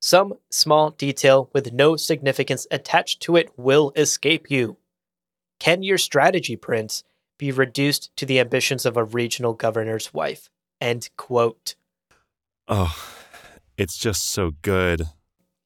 Some 0.00 0.34
small 0.50 0.90
detail 0.90 1.50
with 1.52 1.72
no 1.72 1.96
significance 1.96 2.66
attached 2.70 3.20
to 3.22 3.36
it 3.36 3.50
will 3.56 3.92
escape 3.96 4.50
you. 4.50 4.76
Can 5.58 5.82
your 5.82 5.98
strategy, 5.98 6.56
Prince, 6.56 7.04
be 7.38 7.52
reduced 7.52 8.14
to 8.16 8.26
the 8.26 8.40
ambitions 8.40 8.86
of 8.86 8.96
a 8.96 9.04
regional 9.04 9.52
governor's 9.52 10.12
wife? 10.14 10.50
End 10.80 11.10
quote. 11.16 11.74
Oh, 12.68 12.96
it's 13.76 13.96
just 13.96 14.30
so 14.30 14.52
good. 14.62 15.08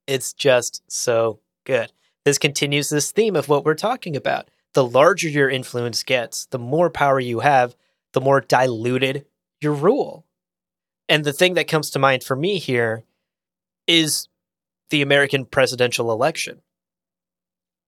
It's 0.07 0.33
just 0.33 0.83
so 0.91 1.41
good. 1.65 1.93
This 2.25 2.39
continues 2.39 2.89
this 2.89 3.13
theme 3.13 3.37
of 3.37 3.49
what 3.49 3.65
we're 3.65 3.75
talking 3.75 4.17
about. 4.17 4.51
The 4.75 4.85
larger 4.85 5.29
your 5.29 5.49
influence 5.49 6.03
gets, 6.03 6.47
the 6.47 6.59
more 6.59 6.91
power 6.91 7.21
you 7.21 7.41
have, 7.41 7.75
the 8.13 8.21
more 8.21 8.41
diluted 8.41 9.27
your 9.61 9.75
rule. 9.75 10.25
And 11.09 11.25
the 11.25 11.33
thing 11.33 11.55
that 11.55 11.69
comes 11.69 11.91
to 11.91 11.99
mind 11.99 12.23
for 12.23 12.37
me 12.37 12.59
here 12.59 13.05
is 13.87 14.29
the 14.91 15.03
American 15.03 15.45
presidential 15.45 16.13
election. 16.13 16.61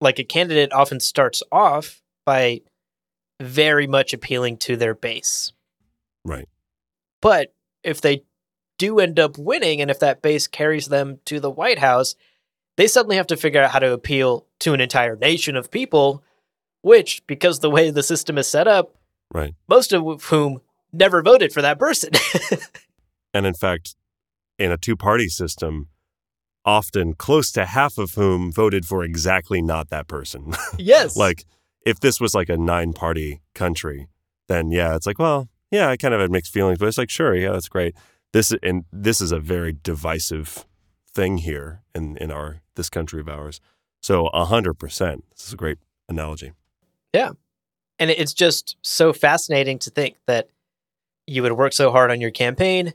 Like 0.01 0.19
a 0.19 0.25
candidate 0.25 0.73
often 0.73 1.01
starts 1.01 1.43
off 1.53 2.03
by 2.25 2.63
very 3.41 3.87
much 3.87 4.13
appealing 4.13 4.59
to 4.59 4.77
their 4.77 4.95
base. 4.95 5.53
Right. 6.25 6.49
But 7.21 7.55
if 7.83 8.01
they 8.01 8.25
do 8.79 8.99
end 8.99 9.19
up 9.19 9.39
winning 9.39 9.81
and 9.81 9.91
if 9.91 9.99
that 10.01 10.23
base 10.23 10.47
carries 10.47 10.89
them 10.89 11.19
to 11.27 11.41
the 11.41 11.51
White 11.51 11.79
House, 11.79 12.15
they 12.77 12.87
suddenly 12.87 13.17
have 13.17 13.27
to 13.29 13.37
figure 13.37 13.63
out 13.63 13.71
how 13.71 13.79
to 13.79 13.93
appeal 13.93 14.47
to 14.61 14.75
an 14.75 14.81
entire 14.81 15.17
nation 15.17 15.57
of 15.57 15.71
people, 15.71 16.23
which, 16.83 17.27
because 17.27 17.61
the 17.61 17.71
way 17.71 17.91
the 17.91 18.03
system 18.03 18.39
is 18.39 18.47
set 18.47 18.69
up, 18.69 18.95
Right. 19.33 19.55
most 19.69 19.93
of 19.93 20.25
whom 20.25 20.61
never 20.93 21.23
voted 21.23 21.53
for 21.53 21.63
that 21.63 21.79
person. 21.79 22.11
And 23.33 23.47
in 23.47 23.55
fact, 23.55 23.95
in 24.59 24.73
a 24.73 24.77
two 24.77 24.97
party 24.97 25.29
system, 25.29 25.89
often 26.65 27.15
close 27.15 27.51
to 27.53 27.65
half 27.65 27.97
of 27.99 28.15
whom 28.15 28.53
voted 28.53 28.85
for 28.87 29.03
exactly 29.05 29.63
not 29.63 29.91
that 29.91 30.09
person. 30.09 30.53
yes. 30.79 31.17
like, 31.17 31.45
if 31.85 32.01
this 32.01 32.21
was 32.21 32.35
like 32.35 32.49
a 32.49 32.57
nine 32.57 32.93
party 32.93 33.41
country, 33.55 34.09
then 34.49 34.71
yeah, 34.71 34.97
it's 34.97 35.07
like, 35.07 35.19
well, 35.19 35.49
yeah, 35.71 35.89
I 35.89 35.97
kind 35.97 36.15
of 36.15 36.21
had 36.21 36.31
mixed 36.31 36.53
feelings, 36.53 36.79
but 36.79 36.89
it's 36.89 36.99
like, 36.99 37.11
sure, 37.11 37.35
yeah, 37.35 37.53
that's 37.53 37.69
great. 37.69 37.95
This 38.33 38.53
and 38.63 38.85
this 38.93 39.21
is 39.21 39.33
a 39.33 39.41
very 39.41 39.77
divisive 39.83 40.67
thing 41.13 41.39
here 41.39 41.83
in 41.95 42.17
in 42.19 42.31
our 42.31 42.63
this 42.77 42.91
country 42.91 43.21
of 43.21 43.29
ours. 43.29 43.61
So 44.01 44.29
hundred 44.33 44.75
percent, 44.75 45.25
this 45.31 45.47
is 45.47 45.53
a 45.53 45.57
great 45.57 45.79
analogy. 46.09 46.53
Yeah, 47.13 47.31
and 47.99 48.11
it's 48.11 48.35
just 48.35 48.77
so 48.83 49.13
fascinating 49.13 49.79
to 49.81 49.91
think 49.91 50.17
that 50.27 50.49
you 51.27 51.43
would 51.43 51.53
work 51.53 51.73
so 51.73 51.91
hard 51.91 52.11
on 52.11 52.21
your 52.21 52.31
campaign, 52.31 52.93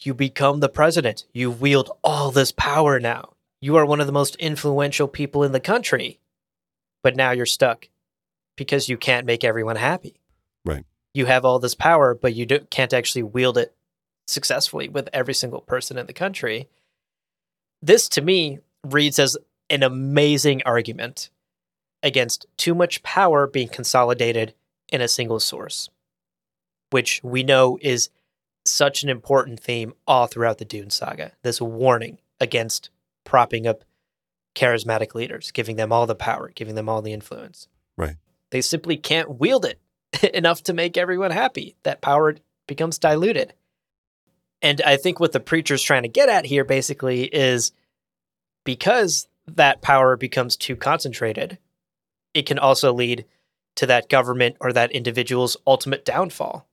you 0.00 0.14
become 0.14 0.60
the 0.60 0.68
president. 0.68 1.26
You 1.32 1.50
wield 1.50 1.90
all 2.02 2.30
this 2.30 2.52
power 2.52 2.98
now. 2.98 3.34
You 3.60 3.76
are 3.76 3.86
one 3.86 4.00
of 4.00 4.06
the 4.06 4.12
most 4.12 4.36
influential 4.36 5.08
people 5.08 5.44
in 5.44 5.52
the 5.52 5.60
country. 5.60 6.18
But 7.02 7.16
now 7.16 7.32
you're 7.32 7.46
stuck 7.46 7.88
because 8.56 8.88
you 8.88 8.96
can't 8.96 9.26
make 9.26 9.44
everyone 9.44 9.76
happy. 9.76 10.20
Right. 10.64 10.84
You 11.12 11.26
have 11.26 11.44
all 11.44 11.58
this 11.58 11.74
power, 11.74 12.14
but 12.14 12.34
you 12.34 12.46
don't, 12.46 12.70
can't 12.70 12.92
actually 12.92 13.22
wield 13.22 13.58
it 13.58 13.74
successfully 14.26 14.88
with 14.88 15.08
every 15.12 15.34
single 15.34 15.60
person 15.60 15.98
in 15.98 16.06
the 16.06 16.12
country. 16.12 16.68
This 17.82 18.08
to 18.10 18.22
me 18.22 18.60
reads 18.84 19.18
as 19.18 19.36
an 19.70 19.82
amazing 19.82 20.62
argument 20.64 21.30
against 22.02 22.46
too 22.56 22.74
much 22.74 23.02
power 23.02 23.46
being 23.46 23.68
consolidated 23.68 24.54
in 24.88 25.00
a 25.00 25.08
single 25.08 25.40
source, 25.40 25.88
which 26.90 27.20
we 27.22 27.42
know 27.42 27.78
is 27.80 28.10
such 28.66 29.02
an 29.02 29.08
important 29.08 29.60
theme 29.60 29.92
all 30.06 30.26
throughout 30.26 30.58
the 30.58 30.64
Dune 30.64 30.90
saga. 30.90 31.32
This 31.42 31.60
warning 31.60 32.18
against 32.40 32.90
propping 33.24 33.66
up 33.66 33.84
charismatic 34.54 35.14
leaders, 35.14 35.50
giving 35.50 35.76
them 35.76 35.92
all 35.92 36.06
the 36.06 36.14
power, 36.14 36.50
giving 36.54 36.74
them 36.74 36.88
all 36.88 37.02
the 37.02 37.12
influence. 37.12 37.68
Right. 37.96 38.16
They 38.54 38.60
simply 38.60 38.96
can't 38.96 39.40
wield 39.40 39.64
it 39.64 39.80
enough 40.32 40.62
to 40.62 40.72
make 40.72 40.96
everyone 40.96 41.32
happy. 41.32 41.74
That 41.82 42.00
power 42.00 42.36
becomes 42.68 43.00
diluted. 43.00 43.52
And 44.62 44.80
I 44.82 44.96
think 44.96 45.18
what 45.18 45.32
the 45.32 45.40
preacher's 45.40 45.82
trying 45.82 46.04
to 46.04 46.08
get 46.08 46.28
at 46.28 46.46
here 46.46 46.64
basically 46.64 47.24
is 47.24 47.72
because 48.62 49.26
that 49.48 49.82
power 49.82 50.16
becomes 50.16 50.56
too 50.56 50.76
concentrated, 50.76 51.58
it 52.32 52.46
can 52.46 52.60
also 52.60 52.92
lead 52.92 53.24
to 53.74 53.86
that 53.86 54.08
government 54.08 54.54
or 54.60 54.72
that 54.72 54.92
individual's 54.92 55.56
ultimate 55.66 56.04
downfall. 56.04 56.64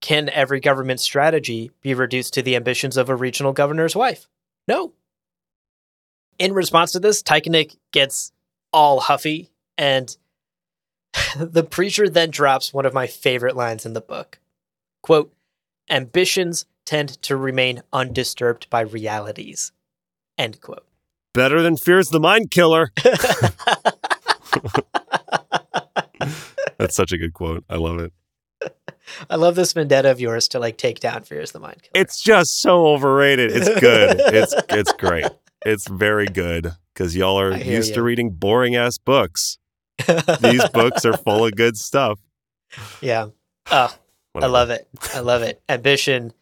Can 0.00 0.28
every 0.28 0.60
government 0.60 1.00
strategy 1.00 1.72
be 1.80 1.92
reduced 1.92 2.34
to 2.34 2.42
the 2.42 2.54
ambitions 2.54 2.96
of 2.96 3.08
a 3.08 3.16
regional 3.16 3.52
governor's 3.52 3.96
wife? 3.96 4.28
No. 4.68 4.92
In 6.38 6.52
response 6.52 6.92
to 6.92 7.00
this, 7.00 7.20
Tyekanik 7.20 7.76
gets 7.90 8.30
all 8.72 9.00
huffy, 9.00 9.50
and 9.76 10.16
the 11.38 11.64
preacher 11.64 12.08
then 12.08 12.30
drops 12.30 12.72
one 12.72 12.86
of 12.86 12.94
my 12.94 13.06
favorite 13.06 13.56
lines 13.56 13.86
in 13.86 13.92
the 13.92 14.00
book. 14.00 14.38
Quote, 15.02 15.32
ambitions 15.90 16.66
tend 16.84 17.20
to 17.22 17.36
remain 17.36 17.82
undisturbed 17.92 18.68
by 18.70 18.80
realities. 18.80 19.72
End 20.38 20.60
quote. 20.60 20.86
Better 21.32 21.62
than 21.62 21.76
fears 21.76 22.08
the 22.08 22.20
mind 22.20 22.50
killer. 22.50 22.90
That's 26.78 26.96
such 26.96 27.12
a 27.12 27.18
good 27.18 27.34
quote. 27.34 27.64
I 27.68 27.76
love 27.76 27.98
it. 27.98 28.12
I 29.28 29.36
love 29.36 29.54
this 29.54 29.72
vendetta 29.72 30.10
of 30.10 30.20
yours 30.20 30.48
to 30.48 30.58
like 30.58 30.76
take 30.76 31.00
down 31.00 31.22
Fears 31.22 31.52
the 31.52 31.60
Mind 31.60 31.82
Killer. 31.82 32.02
It's 32.02 32.20
just 32.20 32.60
so 32.60 32.86
overrated. 32.86 33.52
It's 33.52 33.80
good. 33.80 34.16
it's 34.18 34.54
it's 34.70 34.92
great. 34.94 35.26
It's 35.64 35.88
very 35.88 36.26
good 36.26 36.72
because 36.92 37.16
y'all 37.16 37.38
are 37.38 37.56
used 37.56 37.94
to 37.94 38.02
reading 38.02 38.30
boring 38.30 38.76
ass 38.76 38.98
books. 38.98 39.58
These 40.40 40.68
books 40.70 41.04
are 41.04 41.16
full 41.16 41.46
of 41.46 41.56
good 41.56 41.76
stuff. 41.76 42.20
yeah. 43.00 43.28
Oh, 43.70 43.94
I 44.34 44.46
love 44.46 44.70
it. 44.70 44.88
I 45.14 45.20
love 45.20 45.42
it. 45.42 45.62
Ambition 45.68 46.32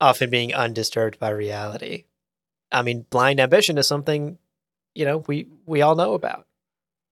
often 0.00 0.30
being 0.30 0.54
undisturbed 0.54 1.18
by 1.18 1.30
reality. 1.30 2.04
I 2.72 2.82
mean, 2.82 3.06
blind 3.10 3.40
ambition 3.40 3.78
is 3.78 3.86
something, 3.86 4.38
you 4.94 5.04
know, 5.04 5.18
we 5.26 5.46
we 5.66 5.82
all 5.82 5.96
know 5.96 6.14
about. 6.14 6.46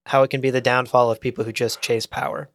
How 0.06 0.22
it 0.22 0.30
can 0.30 0.40
be 0.40 0.50
the 0.50 0.60
downfall 0.60 1.10
of 1.10 1.20
people 1.20 1.44
who 1.44 1.52
just 1.52 1.82
chase 1.82 2.06
power. 2.06 2.48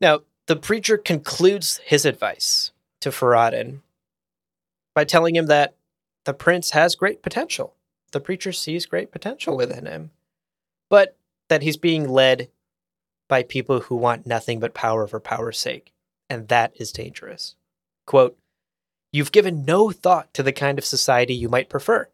Now, 0.00 0.20
the 0.46 0.56
preacher 0.56 0.98
concludes 0.98 1.80
his 1.84 2.04
advice 2.04 2.72
to 3.00 3.10
Farad'n 3.10 3.80
by 4.94 5.04
telling 5.04 5.36
him 5.36 5.46
that 5.46 5.74
the 6.24 6.34
prince 6.34 6.70
has 6.70 6.96
great 6.96 7.22
potential. 7.22 7.74
The 8.12 8.20
preacher 8.20 8.52
sees 8.52 8.86
great 8.86 9.12
potential 9.12 9.56
within 9.56 9.86
him, 9.86 10.10
but 10.90 11.16
that 11.54 11.62
he's 11.62 11.76
being 11.76 12.08
led 12.08 12.48
by 13.28 13.44
people 13.44 13.78
who 13.78 13.94
want 13.94 14.26
nothing 14.26 14.58
but 14.58 14.74
power 14.74 15.06
for 15.06 15.20
power's 15.20 15.56
sake, 15.56 15.92
and 16.28 16.48
that 16.48 16.72
is 16.74 16.90
dangerous. 16.90 17.54
Quote, 18.06 18.36
You've 19.12 19.30
given 19.30 19.64
no 19.64 19.92
thought 19.92 20.34
to 20.34 20.42
the 20.42 20.50
kind 20.50 20.80
of 20.80 20.84
society 20.84 21.32
you 21.32 21.48
might 21.48 21.68
prefer. 21.68 22.08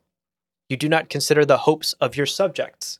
You 0.69 0.77
do 0.77 0.91
not 0.91 1.09
consider 1.09 1.47
the 1.47 1.57
hopes 1.57 1.95
of 1.95 2.19
your 2.19 2.27
subjects. 2.27 2.99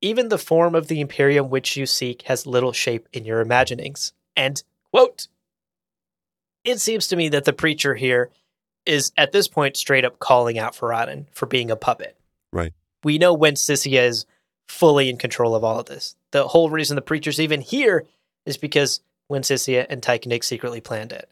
Even 0.00 0.28
the 0.28 0.38
form 0.38 0.76
of 0.76 0.86
the 0.86 1.00
imperium 1.00 1.50
which 1.50 1.76
you 1.76 1.86
seek 1.86 2.22
has 2.22 2.46
little 2.46 2.72
shape 2.72 3.08
in 3.12 3.24
your 3.24 3.40
imaginings. 3.40 4.12
And, 4.36 4.62
quote, 4.92 5.26
it 6.62 6.78
seems 6.78 7.08
to 7.08 7.16
me 7.16 7.30
that 7.30 7.46
the 7.46 7.52
preacher 7.52 7.96
here 7.96 8.30
is 8.86 9.10
at 9.16 9.32
this 9.32 9.48
point 9.48 9.76
straight 9.76 10.04
up 10.04 10.20
calling 10.20 10.56
out 10.56 10.76
Farad'n 10.76 11.26
for 11.32 11.46
being 11.46 11.72
a 11.72 11.76
puppet. 11.76 12.16
Right. 12.52 12.74
We 13.02 13.18
know 13.18 13.36
Wensicia 13.36 14.04
is 14.04 14.24
fully 14.68 15.08
in 15.08 15.16
control 15.16 15.54
of 15.54 15.64
all 15.64 15.80
of 15.80 15.86
this. 15.86 16.14
The 16.30 16.46
whole 16.48 16.70
reason 16.70 16.94
the 16.94 17.02
preacher's 17.02 17.40
even 17.40 17.60
here 17.60 18.06
is 18.46 18.56
because 18.56 19.00
Wensicia 19.30 19.86
and 19.88 20.02
Tyekanik 20.02 20.44
secretly 20.44 20.80
planned 20.80 21.12
it. 21.12 21.28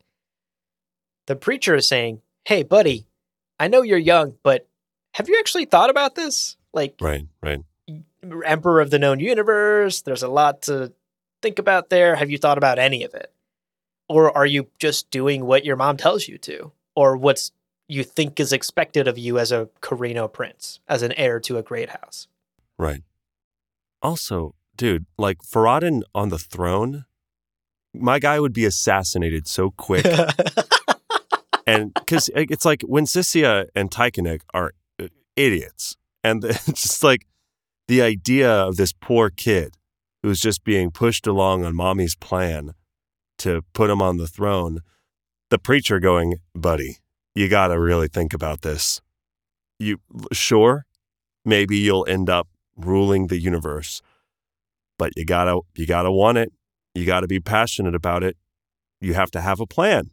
The 1.27 1.37
preacher 1.37 1.75
is 1.75 1.87
saying, 1.87 2.23
Hey, 2.45 2.63
buddy, 2.63 3.07
I 3.59 3.69
know 3.69 3.83
you're 3.83 3.99
young, 3.99 4.35
but 4.43 4.67
have 5.15 5.29
you 5.29 5.39
actually 5.39 5.65
thought 5.65 5.91
about 5.91 6.15
this? 6.15 6.57
Like, 6.73 6.97
Right, 7.01 7.27
right. 7.43 7.63
Emperor 8.45 8.81
of 8.81 8.91
the 8.91 8.99
known 8.99 9.21
universe, 9.21 10.03
there's 10.03 10.23
a 10.23 10.29
lot 10.29 10.63
to 10.63 10.93
think 11.43 11.59
about 11.59 11.91
there. 11.91 12.17
Have 12.17 12.31
you 12.31 12.39
thought 12.39 12.59
about 12.59 12.79
any 12.79 13.05
of 13.05 13.15
it? 13.15 13.33
Or 14.09 14.37
are 14.37 14.47
you 14.47 14.69
just 14.79 15.11
doing 15.11 15.45
what 15.45 15.65
your 15.65 15.77
mom 15.77 15.97
tells 15.97 16.29
you 16.29 16.39
to? 16.39 16.73
Or 16.95 17.17
what's 17.17 17.53
you 17.89 18.03
think 18.03 18.41
is 18.41 18.53
expected 18.53 19.07
of 19.07 19.19
you 19.19 19.39
as 19.39 19.53
a 19.53 19.69
Corrino 19.81 20.33
prince, 20.33 20.81
as 20.89 21.03
an 21.03 21.13
heir 21.13 21.39
to 21.41 21.59
a 21.59 21.63
great 21.63 21.91
house? 21.91 22.29
Right. 22.79 23.03
Also, 24.07 24.55
dude, 24.77 25.05
like 25.19 25.39
Farad'n 25.43 26.03
on 26.15 26.29
the 26.29 26.39
throne, 26.39 27.07
my 27.93 28.21
guy 28.21 28.39
would 28.39 28.53
be 28.53 28.65
assassinated 28.65 29.49
so 29.49 29.73
quick. 29.73 30.07
and 31.67 31.93
because 31.93 32.31
it's 32.37 32.65
like 32.65 32.83
Wensicia 32.83 33.67
and 33.75 33.91
Tyekanik 33.91 34.43
are 34.55 34.75
uh, 35.03 35.09
idiots, 35.35 35.97
and 36.23 36.45
it's 36.45 36.83
just 36.83 37.03
like 37.03 37.27
the 37.89 38.01
idea 38.01 38.49
of 38.49 38.77
this 38.77 38.93
poor 38.93 39.29
kid 39.29 39.75
who's 40.23 40.39
just 40.39 40.63
being 40.63 40.93
pushed 40.93 41.27
along 41.27 41.65
on 41.65 41.75
mommy's 41.75 42.15
plan 42.15 42.75
to 43.39 43.63
put 43.73 43.91
him 43.91 44.01
on 44.01 44.19
the 44.19 44.29
throne, 44.29 44.83
the 45.51 45.59
preacher 45.59 45.99
going, 45.99 46.37
buddy, 46.55 46.99
you 47.35 47.49
got 47.49 47.69
to 47.69 47.81
really 47.81 48.07
think 48.07 48.33
about 48.33 48.63
this. 48.63 49.01
you 49.81 49.99
sure, 50.31 50.87
maybe 51.45 51.77
you'll 51.77 52.07
end 52.09 52.31
up 52.31 52.47
ruling 52.77 53.27
the 53.27 53.41
universe, 53.41 54.03
but 54.99 55.13
you 55.17 55.25
gotta 55.25 55.61
you 55.75 55.87
gotta 55.87 56.11
want 56.11 56.39
it. 56.39 56.53
You 56.95 57.05
gotta 57.05 57.27
be 57.27 57.41
passionate 57.41 57.95
about 57.95 58.23
it. 58.23 58.37
You 59.01 59.15
have 59.15 59.31
to 59.33 59.41
have 59.41 59.61
a 59.61 59.67
plan. 59.67 60.11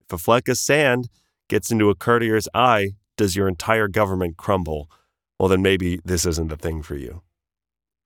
If 0.00 0.12
a 0.12 0.18
fleck 0.18 0.48
of 0.48 0.58
sand 0.58 1.08
gets 1.48 1.70
into 1.70 1.90
a 1.90 1.94
courtier's 1.94 2.48
eye, 2.54 2.92
does 3.16 3.36
your 3.36 3.48
entire 3.48 3.88
government 3.88 4.36
crumble? 4.36 4.90
Well, 5.38 5.48
then 5.48 5.62
maybe 5.62 6.00
this 6.04 6.24
isn't 6.26 6.48
the 6.48 6.56
thing 6.56 6.82
for 6.82 6.96
you. 6.96 7.22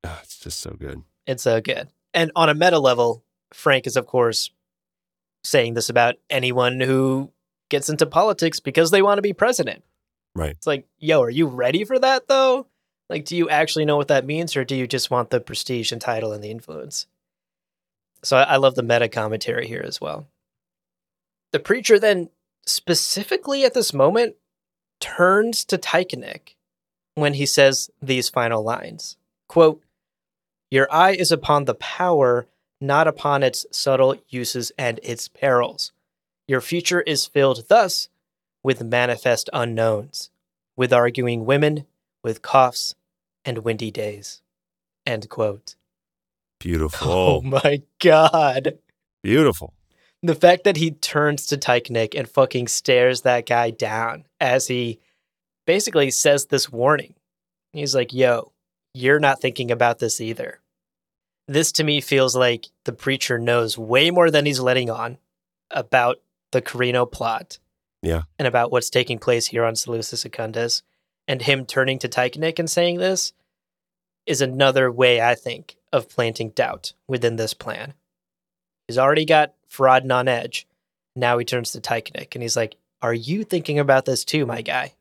Ah, 0.04 0.20
it's 0.22 0.38
just 0.38 0.60
so 0.60 0.72
good. 0.72 1.02
It's 1.26 1.44
so 1.44 1.60
good. 1.60 1.88
And 2.12 2.32
on 2.34 2.48
a 2.48 2.54
meta 2.54 2.78
level, 2.78 3.24
Frank 3.54 3.86
is, 3.86 3.96
of 3.96 4.06
course, 4.06 4.50
saying 5.44 5.74
this 5.74 5.88
about 5.88 6.16
anyone 6.28 6.80
who 6.80 7.32
gets 7.68 7.88
into 7.88 8.06
politics 8.06 8.60
because 8.60 8.90
they 8.90 9.02
want 9.02 9.18
to 9.18 9.22
be 9.22 9.32
president. 9.32 9.82
Right. 10.34 10.50
It's 10.50 10.66
like, 10.66 10.86
yo, 10.98 11.22
are 11.22 11.30
you 11.30 11.46
ready 11.46 11.84
for 11.84 11.98
that 11.98 12.28
though? 12.28 12.66
Like, 13.08 13.24
do 13.24 13.36
you 13.36 13.48
actually 13.48 13.84
know 13.84 13.96
what 13.96 14.08
that 14.08 14.26
means, 14.26 14.56
or 14.56 14.64
do 14.64 14.74
you 14.74 14.86
just 14.86 15.10
want 15.10 15.30
the 15.30 15.40
prestige 15.40 15.92
and 15.92 16.00
title 16.00 16.32
and 16.32 16.42
the 16.42 16.50
influence? 16.50 17.06
So 18.22 18.36
I, 18.36 18.42
I 18.42 18.56
love 18.56 18.74
the 18.74 18.82
meta 18.82 19.08
commentary 19.08 19.66
here 19.66 19.82
as 19.84 20.00
well. 20.00 20.26
The 21.52 21.60
preacher 21.60 21.98
then, 21.98 22.30
specifically 22.66 23.64
at 23.64 23.74
this 23.74 23.92
moment, 23.92 24.36
turns 25.00 25.64
to 25.66 25.76
Tyekanik 25.76 26.54
when 27.14 27.34
he 27.34 27.44
says 27.44 27.90
these 28.00 28.28
final 28.28 28.62
lines. 28.62 29.16
Quote, 29.48 29.82
Your 30.70 30.90
eye 30.92 31.12
is 31.12 31.30
upon 31.30 31.64
the 31.64 31.74
power, 31.74 32.46
not 32.80 33.06
upon 33.06 33.42
its 33.42 33.66
subtle 33.70 34.16
uses 34.28 34.72
and 34.78 34.98
its 35.02 35.28
perils. 35.28 35.92
Your 36.48 36.60
future 36.60 37.02
is 37.02 37.26
filled 37.26 37.68
thus 37.68 38.08
with 38.62 38.82
manifest 38.82 39.50
unknowns, 39.52 40.30
with 40.76 40.92
arguing 40.92 41.44
women, 41.44 41.84
with 42.22 42.42
coughs, 42.42 42.94
and 43.44 43.58
windy 43.58 43.90
days. 43.90 44.42
End 45.06 45.28
quote. 45.28 45.74
Beautiful. 46.60 47.10
Oh 47.10 47.40
my 47.42 47.82
god. 48.00 48.78
Beautiful. 49.22 49.74
The 50.22 50.34
fact 50.36 50.62
that 50.64 50.76
he 50.76 50.92
turns 50.92 51.46
to 51.46 51.56
Tyekanik 51.56 52.16
and 52.16 52.28
fucking 52.28 52.68
stares 52.68 53.22
that 53.22 53.46
guy 53.46 53.70
down 53.70 54.24
as 54.40 54.68
he 54.68 55.00
basically 55.66 56.10
says 56.12 56.46
this 56.46 56.70
warning. 56.70 57.14
He's 57.72 57.94
like, 57.94 58.12
yo, 58.12 58.52
you're 58.94 59.18
not 59.18 59.40
thinking 59.40 59.72
about 59.72 59.98
this 59.98 60.20
either. 60.20 60.60
This 61.48 61.72
to 61.72 61.84
me 61.84 62.00
feels 62.00 62.36
like 62.36 62.66
the 62.84 62.92
preacher 62.92 63.38
knows 63.38 63.76
way 63.76 64.12
more 64.12 64.30
than 64.30 64.46
he's 64.46 64.60
letting 64.60 64.90
on 64.90 65.18
about 65.72 66.20
the 66.52 66.62
Corrino 66.62 67.10
plot. 67.10 67.58
Yeah. 68.02 68.22
And 68.38 68.46
about 68.46 68.70
what's 68.70 68.90
taking 68.90 69.18
place 69.18 69.46
here 69.46 69.64
on 69.64 69.74
Salusa 69.74 70.16
Secundus. 70.16 70.82
And 71.32 71.40
him 71.40 71.64
turning 71.64 71.98
to 72.00 72.10
Tyekanik 72.10 72.58
and 72.58 72.68
saying 72.68 72.98
this 72.98 73.32
is 74.26 74.42
another 74.42 74.92
way, 74.92 75.22
I 75.22 75.34
think, 75.34 75.76
of 75.90 76.10
planting 76.10 76.50
doubt 76.50 76.92
within 77.08 77.36
this 77.36 77.54
plan. 77.54 77.94
He's 78.86 78.98
already 78.98 79.24
got 79.24 79.54
Farad'n 79.66 80.12
on 80.12 80.28
edge. 80.28 80.66
Now 81.16 81.38
he 81.38 81.46
turns 81.46 81.72
to 81.72 81.80
Tyekanik 81.80 82.34
and 82.34 82.42
he's 82.42 82.54
like, 82.54 82.76
Are 83.00 83.14
you 83.14 83.44
thinking 83.44 83.78
about 83.78 84.04
this 84.04 84.26
too, 84.26 84.44
my 84.44 84.60
guy? 84.60 84.92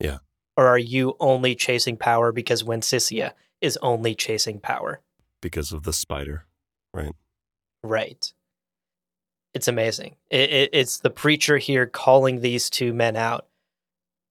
Yeah. 0.00 0.18
Or 0.56 0.66
are 0.66 0.76
you 0.76 1.14
only 1.20 1.54
chasing 1.54 1.96
power 1.96 2.32
because 2.32 2.64
Wensicia 2.64 3.34
is 3.60 3.78
only 3.80 4.16
chasing 4.16 4.58
power? 4.58 4.98
Because 5.40 5.70
of 5.70 5.84
the 5.84 5.92
spider. 5.92 6.46
Right. 6.92 7.14
Right. 7.84 8.32
It's 9.54 9.68
amazing. 9.68 10.16
It, 10.30 10.50
it, 10.50 10.70
it's 10.72 10.98
the 10.98 11.10
preacher 11.10 11.58
here 11.58 11.86
calling 11.86 12.40
these 12.40 12.68
two 12.70 12.92
men 12.92 13.14
out 13.14 13.46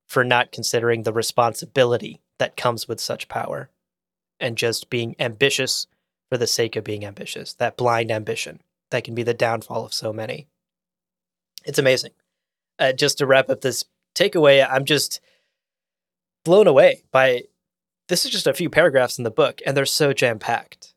for 0.08 0.24
not 0.24 0.52
considering 0.52 1.04
the 1.04 1.14
responsibility 1.14 2.22
that 2.38 2.58
comes 2.58 2.88
with 2.88 3.00
such 3.00 3.28
power 3.28 3.70
and 4.40 4.58
just 4.58 4.90
being 4.90 5.16
ambitious 5.20 5.88
for 6.30 6.38
the 6.38 6.48
sake 6.48 6.76
of 6.76 6.84
being 6.84 7.06
ambitious. 7.06 7.54
That 7.54 7.78
blind 7.78 8.12
ambition 8.12 8.62
that 8.92 9.04
can 9.04 9.16
be 9.16 9.24
the 9.24 9.34
downfall 9.34 9.86
of 9.86 9.94
so 9.94 10.14
many. 10.14 10.48
It's 11.66 11.80
amazing. 11.80 12.12
Uh, 12.78 12.92
just 12.92 13.18
to 13.18 13.26
wrap 13.26 13.50
up 13.50 13.62
this 13.62 13.86
takeaway, 14.14 14.66
I'm 14.70 14.86
just 14.86 15.20
blown 16.44 16.68
away 16.68 17.04
by 17.12 17.44
this 18.08 18.26
is 18.26 18.32
just 18.32 18.48
a 18.48 18.54
few 18.54 18.70
paragraphs 18.70 19.18
in 19.18 19.24
the 19.24 19.32
book 19.32 19.62
and 19.66 19.76
they're 19.76 19.86
so 19.86 20.14
jam 20.14 20.40
packed. 20.40 20.94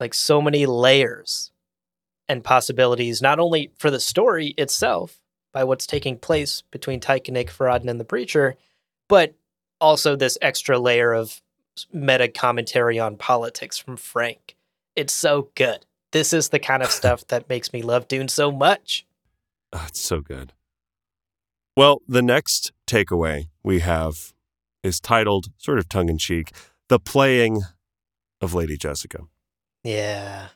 Like 0.00 0.14
so 0.14 0.40
many 0.40 0.66
layers 0.66 1.52
and 2.28 2.44
possibilities, 2.44 3.22
not 3.22 3.38
only 3.38 3.72
for 3.78 3.90
the 3.90 4.00
story 4.00 4.54
itself 4.58 5.17
by 5.52 5.64
what's 5.64 5.86
taking 5.86 6.18
place 6.18 6.62
between 6.70 7.00
Tyekanik, 7.00 7.50
Farad'n, 7.50 7.88
and 7.88 8.00
the 8.00 8.04
preacher, 8.04 8.56
but 9.08 9.34
also 9.80 10.16
this 10.16 10.38
extra 10.42 10.78
layer 10.78 11.12
of 11.12 11.40
meta 11.92 12.28
commentary 12.28 12.98
on 12.98 13.16
politics 13.16 13.78
from 13.78 13.96
Frank. 13.96 14.56
It's 14.96 15.12
so 15.12 15.50
good. 15.54 15.84
This 16.12 16.32
is 16.32 16.48
the 16.48 16.58
kind 16.58 16.82
of 16.82 16.90
stuff 17.00 17.26
that 17.28 17.48
makes 17.48 17.72
me 17.72 17.82
love 17.82 18.08
Dune 18.08 18.28
so 18.28 18.50
much. 18.50 19.06
Oh, 19.72 19.84
it's 19.88 20.00
so 20.00 20.20
good. 20.20 20.52
Well, 21.76 22.02
the 22.08 22.22
next 22.22 22.72
takeaway 22.86 23.48
we 23.62 23.80
have 23.80 24.32
is 24.82 25.00
titled, 25.00 25.48
sort 25.58 25.78
of 25.78 25.88
tongue 25.88 26.08
in 26.08 26.18
cheek, 26.18 26.52
The 26.88 26.98
Playing 26.98 27.62
of 28.40 28.54
Lady 28.54 28.76
Jessica. 28.76 29.24
Yeah. 29.84 30.48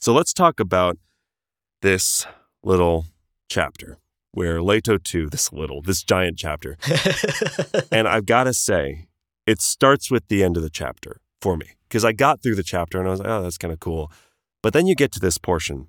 So 0.00 0.12
let's 0.12 0.32
talk 0.32 0.58
about 0.58 0.98
this 1.82 2.26
little 2.62 3.06
chapter 3.48 3.98
where 4.34 4.60
Leto 4.60 4.98
2, 4.98 5.30
this 5.30 5.52
little, 5.52 5.80
this 5.80 6.02
giant 6.02 6.36
chapter. 6.36 6.76
and 7.92 8.08
I've 8.08 8.26
got 8.26 8.44
to 8.44 8.52
say, 8.52 9.06
it 9.46 9.60
starts 9.60 10.10
with 10.10 10.26
the 10.28 10.42
end 10.42 10.56
of 10.56 10.62
the 10.62 10.70
chapter 10.70 11.20
for 11.40 11.56
me 11.56 11.66
because 11.88 12.04
I 12.04 12.12
got 12.12 12.42
through 12.42 12.56
the 12.56 12.64
chapter 12.64 12.98
and 12.98 13.06
I 13.06 13.12
was 13.12 13.20
like, 13.20 13.28
oh, 13.28 13.42
that's 13.42 13.58
kind 13.58 13.72
of 13.72 13.78
cool. 13.78 14.10
But 14.62 14.72
then 14.72 14.86
you 14.86 14.94
get 14.94 15.12
to 15.12 15.20
this 15.20 15.38
portion 15.38 15.86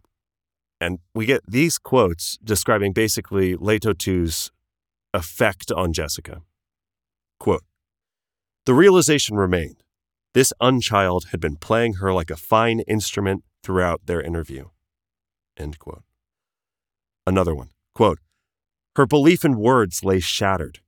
and 0.79 0.99
we 1.15 1.25
get 1.25 1.41
these 1.47 1.79
quotes 1.79 2.37
describing 2.43 2.93
basically 2.93 3.55
Leto 3.55 3.93
2's 3.93 4.51
effect 5.13 5.71
on 5.71 5.91
Jessica. 5.91 6.41
Quote 7.39 7.63
The 8.65 8.73
realization 8.73 9.37
remained 9.37 9.81
this 10.35 10.53
unchild 10.59 11.27
had 11.31 11.39
been 11.39 11.55
playing 11.55 11.95
her 11.95 12.13
like 12.13 12.29
a 12.29 12.35
fine 12.35 12.81
instrument 12.81 13.43
throughout 13.63 14.01
their 14.05 14.21
interview. 14.21 14.65
End 15.57 15.79
quote. 15.79 16.03
Another 17.25 17.55
one. 17.55 17.69
Quote 17.95 18.19
Her 18.95 19.05
belief 19.05 19.43
in 19.43 19.57
words 19.57 20.03
lay 20.03 20.19
shattered. 20.19 20.79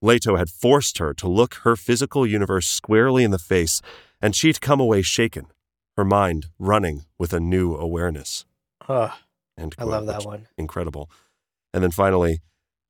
Leto 0.00 0.36
had 0.36 0.48
forced 0.48 0.98
her 0.98 1.12
to 1.14 1.28
look 1.28 1.54
her 1.64 1.74
physical 1.74 2.24
universe 2.24 2.68
squarely 2.68 3.24
in 3.24 3.32
the 3.32 3.38
face, 3.38 3.82
and 4.22 4.34
she'd 4.34 4.60
come 4.60 4.78
away 4.78 5.02
shaken, 5.02 5.46
her 5.96 6.04
mind 6.04 6.46
running 6.58 7.04
with 7.18 7.32
a 7.32 7.40
new 7.40 7.74
awareness. 7.74 8.44
oh, 8.88 9.12
End 9.58 9.74
I 9.76 9.84
love 9.84 10.06
that 10.06 10.24
one. 10.24 10.46
Incredible. 10.56 11.10
And 11.74 11.82
then 11.82 11.90
finally, 11.90 12.40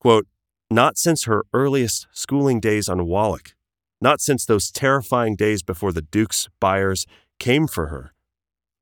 quote, 0.00 0.26
not 0.70 0.98
since 0.98 1.24
her 1.24 1.46
earliest 1.54 2.06
schooling 2.12 2.60
days 2.60 2.90
on 2.90 3.06
Wallach, 3.06 3.54
not 4.02 4.20
since 4.20 4.44
those 4.44 4.70
terrifying 4.70 5.34
days 5.34 5.62
before 5.62 5.92
the 5.92 6.02
Duke's 6.02 6.48
buyers 6.60 7.06
came 7.40 7.66
for 7.66 7.86
her, 7.86 8.12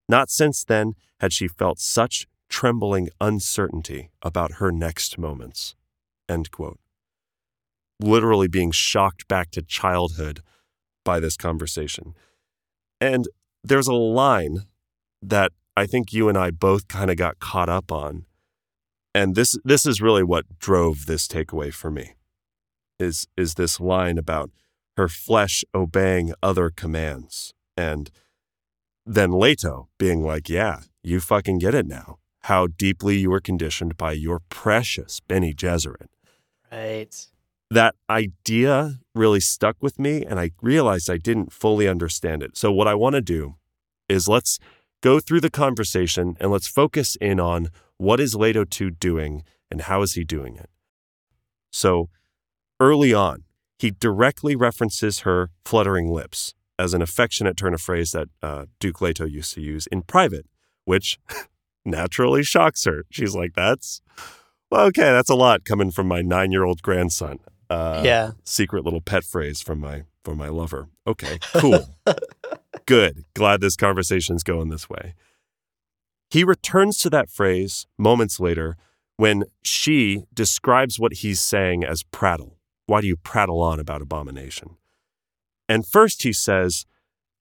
not 0.09 0.31
since 0.31 0.65
then 0.65 0.95
had 1.21 1.33
she 1.33 1.47
felt 1.47 1.79
such 1.79 2.27
trembling 2.49 3.09
uncertainty 3.21 4.11
about 4.23 4.55
her 4.55 4.71
next 4.71 5.19
moments. 5.19 5.75
Literally 8.01 8.49
being 8.49 8.73
shocked 8.73 9.29
back 9.29 9.51
to 9.53 9.63
childhood 9.63 10.43
by 11.05 11.21
this 11.21 11.37
conversation. 11.37 12.15
And 13.01 13.29
there's 13.65 13.89
a 13.89 13.95
line 13.95 14.65
that 15.23 15.53
I 15.77 15.87
think 15.87 16.13
you 16.13 16.29
and 16.29 16.39
I 16.39 16.51
both 16.51 16.89
kind 16.89 17.11
of 17.11 17.17
got 17.17 17.39
caught 17.39 17.69
up 17.69 17.93
on. 17.93 18.25
And 19.15 19.35
this 19.35 19.57
this 19.65 19.87
is 19.87 20.03
really 20.03 20.23
what 20.23 20.59
drove 20.59 21.07
this 21.07 21.27
takeaway 21.27 21.73
for 21.73 21.91
me. 21.91 22.15
Is 22.99 23.27
is 23.37 23.55
this 23.55 23.81
line 23.81 24.19
about 24.19 24.51
her 24.97 25.09
flesh 25.09 25.65
obeying 25.75 26.33
other 26.43 26.71
commands 26.71 27.53
and 27.77 28.11
then 29.05 29.39
Leto 29.39 29.89
being 29.99 30.23
like, 30.23 30.49
"Yeah, 30.49 30.81
you 31.03 31.21
fucking 31.21 31.59
get 31.59 31.75
it 31.75 31.87
now. 31.87 32.19
How 32.47 32.67
deeply 32.67 33.19
you 33.19 33.31
were 33.31 33.41
conditioned 33.41 33.97
by 33.97 34.13
your 34.13 34.41
precious 34.49 35.21
Bene 35.21 35.53
Gesserit." 35.53 36.09
Right. 36.73 37.15
that 37.71 37.95
idea 38.09 39.01
really 39.15 39.41
stuck 39.41 39.77
with 39.81 39.99
me 39.99 40.25
and 40.25 40.39
I 40.39 40.51
realized 40.63 41.11
I 41.11 41.17
didn't 41.17 41.53
fully 41.53 41.89
understand 41.89 42.43
it. 42.43 42.57
So, 42.57 42.71
what 42.71 42.87
I 42.87 42.95
want 42.95 43.15
to 43.15 43.21
do 43.21 43.57
is 44.09 44.29
let's 44.29 44.59
go 45.01 45.21
through 45.21 45.41
the 45.41 45.51
conversation 45.51 46.37
and 46.41 46.51
let's 46.51 46.67
focus 46.67 47.17
in 47.21 47.41
on 47.41 47.69
what 47.97 48.21
is 48.21 48.35
Leto 48.35 48.65
2 48.65 48.91
doing 48.91 49.43
and 49.71 49.83
how 49.83 50.03
is 50.03 50.15
he 50.15 50.25
doing 50.25 50.57
it. 50.57 50.71
So, 51.73 52.09
early 52.81 53.13
on, 53.13 53.45
he 53.79 53.91
directly 53.91 54.57
references 54.57 55.21
her 55.21 55.51
fluttering 55.65 56.11
lips 56.11 56.55
as 56.79 56.95
an 56.95 57.03
affectionate 57.03 57.57
turn 57.57 57.75
of 57.75 57.81
phrase 57.81 58.13
that 58.13 58.29
uh, 58.43 58.67
Duke 58.81 59.01
Leto 59.01 59.25
used 59.25 59.55
to 59.55 59.61
use 59.61 59.87
in 59.89 60.03
private, 60.03 60.47
which 60.85 61.19
naturally 61.87 62.43
shocks 62.43 62.85
her. 62.85 63.05
She's 63.11 63.35
like, 63.35 63.55
that's 63.55 64.01
well, 64.71 64.87
okay, 64.87 65.03
that's 65.03 65.31
a 65.31 65.35
lot 65.35 65.65
coming 65.65 65.91
from 65.91 66.09
my 66.09 66.23
nine 66.23 66.53
year 66.53 66.65
old 66.65 66.83
grandson. 66.83 67.39
uh, 67.71 68.03
yeah. 68.05 68.33
secret 68.45 68.85
little 68.85 69.01
pet 69.01 69.25
phrase 69.25 69.61
from 69.61 69.81
my 69.81 70.03
from 70.25 70.39
my 70.39 70.49
lover. 70.49 70.89
Okay, 71.07 71.39
cool. 71.55 71.89
Good. 72.87 73.25
Glad 73.35 73.61
this 73.61 73.77
conversation's 73.77 74.43
going 74.43 74.71
this 74.71 74.89
way. 74.91 75.15
He 76.31 76.43
returns 76.43 76.99
to 76.99 77.11
that 77.11 77.31
phrase 77.31 77.87
moments 77.97 78.41
later 78.41 78.77
when 79.17 79.45
she 79.63 80.25
describes 80.35 80.99
what 80.99 81.15
he's 81.15 81.41
saying 81.41 81.85
as 81.85 82.03
prattle. 82.03 82.59
Why 82.87 83.01
do 83.01 83.07
you 83.07 83.17
prattle 83.17 83.63
on 83.63 83.81
about 83.81 84.03
abomination? 84.03 84.77
And 85.69 85.87
first 85.87 86.23
he 86.23 86.33
says 86.33 86.87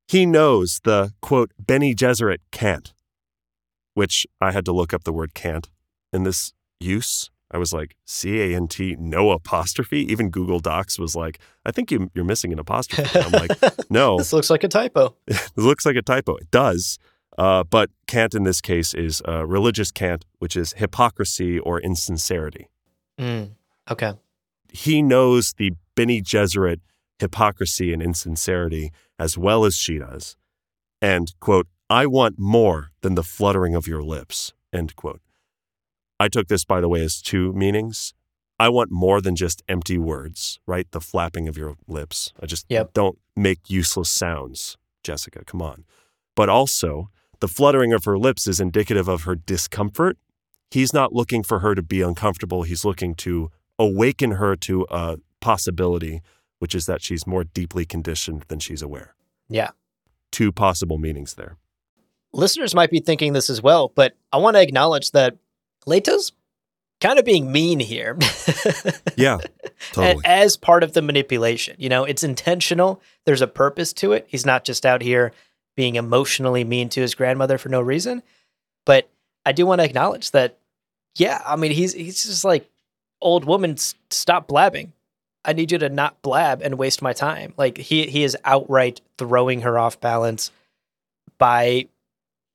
he 0.07 0.25
knows 0.25 0.81
the 0.83 1.13
quote 1.21 1.51
Bene 1.59 1.93
Gesserit 1.95 2.39
can't, 2.51 2.93
which 3.95 4.27
I 4.39 4.51
had 4.51 4.65
to 4.65 4.71
look 4.71 4.93
up 4.93 5.03
the 5.03 5.13
word 5.13 5.33
can't 5.33 5.67
in 6.13 6.23
this 6.23 6.53
use. 6.79 7.31
I 7.49 7.57
was 7.57 7.73
like, 7.73 7.95
C 8.05 8.41
A 8.41 8.55
N 8.55 8.67
T, 8.67 8.95
no 8.99 9.31
apostrophe. 9.31 9.99
Even 10.11 10.29
Google 10.29 10.59
Docs 10.59 10.99
was 10.99 11.15
like, 11.15 11.39
I 11.65 11.71
think 11.71 11.91
you, 11.91 12.11
you're 12.13 12.25
missing 12.25 12.53
an 12.53 12.59
apostrophe. 12.59 13.19
I'm 13.19 13.31
like, 13.31 13.51
no, 13.89 14.17
This 14.17 14.33
looks 14.33 14.49
like 14.49 14.63
a 14.63 14.67
typo. 14.67 15.15
it 15.27 15.51
looks 15.55 15.85
like 15.85 15.95
a 15.95 16.01
typo. 16.01 16.35
It 16.35 16.51
does. 16.51 16.99
Uh, 17.37 17.63
but 17.63 17.89
cant 18.07 18.33
in 18.33 18.43
this 18.43 18.61
case 18.61 18.93
is 18.93 19.21
uh, 19.27 19.45
religious 19.45 19.91
cant, 19.91 20.25
which 20.39 20.55
is 20.55 20.73
hypocrisy 20.73 21.59
or 21.59 21.79
insincerity. 21.79 22.69
Mm. 23.19 23.51
Okay. 23.89 24.13
He 24.71 25.01
knows 25.01 25.53
the 25.57 25.73
Bene 25.95 26.21
Gesserit 26.21 26.79
hypocrisy 27.19 27.93
and 27.93 28.01
insincerity 28.01 28.91
as 29.19 29.37
well 29.37 29.65
as 29.65 29.75
she 29.75 29.99
does. 29.99 30.35
And, 31.01 31.33
quote, 31.39 31.67
I 31.89 32.07
want 32.07 32.39
more 32.39 32.91
than 33.01 33.15
the 33.15 33.23
fluttering 33.23 33.75
of 33.75 33.87
your 33.87 34.01
lips, 34.03 34.53
end 34.73 34.95
quote. 34.95 35.21
I 36.19 36.27
took 36.29 36.47
this, 36.47 36.65
by 36.65 36.81
the 36.81 36.89
way, 36.89 37.03
as 37.03 37.21
two 37.21 37.53
meanings. 37.53 38.13
I 38.57 38.69
want 38.69 38.89
more 38.89 39.21
than 39.21 39.35
just 39.35 39.61
empty 39.67 39.97
words, 39.97 40.59
right? 40.65 40.89
The 40.91 41.01
flapping 41.01 41.47
of 41.47 41.57
your 41.57 41.75
lips. 41.87 42.33
I 42.41 42.45
just 42.45 42.65
Yep. 42.69 42.93
don't 42.93 43.19
make 43.35 43.69
useless 43.69 44.09
sounds, 44.09 44.77
Jessica, 45.03 45.43
come 45.45 45.61
on. 45.61 45.85
But 46.35 46.49
also, 46.49 47.09
the 47.39 47.47
fluttering 47.49 47.91
of 47.93 48.05
her 48.05 48.17
lips 48.17 48.47
is 48.47 48.59
indicative 48.59 49.07
of 49.07 49.23
her 49.23 49.35
discomfort. 49.35 50.17
He's 50.71 50.93
not 50.93 51.13
looking 51.13 51.43
for 51.43 51.59
her 51.59 51.75
to 51.75 51.83
be 51.83 52.01
uncomfortable. 52.01 52.63
He's 52.63 52.85
looking 52.85 53.13
to 53.15 53.51
awaken 53.77 54.31
her 54.31 54.55
to 54.55 54.87
a 54.89 55.17
possibility, 55.41 56.21
which 56.59 56.73
is 56.73 56.85
that 56.85 57.01
she's 57.03 57.27
more 57.27 57.43
deeply 57.43 57.85
conditioned 57.85 58.45
than 58.47 58.59
she's 58.59 58.81
aware. 58.81 59.15
Yeah. 59.49 59.71
Two 60.31 60.51
possible 60.51 60.97
meanings 60.97 61.35
there. 61.35 61.57
Listeners 62.35 62.75
might 62.75 62.91
be 62.91 62.99
thinking 62.99 63.33
this 63.33 63.49
as 63.49 63.61
well, 63.61 63.91
but 63.95 64.15
I 64.31 64.37
want 64.37 64.55
to 64.57 64.61
acknowledge 64.61 65.11
that 65.11 65.37
Leto's 65.85 66.33
kind 66.99 67.17
of 67.19 67.25
being 67.25 67.51
mean 67.51 67.79
here. 67.79 68.17
Yeah, 69.17 69.37
totally. 69.93 70.21
As 70.25 70.57
part 70.57 70.83
of 70.83 70.91
the 70.91 71.01
manipulation. 71.01 71.77
You 71.79 71.87
know, 71.87 72.03
it's 72.03 72.21
intentional. 72.21 73.01
There's 73.23 73.41
a 73.41 73.47
purpose 73.47 73.93
to 73.93 74.11
it. 74.11 74.25
He's 74.27 74.45
not 74.45 74.65
just 74.65 74.85
out 74.85 75.01
here 75.01 75.31
being 75.77 75.95
emotionally 75.95 76.65
mean 76.65 76.89
to 76.89 76.99
his 76.99 77.15
grandmother 77.15 77.57
for 77.57 77.69
no 77.69 77.79
reason. 77.79 78.21
But 78.85 79.09
I 79.45 79.53
do 79.53 79.65
want 79.65 79.79
to 79.79 79.85
acknowledge 79.85 80.31
that, 80.31 80.57
yeah, 81.15 81.41
I 81.45 81.55
mean, 81.55 81.71
he's 81.71 81.93
he's 81.93 82.25
just 82.25 82.43
like, 82.43 82.69
old 83.21 83.45
woman, 83.45 83.77
stop 83.77 84.49
blabbing. 84.49 84.91
I 85.45 85.53
need 85.53 85.71
you 85.71 85.77
to 85.77 85.87
not 85.87 86.21
blab 86.21 86.61
and 86.61 86.77
waste 86.77 87.01
my 87.01 87.13
time. 87.13 87.53
Like 87.55 87.77
he 87.77 88.07
he 88.07 88.25
is 88.25 88.35
outright 88.43 88.99
throwing 89.17 89.61
her 89.61 89.79
off 89.79 90.01
balance 90.01 90.51
by 91.37 91.87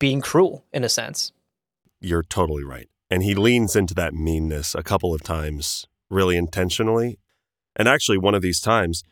being 0.00 0.20
cruel 0.20 0.64
in 0.72 0.82
a 0.82 0.88
sense. 0.88 1.30
You're 2.00 2.24
totally 2.24 2.64
right. 2.64 2.88
And 3.08 3.22
he 3.22 3.34
leans 3.36 3.76
into 3.76 3.94
that 3.94 4.14
meanness 4.14 4.74
a 4.74 4.82
couple 4.82 5.14
of 5.14 5.22
times, 5.22 5.86
really 6.10 6.36
intentionally. 6.36 7.20
And 7.76 7.86
actually, 7.86 8.18
one 8.18 8.34
of 8.34 8.42
these 8.42 8.60
times, 8.60 9.04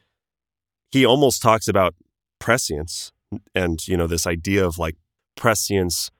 he 0.90 1.06
almost 1.06 1.40
talks 1.40 1.68
about 1.68 1.94
prescience 2.40 3.12
and, 3.54 3.86
you 3.86 3.96
know, 3.96 4.06
this 4.08 4.26
idea 4.26 4.64
of 4.64 4.78
like 4.78 4.96
prescience 5.36 6.10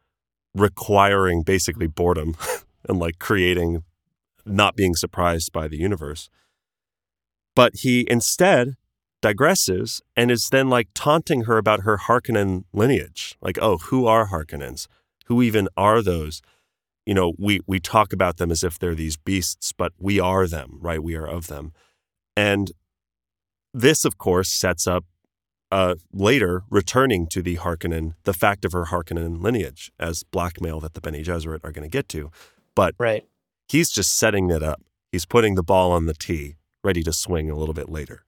requiring 0.55 1.43
basically 1.43 1.87
boredom 1.87 2.37
and 2.89 2.99
like 2.99 3.19
creating, 3.19 3.83
not 4.45 4.77
being 4.77 4.95
surprised 4.95 5.53
by 5.53 5.67
the 5.67 5.79
universe. 5.79 6.29
But 7.57 7.77
he 7.77 8.07
instead 8.09 8.77
digresses 9.23 10.01
and 10.17 10.31
is 10.31 10.49
then 10.51 10.69
like 10.69 10.89
taunting 10.95 11.43
her 11.43 11.59
about 11.59 11.83
her 11.83 11.97
Harkonnen 11.99 12.65
lineage. 12.73 13.37
Like, 13.41 13.59
oh, 13.61 13.79
who 13.79 14.07
are 14.07 14.29
Harkonnens? 14.29 14.87
Who 15.27 15.43
even 15.43 15.69
are 15.77 16.03
those? 16.03 16.41
You 17.07 17.15
know, 17.15 17.33
we 17.39 17.61
we 17.67 17.81
talk 17.81 18.13
about 18.13 18.37
them 18.37 18.51
as 18.51 18.63
if 18.63 18.79
they're 18.79 18.95
these 18.95 19.17
beasts, 19.17 19.73
but 19.73 19.93
we 19.99 20.21
are 20.21 20.47
them, 20.47 20.79
right? 20.81 21.03
We 21.03 21.17
are 21.17 21.27
of 21.27 21.47
them. 21.47 21.73
And 22.37 22.73
this, 23.75 24.05
of 24.05 24.19
course, 24.19 24.51
sets 24.51 24.87
up 24.87 25.05
uh, 25.71 25.97
later 26.13 26.63
returning 26.71 27.27
to 27.29 27.43
the 27.43 27.57
Harkonnen, 27.57 28.15
the 28.25 28.33
fact 28.33 28.65
of 28.65 28.73
her 28.73 28.87
Harkonnen 28.87 29.43
lineage 29.43 29.91
as 29.99 30.23
blackmail 30.23 30.81
that 30.81 30.95
the 30.95 31.01
Bene 31.01 31.19
Gesserit 31.23 31.61
are 31.65 31.73
going 31.73 31.83
to 31.83 31.89
get 31.89 32.09
to. 32.11 32.31
But 32.75 32.95
Right. 32.99 33.27
he's 33.69 33.91
just 33.91 34.19
setting 34.19 34.51
it 34.51 34.63
up. 34.63 34.83
He's 35.13 35.27
putting 35.27 35.55
the 35.57 35.63
ball 35.63 35.93
on 35.93 36.07
the 36.07 36.15
tee, 36.15 36.57
ready 36.83 37.03
to 37.03 37.13
swing 37.13 37.51
a 37.51 37.57
little 37.57 37.75
bit 37.75 37.89
later. 37.89 38.25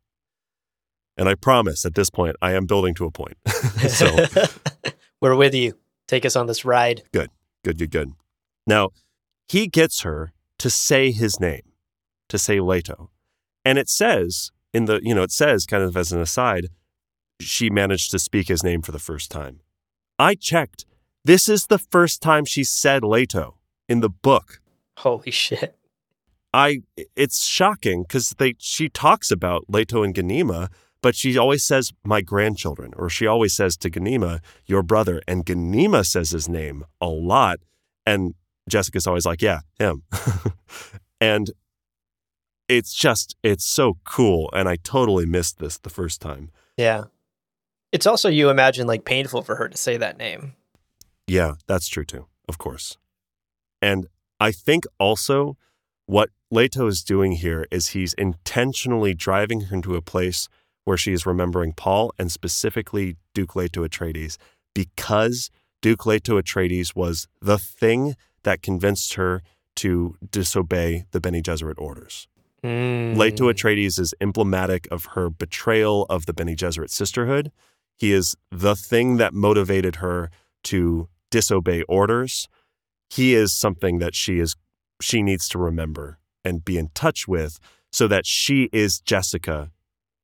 And 1.17 1.29
I 1.29 1.35
promise 1.35 1.85
at 1.85 1.95
this 1.95 2.11
point, 2.11 2.37
I 2.41 2.53
am 2.53 2.67
building 2.67 2.95
to 2.95 3.05
a 3.05 3.11
point. 3.11 3.37
so 3.89 4.17
We're 5.21 5.37
with 5.37 5.55
you. 5.55 5.75
Take 6.09 6.25
us 6.25 6.35
on 6.35 6.47
this 6.47 6.65
ride. 6.65 7.03
good, 7.13 7.31
good, 7.63 7.79
good. 7.79 7.91
good. 7.91 8.13
Now, 8.67 8.91
he 9.49 9.67
gets 9.67 10.01
her 10.01 10.33
to 10.59 10.71
say 10.71 11.11
his 11.11 11.39
name, 11.39 11.73
to 12.29 12.39
say 12.39 12.61
Leto. 12.61 13.11
And 13.65 13.79
it 13.79 13.89
says 13.89 14.51
in 14.73 14.87
the, 14.87 15.01
you 15.03 15.15
know, 15.15 15.23
it 15.23 15.33
says 15.33 15.67
kind 15.67 15.83
of 15.83 15.97
as 15.97 16.13
an 16.13 16.21
aside, 16.21 16.69
she 17.41 17.71
managed 17.71 18.11
to 18.13 18.19
speak 18.19 18.49
his 18.49 18.63
name 18.63 18.83
for 18.83 18.93
the 18.93 18.99
first 18.99 19.31
time. 19.31 19.61
I 20.19 20.35
checked. 20.35 20.85
This 21.25 21.49
is 21.49 21.67
the 21.67 21.79
first 21.79 22.23
time 22.23 22.45
she 22.45 22.65
said 22.65 23.05
Leto 23.05 23.57
in 23.89 24.01
the 24.01 24.09
book. 24.09 24.61
Holy 24.99 25.31
shit. 25.31 25.77
I 26.53 26.83
it's 27.17 27.47
shocking 27.47 28.03
because 28.03 28.31
they 28.39 28.55
she 28.59 28.89
talks 28.89 29.31
about 29.31 29.67
Leto 29.69 30.03
and 30.03 30.15
Ganima, 30.15 30.69
but 31.03 31.15
she 31.15 31.37
always 31.39 31.65
says 31.65 31.93
my 32.05 32.21
grandchildren, 32.21 32.93
or 32.97 33.09
she 33.09 33.27
always 33.27 33.55
says 33.55 33.77
to 33.79 33.91
Ganima, 33.91 34.41
your 34.67 34.83
brother, 34.83 35.23
and 35.27 35.47
Ganima 35.47 36.05
says 36.07 36.31
his 36.31 36.49
name 36.49 36.85
a 37.01 37.09
lot, 37.09 37.61
and 38.07 38.35
Jessica's 38.69 39.07
always 39.07 39.27
like, 39.27 39.43
yeah, 39.43 39.61
him, 39.79 40.03
and 41.21 41.51
it's 42.69 42.95
just 42.95 43.37
it's 43.43 43.65
so 43.65 43.99
cool, 44.05 44.51
and 44.53 44.69
I 44.69 44.77
totally 44.77 45.27
missed 45.27 45.59
this 45.59 45.79
the 45.79 45.91
first 45.91 46.21
time. 46.21 46.51
Yeah. 46.77 47.05
It's 47.93 48.07
also, 48.07 48.29
you 48.29 48.51
imagine, 48.51 48.87
like 48.87 49.05
painful 49.05 49.43
for 49.43 49.57
her 49.57 49.69
to 49.69 49.77
say 49.77 49.97
that 49.97 50.17
name. 50.17 50.55
Yeah, 51.27 51.55
that's 51.67 51.89
true 51.89 52.05
too, 52.05 52.27
of 52.49 52.59
course. 52.59 52.97
And 53.83 54.07
I 54.39 54.53
think 54.53 54.85
also 54.99 55.57
what 56.07 56.31
Leto 56.51 56.87
is 56.87 57.03
doing 57.03 57.33
here 57.33 57.67
is 57.71 57.89
he's 57.89 58.15
intentionally 58.15 59.15
driving 59.15 59.63
her 59.63 59.77
into 59.77 59.95
a 59.95 60.03
place 60.03 60.49
where 60.91 60.97
she 60.97 61.13
is 61.13 61.25
remembering 61.25 61.73
Paul 61.73 62.13
and 62.19 62.33
specifically 62.33 63.17
Duke 63.33 63.55
Leto 63.55 63.87
Atreides 63.87 64.39
because 64.75 65.49
Duke 65.81 66.05
Leto 66.05 66.37
Atreides 66.43 66.97
was 66.97 67.29
the 67.41 67.59
thing 67.59 68.17
that 68.43 68.61
convinced 68.61 69.15
her 69.15 69.41
to 69.77 70.17
disobey 70.33 71.05
the 71.13 71.21
Bene 71.21 71.43
Gesserit 71.43 71.79
orders. 71.79 72.27
Mm. 72.65 73.17
Leto 73.17 73.53
Atreides 73.53 74.01
is 74.01 74.13
emblematic 74.21 74.89
of 74.91 75.05
her 75.15 75.31
betrayal 75.31 76.07
of 76.11 76.27
the 76.27 76.35
Bene 76.35 76.57
Gesserit 76.57 76.91
sisterhood. 76.91 77.53
He 77.97 78.11
is 78.11 78.35
the 78.51 78.75
thing 78.75 79.19
that 79.19 79.33
motivated 79.33 79.97
her 79.97 80.29
to 80.65 81.09
disobey 81.31 81.83
orders. 81.83 82.49
He 83.09 83.37
is 83.37 83.57
something 83.57 84.01
that 84.01 84.17
she 84.17 84.41
is 84.41 84.57
she 85.01 85.23
needs 85.23 85.49
to 85.51 85.59
remember 85.59 86.19
and 86.45 86.65
be 86.65 86.77
in 86.77 86.89
touch 86.95 87.29
with 87.29 87.61
so 87.93 88.09
that 88.09 88.27
she 88.27 88.69
is 88.73 88.99
Jessica 88.99 89.71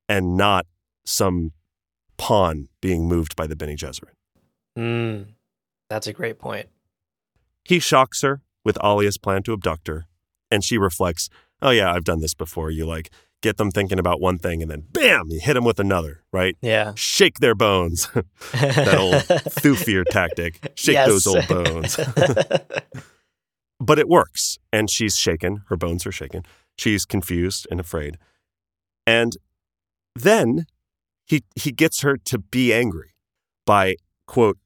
and 0.09 0.37
not 0.37 0.65
some 1.05 1.51
pawn 2.17 2.67
being 2.81 3.07
moved 3.07 3.35
by 3.35 3.47
the 3.47 3.55
Bene 3.55 3.75
Gesserit. 3.75 4.13
Mm. 4.77 5.27
That's 5.89 6.07
a 6.07 6.13
great 6.13 6.39
point. 6.39 6.67
He 7.63 7.79
shocks 7.79 8.21
her 8.21 8.41
with 8.65 8.77
Alia's 8.83 9.17
plan 9.17 9.43
to 9.43 9.53
abduct 9.53 9.87
her, 9.87 10.05
and 10.51 10.63
she 10.63 10.77
reflects, 10.77 11.29
"Oh 11.61 11.69
yeah, 11.69 11.91
I've 11.91 12.03
done 12.03 12.19
this 12.21 12.33
before. 12.33 12.71
You 12.71 12.85
like 12.85 13.11
get 13.43 13.57
them 13.57 13.69
thinking 13.69 13.99
about 13.99 14.19
one 14.19 14.39
thing 14.39 14.63
and 14.63 14.71
then 14.71 14.83
bam, 14.91 15.25
you 15.29 15.39
hit 15.39 15.53
them 15.53 15.63
with 15.63 15.79
another, 15.79 16.23
right? 16.33 16.57
Yeah. 16.61 16.93
Shake 16.95 17.37
their 17.39 17.53
bones. 17.53 18.07
that 18.53 18.95
old 18.97 19.13
Thufir 19.61 20.03
tactic. 20.09 20.71
Shake 20.75 20.95
Yes. 20.95 21.07
those 21.07 21.27
old 21.27 21.47
bones. 21.47 21.97
but 23.79 23.99
it 23.99 24.07
works, 24.09 24.57
and 24.73 24.89
she's 24.89 25.15
shaken. 25.17 25.61
Her 25.69 25.77
bones 25.77 26.05
are 26.05 26.11
shaken. 26.11 26.43
She's 26.77 27.05
confused 27.05 27.67
and 27.69 27.79
afraid. 27.79 28.17
And 29.05 29.37
then 30.21 30.65
he 31.25 31.43
he 31.55 31.71
gets 31.71 32.01
her 32.01 32.17
to 32.17 32.39
be 32.39 32.73
angry 32.73 33.11
by 33.65 33.95
quote 34.25 34.57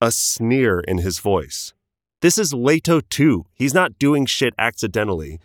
a 0.00 0.12
sneer 0.12 0.80
in 0.80 0.98
his 0.98 1.18
voice. 1.18 1.72
This 2.20 2.38
is 2.38 2.52
Leto 2.52 3.00
too. 3.00 3.44
He's 3.54 3.74
not 3.74 3.98
doing 3.98 4.26
shit 4.26 4.54
accidentally. 4.58 5.40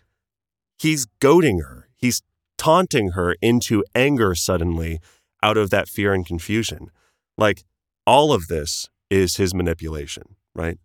He's 0.78 1.08
goading 1.20 1.60
her. 1.60 1.90
He's 1.98 2.22
taunting 2.58 3.12
her 3.12 3.36
into 3.42 3.84
anger 3.96 4.36
suddenly 4.36 5.00
out 5.42 5.58
of 5.58 5.70
that 5.70 5.88
fear 5.88 6.14
and 6.14 6.26
confusion. 6.26 6.90
Like 7.38 7.64
all 8.06 8.32
of 8.34 8.48
this 8.48 8.90
is 9.10 9.38
his 9.38 9.54
manipulation, 9.54 10.36
right? 10.54 10.78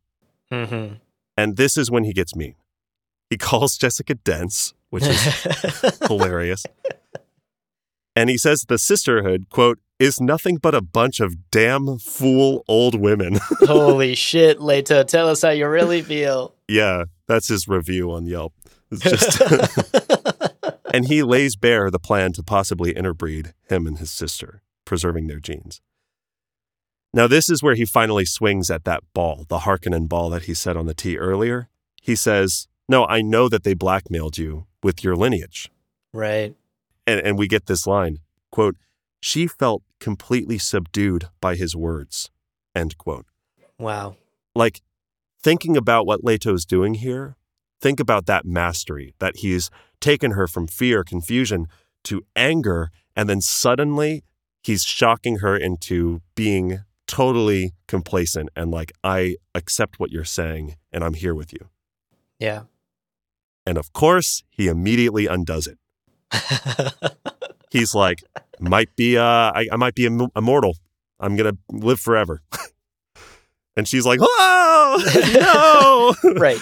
Mm-hmm. 0.52 0.94
And 1.36 1.56
this 1.56 1.76
is 1.76 1.90
when 1.90 2.04
he 2.04 2.12
gets 2.12 2.34
mean. 2.36 2.54
He 3.28 3.36
calls 3.38 3.76
Jessica 3.76 4.14
dense, 4.14 4.74
which 4.90 5.04
is 5.04 5.98
hilarious. 6.06 6.64
And 8.16 8.30
he 8.30 8.38
says 8.38 8.64
the 8.68 8.78
sisterhood, 8.78 9.48
quote, 9.50 9.78
is 9.98 10.20
nothing 10.20 10.56
but 10.56 10.74
a 10.74 10.80
bunch 10.80 11.20
of 11.20 11.50
damn 11.50 11.98
fool 11.98 12.64
old 12.68 12.94
women. 13.00 13.38
Holy 13.60 14.14
shit, 14.14 14.60
Leto, 14.60 15.02
tell 15.04 15.28
us 15.28 15.42
how 15.42 15.50
you 15.50 15.68
really 15.68 16.02
feel. 16.02 16.54
yeah, 16.68 17.04
that's 17.26 17.48
his 17.48 17.66
review 17.68 18.10
on 18.12 18.26
Yelp. 18.26 18.52
It's 18.90 19.02
just 19.02 19.40
and 20.94 21.06
he 21.06 21.22
lays 21.22 21.56
bare 21.56 21.90
the 21.90 21.98
plan 21.98 22.32
to 22.34 22.42
possibly 22.42 22.92
interbreed 22.92 23.54
him 23.68 23.86
and 23.86 23.98
his 23.98 24.10
sister, 24.10 24.62
preserving 24.84 25.26
their 25.26 25.40
genes. 25.40 25.80
Now, 27.12 27.26
this 27.28 27.48
is 27.48 27.62
where 27.62 27.76
he 27.76 27.84
finally 27.84 28.24
swings 28.24 28.70
at 28.70 28.84
that 28.84 29.02
ball, 29.14 29.46
the 29.48 29.60
Harkonnen 29.60 30.08
ball 30.08 30.30
that 30.30 30.42
he 30.42 30.54
said 30.54 30.76
on 30.76 30.86
the 30.86 30.94
tee 30.94 31.16
earlier. 31.16 31.68
He 32.02 32.16
says, 32.16 32.66
No, 32.88 33.06
I 33.06 33.22
know 33.22 33.48
that 33.48 33.62
they 33.62 33.74
blackmailed 33.74 34.36
you 34.36 34.66
with 34.82 35.02
your 35.04 35.14
lineage. 35.16 35.70
right. 36.12 36.54
And, 37.06 37.20
and 37.20 37.38
we 37.38 37.48
get 37.48 37.66
this 37.66 37.86
line 37.86 38.18
quote, 38.50 38.76
She 39.20 39.46
felt 39.46 39.82
completely 40.00 40.58
subdued 40.58 41.28
by 41.40 41.56
his 41.56 41.74
words. 41.74 42.30
End 42.74 42.98
quote. 42.98 43.26
Wow. 43.78 44.16
Like, 44.54 44.80
thinking 45.42 45.76
about 45.76 46.06
what 46.06 46.24
Leto's 46.24 46.64
doing 46.64 46.94
here, 46.94 47.36
think 47.80 48.00
about 48.00 48.26
that 48.26 48.44
mastery 48.44 49.14
that 49.18 49.36
he's 49.38 49.70
taken 50.00 50.32
her 50.32 50.46
from 50.46 50.66
fear, 50.66 51.04
confusion 51.04 51.66
to 52.04 52.22
anger, 52.36 52.90
and 53.16 53.28
then 53.28 53.40
suddenly 53.40 54.22
he's 54.62 54.84
shocking 54.84 55.38
her 55.38 55.56
into 55.56 56.22
being 56.34 56.80
totally 57.06 57.72
complacent 57.86 58.48
and 58.56 58.70
like, 58.70 58.92
I 59.02 59.36
accept 59.54 60.00
what 60.00 60.10
you're 60.10 60.24
saying 60.24 60.76
and 60.92 61.04
I'm 61.04 61.14
here 61.14 61.34
with 61.34 61.52
you. 61.52 61.68
Yeah. 62.38 62.62
And 63.66 63.78
of 63.78 63.92
course, 63.92 64.42
he 64.50 64.68
immediately 64.68 65.26
undoes 65.26 65.66
it. 65.66 65.78
He's 67.70 67.94
like, 67.94 68.22
might 68.60 68.94
be, 68.96 69.18
uh, 69.18 69.22
I, 69.22 69.66
I 69.72 69.76
might 69.76 69.94
be 69.94 70.06
Im- 70.06 70.30
immortal. 70.36 70.76
I'm 71.20 71.36
going 71.36 71.54
to 71.54 71.58
live 71.76 72.00
forever. 72.00 72.42
and 73.76 73.88
she's 73.88 74.06
like, 74.06 74.20
oh, 74.22 76.14
no. 76.24 76.32
right. 76.34 76.58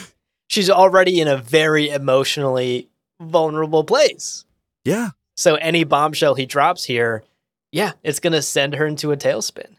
She's 0.49 0.71
already 0.71 1.21
in 1.21 1.29
a 1.29 1.37
very 1.37 1.89
emotionally 1.89 2.89
vulnerable 3.21 3.85
place. 3.85 4.45
yeah. 4.85 5.11
So 5.35 5.55
any 5.57 5.85
bombshell 5.85 6.35
he 6.35 6.45
drops 6.45 6.85
here, 6.85 7.25
yeah, 7.73 7.93
it's 8.05 8.21
going 8.21 8.35
to 8.35 8.43
send 8.43 8.75
her 8.75 8.87
into 8.87 9.13
a 9.13 9.17
tailspin. 9.17 9.77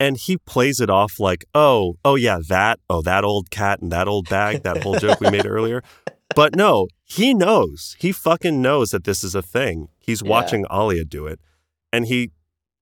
And 0.00 0.16
he 0.16 0.36
plays 0.36 0.80
it 0.80 0.90
off 0.90 1.20
like, 1.20 1.44
oh, 1.54 1.94
oh 2.04 2.16
yeah, 2.16 2.38
that, 2.48 2.80
oh, 2.90 3.02
that 3.02 3.22
old 3.22 3.50
cat 3.50 3.80
and 3.80 3.92
that 3.92 4.08
old 4.08 4.28
bag, 4.28 4.64
that 4.64 4.82
whole 4.82 4.98
joke 4.98 5.20
we 5.20 5.30
made 5.30 5.46
earlier. 5.46 5.82
But 6.34 6.56
no, 6.56 6.88
he 7.08 7.32
knows. 7.32 7.96
He 7.98 8.12
fucking 8.12 8.60
knows 8.60 8.90
that 8.90 9.04
this 9.04 9.22
is 9.24 9.34
a 9.34 9.40
thing. 9.42 9.88
He's 9.98 10.22
Yeah. 10.22 10.28
watching 10.28 10.66
Alia 10.70 11.04
do 11.04 11.26
it. 11.26 11.40
And 11.92 12.06
he 12.06 12.32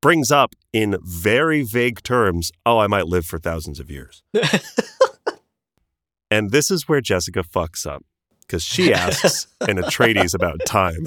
brings 0.02 0.30
up 0.32 0.54
in 0.72 0.96
very 1.02 1.62
vague 1.62 2.02
terms, 2.02 2.50
oh, 2.66 2.78
I 2.78 2.86
might 2.88 3.06
live 3.06 3.26
for 3.26 3.38
thousands 3.38 3.78
of 3.80 3.90
years. 3.90 4.22
And 6.30 6.50
this 6.50 6.68
is 6.70 6.88
where 6.88 7.00
Jessica 7.00 7.44
fucks 7.44 7.86
up 7.86 8.02
because 8.40 8.64
she 8.64 8.92
asks 8.92 9.46
an 9.60 9.76
Atreides 9.76 10.34
about 10.34 10.58
time. 10.66 11.06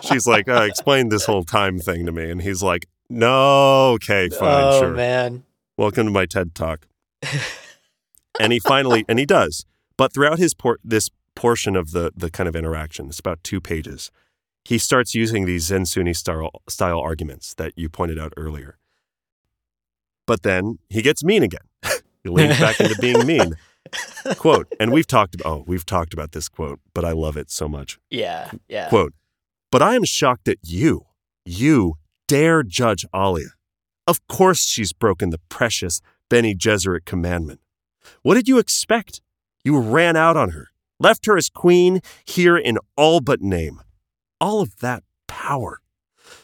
She's 0.02 0.26
like, 0.26 0.48
uh, 0.48 0.62
explain 0.62 1.10
this 1.10 1.26
whole 1.26 1.44
time 1.44 1.78
thing 1.78 2.04
to 2.06 2.10
me. 2.10 2.28
And 2.28 2.42
he's 2.42 2.60
like, 2.60 2.86
no, 3.08 3.90
okay, 3.92 4.30
fine, 4.30 4.64
oh, 4.64 4.80
sure. 4.80 4.92
man. 4.94 5.44
Welcome 5.76 6.06
to 6.06 6.12
my 6.12 6.26
TED 6.26 6.56
talk. 6.56 6.88
and 8.40 8.52
he 8.52 8.58
finally, 8.58 9.04
and 9.08 9.18
he 9.20 9.26
does. 9.26 9.64
But 9.96 10.12
throughout 10.12 10.38
his 10.38 10.54
por- 10.54 10.78
this 10.82 11.08
portion 11.38 11.76
of 11.76 11.92
the 11.92 12.10
the 12.16 12.30
kind 12.30 12.48
of 12.48 12.56
interaction, 12.56 13.06
it's 13.06 13.20
about 13.20 13.42
two 13.44 13.60
pages. 13.60 14.10
He 14.64 14.76
starts 14.76 15.14
using 15.14 15.46
these 15.46 15.70
Zensunni 15.70 16.14
style 16.14 16.50
style 16.68 16.98
arguments 16.98 17.54
that 17.54 17.72
you 17.76 17.88
pointed 17.88 18.18
out 18.18 18.32
earlier. 18.36 18.76
But 20.26 20.42
then 20.42 20.78
he 20.88 21.00
gets 21.00 21.22
mean 21.22 21.44
again. 21.44 21.66
he 22.24 22.28
leans 22.28 22.58
back 22.58 22.80
into 22.80 22.96
being 23.00 23.24
mean. 23.32 23.54
quote, 24.36 24.66
and 24.80 24.92
we've 24.92 25.06
talked 25.06 25.36
about 25.36 25.50
oh, 25.50 25.64
we've 25.66 25.86
talked 25.86 26.12
about 26.12 26.32
this 26.32 26.48
quote, 26.48 26.80
but 26.92 27.04
I 27.04 27.12
love 27.12 27.36
it 27.36 27.50
so 27.52 27.68
much. 27.68 28.00
Yeah. 28.10 28.50
Yeah. 28.68 28.88
Quote, 28.88 29.14
but 29.70 29.80
I 29.80 29.94
am 29.94 30.04
shocked 30.04 30.44
that 30.46 30.58
you, 30.64 31.06
you 31.44 31.94
dare 32.26 32.64
judge 32.64 33.06
Alia. 33.14 33.50
Of 34.08 34.26
course 34.26 34.66
she's 34.66 34.92
broken 34.92 35.30
the 35.30 35.40
precious 35.48 36.00
Bene 36.28 36.54
Gesserit 36.54 37.04
commandment. 37.04 37.60
What 38.22 38.34
did 38.34 38.48
you 38.48 38.58
expect? 38.58 39.20
You 39.64 39.78
ran 39.78 40.16
out 40.16 40.36
on 40.36 40.50
her, 40.50 40.68
left 40.98 41.26
her 41.26 41.36
as 41.36 41.48
queen 41.48 42.00
here 42.24 42.56
in 42.56 42.78
all 42.96 43.20
but 43.20 43.40
name. 43.40 43.80
All 44.40 44.60
of 44.60 44.76
that 44.80 45.02
power. 45.26 45.80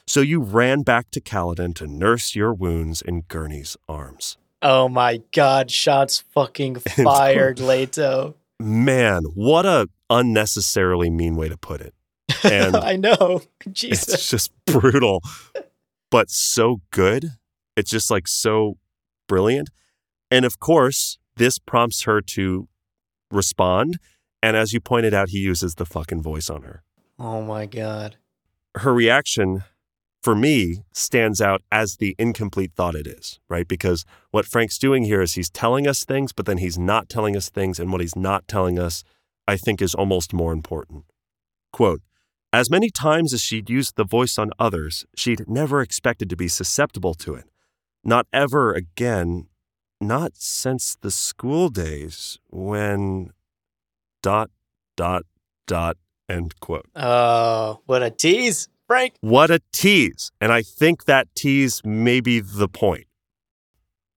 So 0.07 0.20
you 0.20 0.40
ran 0.40 0.82
back 0.82 1.11
to 1.12 1.20
Caladan 1.20 1.74
to 1.76 1.86
nurse 1.86 2.34
your 2.34 2.52
wounds 2.55 3.02
in 3.02 3.22
Gurney's 3.22 3.76
arms. 3.88 4.36
Oh 4.62 4.88
my 4.88 5.20
God. 5.32 5.70
Shots 5.70 6.24
fucking 6.32 6.76
fired, 7.05 7.61
Leto. 7.61 8.34
Man, 8.59 9.24
what 9.34 9.66
a 9.66 9.88
unnecessarily 10.09 11.11
mean 11.11 11.36
way 11.36 11.48
to 11.48 11.57
put 11.57 11.80
it. 11.80 11.94
And 12.42 12.76
I 12.76 12.96
know. 12.96 13.42
Jesus. 13.70 14.09
It's 14.14 14.30
just 14.30 14.52
brutal, 14.64 15.20
but 16.11 16.30
so 16.30 16.80
good. 16.90 17.30
It's 17.76 17.90
just 17.90 18.11
like 18.11 18.28
so 18.28 18.78
brilliant. 19.28 19.70
And 20.30 20.44
of 20.44 20.61
course, 20.61 21.18
this 21.36 21.59
prompts 21.59 22.02
her 22.02 22.20
to 22.20 22.68
respond. 23.30 23.98
And 24.45 24.59
as 24.59 24.74
you 24.74 24.80
pointed 24.80 25.14
out, 25.14 25.30
he 25.30 25.38
uses 25.38 25.76
the 25.76 25.86
fucking 25.86 26.20
voice 26.20 26.51
on 26.51 26.64
her. 26.64 26.82
Oh 27.18 27.40
my 27.40 27.64
God. 27.64 28.16
Her 28.74 28.92
reaction, 28.92 29.64
for 30.22 30.34
me, 30.34 30.84
stands 30.92 31.40
out 31.40 31.62
as 31.72 31.97
the 31.97 32.14
incomplete 32.18 32.72
thought 32.76 32.95
it 32.95 33.07
is, 33.07 33.40
right? 33.49 33.66
Because 33.66 34.05
what 34.32 34.45
Frank's 34.45 34.76
doing 34.76 35.05
here 35.05 35.22
is 35.22 35.32
he's 35.32 35.49
telling 35.49 35.86
us 35.86 36.05
things, 36.05 36.34
but 36.34 36.45
then 36.45 36.59
he's 36.59 36.76
not 36.76 37.09
telling 37.09 37.38
us 37.38 37.49
things. 37.49 37.80
And 37.80 37.90
what 37.90 38.03
he's 38.03 38.16
not 38.16 38.47
telling 38.47 38.78
us, 38.78 39.03
I 39.49 39.57
think, 39.57 39.80
is 39.80 39.95
almost 39.95 40.34
more 40.34 40.53
important. 40.53 41.05
Quote, 41.72 42.03
as 42.53 42.68
many 42.68 42.90
times 42.90 43.32
as 43.32 43.40
she'd 43.40 43.70
used 43.70 43.97
the 43.97 44.05
voice 44.05 44.36
on 44.36 44.51
others, 44.59 45.07
she'd 45.16 45.49
never 45.49 45.80
expected 45.80 46.28
to 46.28 46.36
be 46.36 46.49
susceptible 46.49 47.14
to 47.14 47.34
it. 47.34 47.47
Not 48.05 48.26
ever 48.30 48.74
again, 48.74 49.47
not 50.03 50.32
since 50.34 50.99
the 51.01 51.11
school 51.11 51.70
days 51.70 52.38
when 52.51 53.30
dot, 54.25 54.51
dot, 54.97 55.25
dot, 55.66 55.99
end 56.31 56.59
quote. 56.59 56.87
Oh, 56.97 57.83
what 57.85 58.03
a 58.03 58.09
tease, 58.09 58.68
Frank. 58.87 59.16
What 59.20 59.51
a 59.51 59.61
tease. 59.70 60.33
And 60.41 60.51
I 60.51 60.62
think 60.62 61.05
that 61.05 61.29
tease 61.35 61.83
may 61.85 62.20
be 62.20 62.41
the 62.41 62.66
point. 62.66 63.07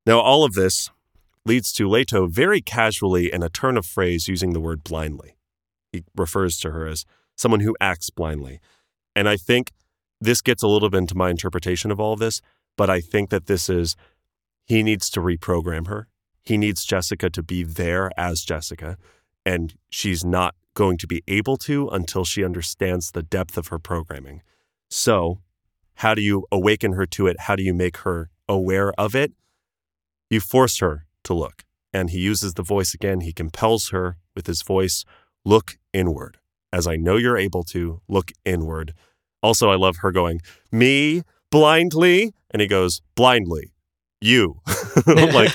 Now, 0.05 0.21
all 0.21 0.45
of 0.45 0.53
this 0.53 0.89
leads 1.45 1.73
to 1.73 1.89
Leto 1.89 2.27
very 2.27 2.61
casually 2.61 3.33
in 3.33 3.43
a 3.43 3.49
turn 3.49 3.75
of 3.75 3.85
phrase 3.85 4.29
using 4.29 4.53
the 4.53 4.61
word 4.61 4.81
blindly. 4.81 5.35
He 5.91 6.05
refers 6.15 6.57
to 6.59 6.71
her 6.71 6.87
as 6.87 7.03
someone 7.35 7.59
who 7.59 7.75
acts 7.81 8.09
blindly. 8.09 8.61
And 9.13 9.27
I 9.27 9.35
think 9.35 9.73
this 10.21 10.41
gets 10.41 10.63
a 10.63 10.67
little 10.67 10.89
bit 10.89 10.99
into 10.99 11.15
my 11.15 11.29
interpretation 11.29 11.91
of 11.91 11.99
all 11.99 12.13
of 12.13 12.19
this, 12.19 12.41
but 12.77 12.89
I 12.89 13.01
think 13.01 13.29
that 13.29 13.47
this 13.47 13.67
is 13.67 13.97
he 14.63 14.83
needs 14.83 15.09
to 15.09 15.19
reprogram 15.19 15.87
her. 15.87 16.07
He 16.43 16.57
needs 16.57 16.85
Jessica 16.85 17.29
to 17.29 17.43
be 17.43 17.63
there 17.63 18.09
as 18.17 18.43
Jessica, 18.43 18.97
and 19.47 19.75
she's 19.89 20.25
not 20.25 20.55
going 20.73 20.97
to 20.97 21.07
be 21.07 21.23
able 21.25 21.55
to 21.55 21.87
until 21.87 22.25
she 22.25 22.43
understands 22.43 23.11
the 23.11 23.23
depth 23.23 23.57
of 23.57 23.67
her 23.67 23.79
programming. 23.79 24.41
So, 24.89 25.39
how 25.95 26.13
do 26.13 26.21
you 26.21 26.45
awaken 26.51 26.91
her 26.93 27.05
to 27.05 27.27
it? 27.27 27.37
How 27.39 27.55
do 27.55 27.63
you 27.63 27.73
make 27.73 27.97
her 27.99 28.29
aware 28.49 28.91
of 28.99 29.15
it? 29.15 29.31
You 30.29 30.41
force 30.41 30.79
her 30.79 31.05
to 31.23 31.33
look. 31.33 31.63
And 31.93 32.09
he 32.09 32.19
uses 32.19 32.55
the 32.55 32.61
voice 32.61 32.93
again. 32.93 33.21
He 33.21 33.31
compels 33.31 33.89
her 33.89 34.17
with 34.35 34.47
his 34.47 34.61
voice 34.63 35.05
look 35.45 35.77
inward. 35.93 36.39
As 36.73 36.85
I 36.85 36.97
know 36.97 37.15
you're 37.15 37.37
able 37.37 37.63
to, 37.75 38.01
look 38.09 38.33
inward. 38.43 38.93
Also, 39.41 39.71
I 39.71 39.77
love 39.77 39.97
her 40.01 40.11
going, 40.11 40.41
me 40.73 41.23
blindly. 41.49 42.33
And 42.51 42.61
he 42.61 42.67
goes, 42.67 43.01
blindly. 43.15 43.71
You. 44.21 44.59
like 45.05 45.53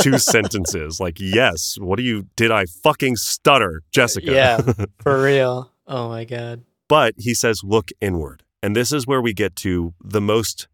two 0.00 0.18
sentences. 0.18 1.00
Like, 1.00 1.18
yes. 1.18 1.76
What 1.80 1.96
do 1.96 2.02
you, 2.02 2.26
did 2.36 2.50
I 2.50 2.66
fucking 2.66 3.16
stutter, 3.16 3.82
Jessica? 3.92 4.32
Yeah. 4.32 4.60
For 5.02 5.22
real. 5.22 5.70
Oh 5.86 6.08
my 6.08 6.24
God. 6.24 6.62
But 6.88 7.14
he 7.18 7.34
says, 7.34 7.62
look 7.64 7.90
inward. 8.00 8.42
And 8.62 8.76
this 8.76 8.92
is 8.92 9.06
where 9.06 9.20
we 9.22 9.32
get 9.32 9.56
to 9.56 9.94
the 10.02 10.20
most 10.20 10.68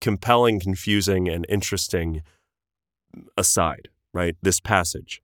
compelling, 0.00 0.60
confusing, 0.60 1.28
and 1.28 1.44
interesting 1.48 2.22
aside, 3.36 3.88
right? 4.12 4.36
This 4.42 4.60
passage. 4.60 5.20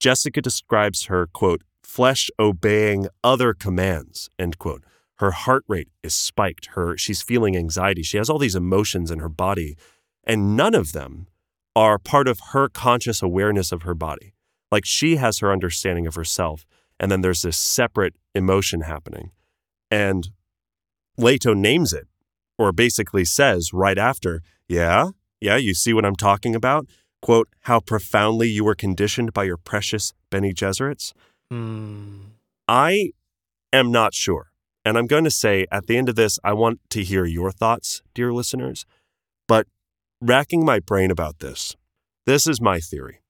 Jessica 0.00 0.40
describes 0.40 1.06
her, 1.06 1.26
quote, 1.26 1.62
flesh 1.82 2.30
obeying 2.38 3.08
other 3.24 3.54
commands, 3.54 4.28
end 4.38 4.58
quote. 4.58 4.84
her 5.16 5.32
heart 5.32 5.64
rate 5.66 5.88
is 6.02 6.14
spiked. 6.14 6.66
Her 6.74 6.96
she's 6.96 7.22
feeling 7.22 7.56
anxiety. 7.56 8.02
She 8.02 8.18
has 8.18 8.30
all 8.30 8.38
these 8.38 8.54
emotions 8.54 9.10
in 9.10 9.18
her 9.18 9.28
body, 9.28 9.76
and 10.28 10.56
none 10.56 10.74
of 10.74 10.92
them 10.92 11.26
are 11.74 11.98
part 11.98 12.28
of 12.28 12.40
her 12.52 12.68
conscious 12.68 13.22
awareness 13.22 13.72
of 13.72 13.82
her 13.82 13.94
body. 13.94 14.34
Like 14.70 14.84
she 14.84 15.16
has 15.16 15.38
her 15.38 15.50
understanding 15.50 16.06
of 16.06 16.14
herself, 16.14 16.66
and 17.00 17.10
then 17.10 17.22
there's 17.22 17.42
this 17.42 17.56
separate 17.56 18.14
emotion 18.34 18.82
happening. 18.82 19.30
And 19.90 20.28
Leto 21.16 21.54
names 21.54 21.92
it, 21.92 22.06
or 22.58 22.72
basically 22.72 23.24
says 23.24 23.72
right 23.72 23.96
after, 23.98 24.42
Yeah, 24.68 25.10
yeah, 25.40 25.56
you 25.56 25.74
see 25.74 25.94
what 25.94 26.04
I'm 26.04 26.16
talking 26.16 26.54
about? 26.54 26.86
Quote, 27.22 27.48
how 27.62 27.80
profoundly 27.80 28.48
you 28.48 28.64
were 28.64 28.74
conditioned 28.74 29.32
by 29.32 29.44
your 29.44 29.56
precious 29.56 30.12
Bene 30.30 30.52
Gesserits. 30.52 31.12
Hmm. 31.50 32.18
I 32.68 33.12
am 33.72 33.90
not 33.90 34.14
sure. 34.14 34.52
And 34.84 34.96
I'm 34.96 35.06
going 35.06 35.24
to 35.24 35.30
say 35.30 35.66
at 35.72 35.86
the 35.86 35.96
end 35.96 36.08
of 36.08 36.16
this, 36.16 36.38
I 36.44 36.52
want 36.52 36.80
to 36.90 37.02
hear 37.02 37.24
your 37.24 37.50
thoughts, 37.50 38.02
dear 38.14 38.32
listeners. 38.32 38.86
Racking 40.20 40.64
my 40.64 40.80
brain 40.80 41.12
about 41.12 41.38
this, 41.38 41.76
this 42.26 42.48
is 42.48 42.60
my 42.60 42.80
theory. 42.80 43.22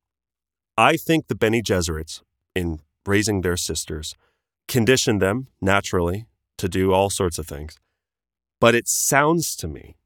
I 0.79 0.97
think 0.97 1.27
the 1.27 1.35
Bene 1.35 1.61
Gesserits, 1.61 2.23
in 2.55 2.81
raising 3.05 3.43
their 3.43 3.59
sisters, 3.59 4.15
conditioned 4.69 5.21
them 5.21 5.49
naturally 5.61 6.29
to 6.57 6.67
do 6.67 6.95
all 6.95 7.11
sorts 7.11 7.39
of 7.39 7.47
things. 7.47 7.77
But 8.59 8.75
it 8.75 8.89
sounds 8.89 9.55
to 9.57 9.69
me 9.69 9.97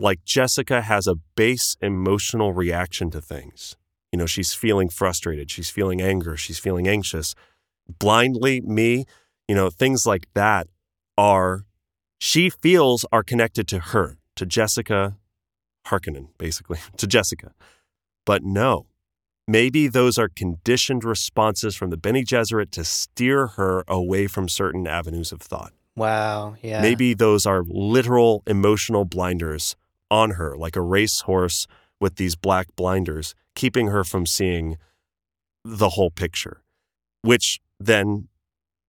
like 0.00 0.24
Jessica 0.24 0.80
has 0.80 1.06
a 1.06 1.14
base 1.36 1.76
emotional 1.80 2.52
reaction 2.52 3.08
to 3.12 3.20
things. 3.20 3.76
You 4.10 4.18
know, 4.18 4.26
she's 4.26 4.52
feeling 4.52 4.88
frustrated, 4.88 5.48
she's 5.48 5.70
feeling 5.70 6.02
anger, 6.02 6.36
she's 6.36 6.58
feeling 6.58 6.88
anxious. 6.88 7.36
Blindly, 8.00 8.60
me, 8.62 9.04
you 9.46 9.54
know, 9.54 9.70
things 9.70 10.06
like 10.06 10.26
that 10.34 10.66
are, 11.16 11.66
she 12.18 12.50
feels 12.50 13.06
are 13.12 13.22
connected 13.22 13.68
to 13.68 13.78
her, 13.78 14.18
to 14.34 14.44
Jessica 14.44 15.18
Harkonnen, 15.86 16.28
basically, 16.38 16.78
to 16.96 17.06
Jessica. 17.06 17.52
But 18.24 18.42
no, 18.42 18.86
maybe 19.48 19.88
those 19.88 20.18
are 20.18 20.28
conditioned 20.28 21.04
responses 21.04 21.74
from 21.74 21.90
the 21.90 21.96
Bene 21.96 22.22
Gesserit 22.22 22.70
to 22.72 22.84
steer 22.84 23.48
her 23.48 23.84
away 23.88 24.26
from 24.26 24.48
certain 24.48 24.86
avenues 24.86 25.32
of 25.32 25.40
thought. 25.40 25.72
Wow. 25.96 26.56
Yeah. 26.62 26.80
Maybe 26.80 27.14
those 27.14 27.44
are 27.44 27.62
literal 27.66 28.42
emotional 28.46 29.04
blinders 29.04 29.76
on 30.10 30.32
her, 30.32 30.56
like 30.56 30.76
a 30.76 30.80
racehorse 30.80 31.66
with 32.00 32.16
these 32.16 32.34
black 32.34 32.68
blinders, 32.76 33.34
keeping 33.54 33.88
her 33.88 34.04
from 34.04 34.26
seeing 34.26 34.76
the 35.64 35.90
whole 35.90 36.10
picture, 36.10 36.62
which 37.22 37.60
then 37.78 38.28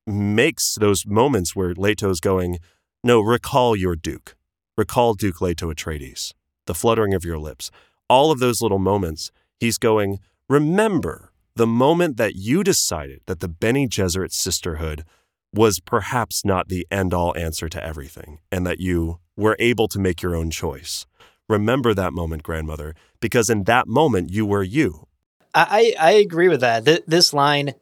makes 0.08 0.76
those 0.76 1.06
moments 1.06 1.56
where 1.56 1.74
Leto's 1.74 2.20
going, 2.20 2.60
No, 3.04 3.20
recall 3.22 3.76
your 3.76 3.96
Duke. 3.96 4.36
Recall 4.76 5.14
Duke 5.14 5.40
Leto 5.40 5.72
Atreides, 5.72 6.34
the 6.66 6.74
fluttering 6.74 7.14
of 7.14 7.26
your 7.26 7.38
lips. 7.38 7.72
All 8.10 8.32
of 8.32 8.40
those 8.40 8.62
little 8.62 8.80
moments, 8.80 9.32
he's 9.60 9.78
going, 9.78 10.20
Remember 10.50 11.32
the 11.56 11.68
moment 11.68 12.18
that 12.18 12.36
you 12.36 12.64
decided 12.64 13.22
that 13.28 13.40
the 13.40 13.48
Bene 13.48 13.88
Gesserit 13.88 14.32
sisterhood 14.32 15.06
was 15.54 15.80
perhaps 15.80 16.44
not 16.44 16.68
the 16.68 16.88
end 16.90 17.14
all 17.14 17.38
answer 17.38 17.70
to 17.70 17.84
everything, 17.84 18.40
and 18.52 18.66
that 18.66 18.80
you 18.80 19.20
were 19.38 19.56
able 19.60 19.88
to 19.88 20.00
make 20.00 20.22
your 20.22 20.36
own 20.36 20.50
choice. 20.50 21.06
Remember 21.48 21.94
that 21.94 22.14
moment, 22.14 22.44
grandmother, 22.44 22.96
because 23.20 23.50
in 23.50 23.66
that 23.66 23.88
moment 23.88 24.32
you 24.32 24.46
were 24.46 24.64
you. 24.64 25.08
I, 25.54 25.94
I 26.00 26.08
I 26.08 26.12
agree 26.14 26.50
with 26.50 26.62
that. 26.62 26.86
Th- 26.86 27.04
this 27.06 27.34
line 27.34 27.76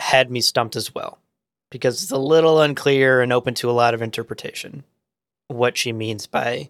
had 0.00 0.30
me 0.30 0.40
stumped 0.40 0.76
as 0.76 0.94
well 0.94 1.18
because 1.70 2.02
it's 2.02 2.12
a 2.12 2.18
little 2.18 2.60
unclear 2.60 3.22
and 3.22 3.32
open 3.32 3.54
to 3.54 3.70
a 3.70 3.72
lot 3.72 3.94
of 3.94 4.02
interpretation 4.02 4.84
what 5.48 5.76
she 5.76 5.92
means 5.92 6.26
by 6.26 6.68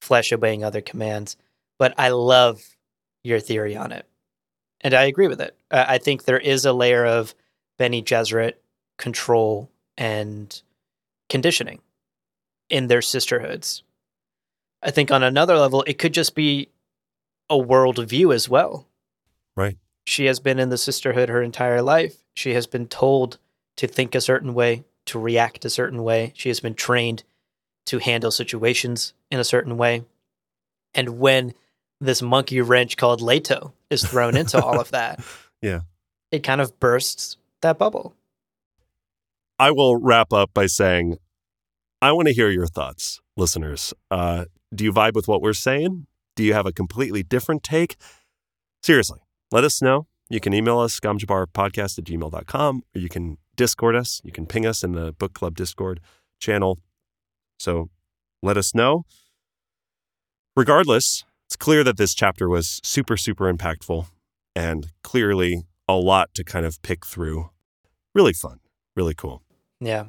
flesh 0.00 0.32
obeying 0.32 0.64
other 0.64 0.80
commands. 0.80 1.36
But 1.78 1.94
I 1.98 2.08
love 2.08 2.76
your 3.22 3.40
theory 3.40 3.76
on 3.76 3.92
it. 3.92 4.06
And 4.80 4.94
I 4.94 5.04
agree 5.04 5.28
with 5.28 5.40
it. 5.40 5.56
I 5.70 5.94
I 5.94 5.98
think 5.98 6.24
there 6.24 6.38
is 6.38 6.64
a 6.64 6.72
layer 6.72 7.04
of 7.04 7.34
Bene 7.78 8.02
Gesserit 8.02 8.54
control 8.98 9.70
and 9.96 10.60
conditioning 11.28 11.80
in 12.68 12.86
their 12.88 13.02
sisterhoods. 13.02 13.82
I 14.82 14.90
think 14.90 15.10
on 15.10 15.22
another 15.22 15.58
level, 15.58 15.84
it 15.86 15.98
could 15.98 16.14
just 16.14 16.34
be 16.34 16.68
a 17.50 17.56
worldview 17.56 18.34
as 18.34 18.48
well. 18.48 18.86
Right. 19.56 19.76
She 20.06 20.24
has 20.26 20.40
been 20.40 20.58
in 20.58 20.70
the 20.70 20.78
sisterhood 20.78 21.28
her 21.28 21.42
entire 21.42 21.82
life. 21.82 22.24
She 22.34 22.54
has 22.54 22.66
been 22.66 22.86
told 22.86 23.38
to 23.76 23.86
think 23.86 24.14
a 24.14 24.20
certain 24.20 24.54
way, 24.54 24.84
to 25.06 25.18
react 25.18 25.64
a 25.64 25.70
certain 25.70 26.02
way. 26.02 26.32
She 26.36 26.48
has 26.48 26.60
been 26.60 26.74
trained 26.74 27.24
to 27.86 27.98
handle 27.98 28.30
situations 28.30 29.12
in 29.30 29.38
a 29.40 29.44
certain 29.44 29.76
way. 29.76 30.04
And 30.94 31.18
when 31.18 31.54
this 32.00 32.22
monkey 32.22 32.60
wrench 32.60 32.96
called 32.96 33.20
Leto 33.20 33.72
is 33.90 34.04
thrown 34.04 34.36
into 34.36 34.62
all 34.62 34.80
of 34.80 34.90
that, 34.90 35.22
Yeah. 35.62 35.80
it 36.30 36.42
kind 36.42 36.60
of 36.60 36.78
bursts 36.80 37.36
that 37.60 37.78
bubble. 37.78 38.14
I 39.58 39.70
will 39.72 39.96
wrap 39.96 40.32
up 40.32 40.50
by 40.54 40.66
saying, 40.66 41.18
I 42.00 42.12
want 42.12 42.28
to 42.28 42.34
hear 42.34 42.48
your 42.48 42.66
thoughts, 42.66 43.20
listeners. 43.36 43.92
Uh, 44.10 44.46
do 44.74 44.84
you 44.84 44.92
vibe 44.92 45.14
with 45.14 45.28
what 45.28 45.42
we're 45.42 45.52
saying? 45.52 46.06
Do 46.36 46.42
you 46.44 46.54
have 46.54 46.64
a 46.66 46.72
completely 46.72 47.22
different 47.22 47.62
take? 47.62 47.96
Seriously, 48.82 49.20
let 49.52 49.64
us 49.64 49.82
know. 49.82 50.06
You 50.30 50.40
can 50.40 50.54
email 50.54 50.78
us, 50.78 50.98
gomjabarpodcast 51.00 51.98
at 51.98 52.04
gmail.com, 52.04 52.82
or 52.94 53.00
you 53.00 53.08
can 53.08 53.36
Discord 53.56 53.94
us. 53.96 54.22
You 54.24 54.32
can 54.32 54.46
ping 54.46 54.64
us 54.64 54.82
in 54.82 54.92
the 54.92 55.12
book 55.12 55.34
club 55.34 55.54
Discord 55.56 56.00
channel. 56.38 56.78
So 57.60 57.90
let 58.42 58.56
us 58.56 58.74
know. 58.74 59.04
Regardless, 60.56 61.24
it's 61.46 61.56
clear 61.56 61.84
that 61.84 61.98
this 61.98 62.14
chapter 62.14 62.48
was 62.48 62.80
super, 62.82 63.18
super 63.18 63.52
impactful 63.52 64.06
and 64.56 64.88
clearly 65.02 65.64
a 65.86 65.94
lot 65.94 66.32
to 66.34 66.42
kind 66.42 66.64
of 66.64 66.80
pick 66.80 67.04
through. 67.04 67.50
Really 68.14 68.32
fun, 68.32 68.60
really 68.96 69.14
cool. 69.14 69.42
Yeah. 69.78 70.06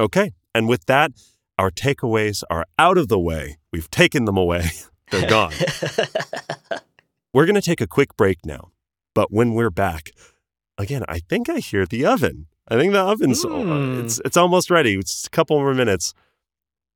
Okay. 0.00 0.32
And 0.52 0.68
with 0.68 0.86
that, 0.86 1.12
our 1.58 1.70
takeaways 1.70 2.42
are 2.50 2.66
out 2.76 2.98
of 2.98 3.06
the 3.08 3.20
way. 3.20 3.58
We've 3.72 3.90
taken 3.90 4.24
them 4.24 4.36
away, 4.36 4.70
they're 5.12 5.30
gone. 5.30 5.52
we're 7.32 7.46
going 7.46 7.54
to 7.54 7.62
take 7.62 7.80
a 7.80 7.86
quick 7.86 8.16
break 8.16 8.44
now. 8.44 8.72
But 9.14 9.32
when 9.32 9.54
we're 9.54 9.70
back, 9.70 10.10
again, 10.76 11.04
I 11.08 11.20
think 11.20 11.48
I 11.48 11.60
hear 11.60 11.86
the 11.86 12.04
oven. 12.04 12.48
I 12.68 12.76
think 12.76 12.92
the 12.92 13.00
oven's 13.00 13.44
Mm. 13.44 14.04
it's 14.04 14.20
it's 14.24 14.36
almost 14.36 14.70
ready. 14.70 14.94
It's 14.94 15.26
a 15.26 15.30
couple 15.30 15.58
more 15.58 15.74
minutes. 15.74 16.14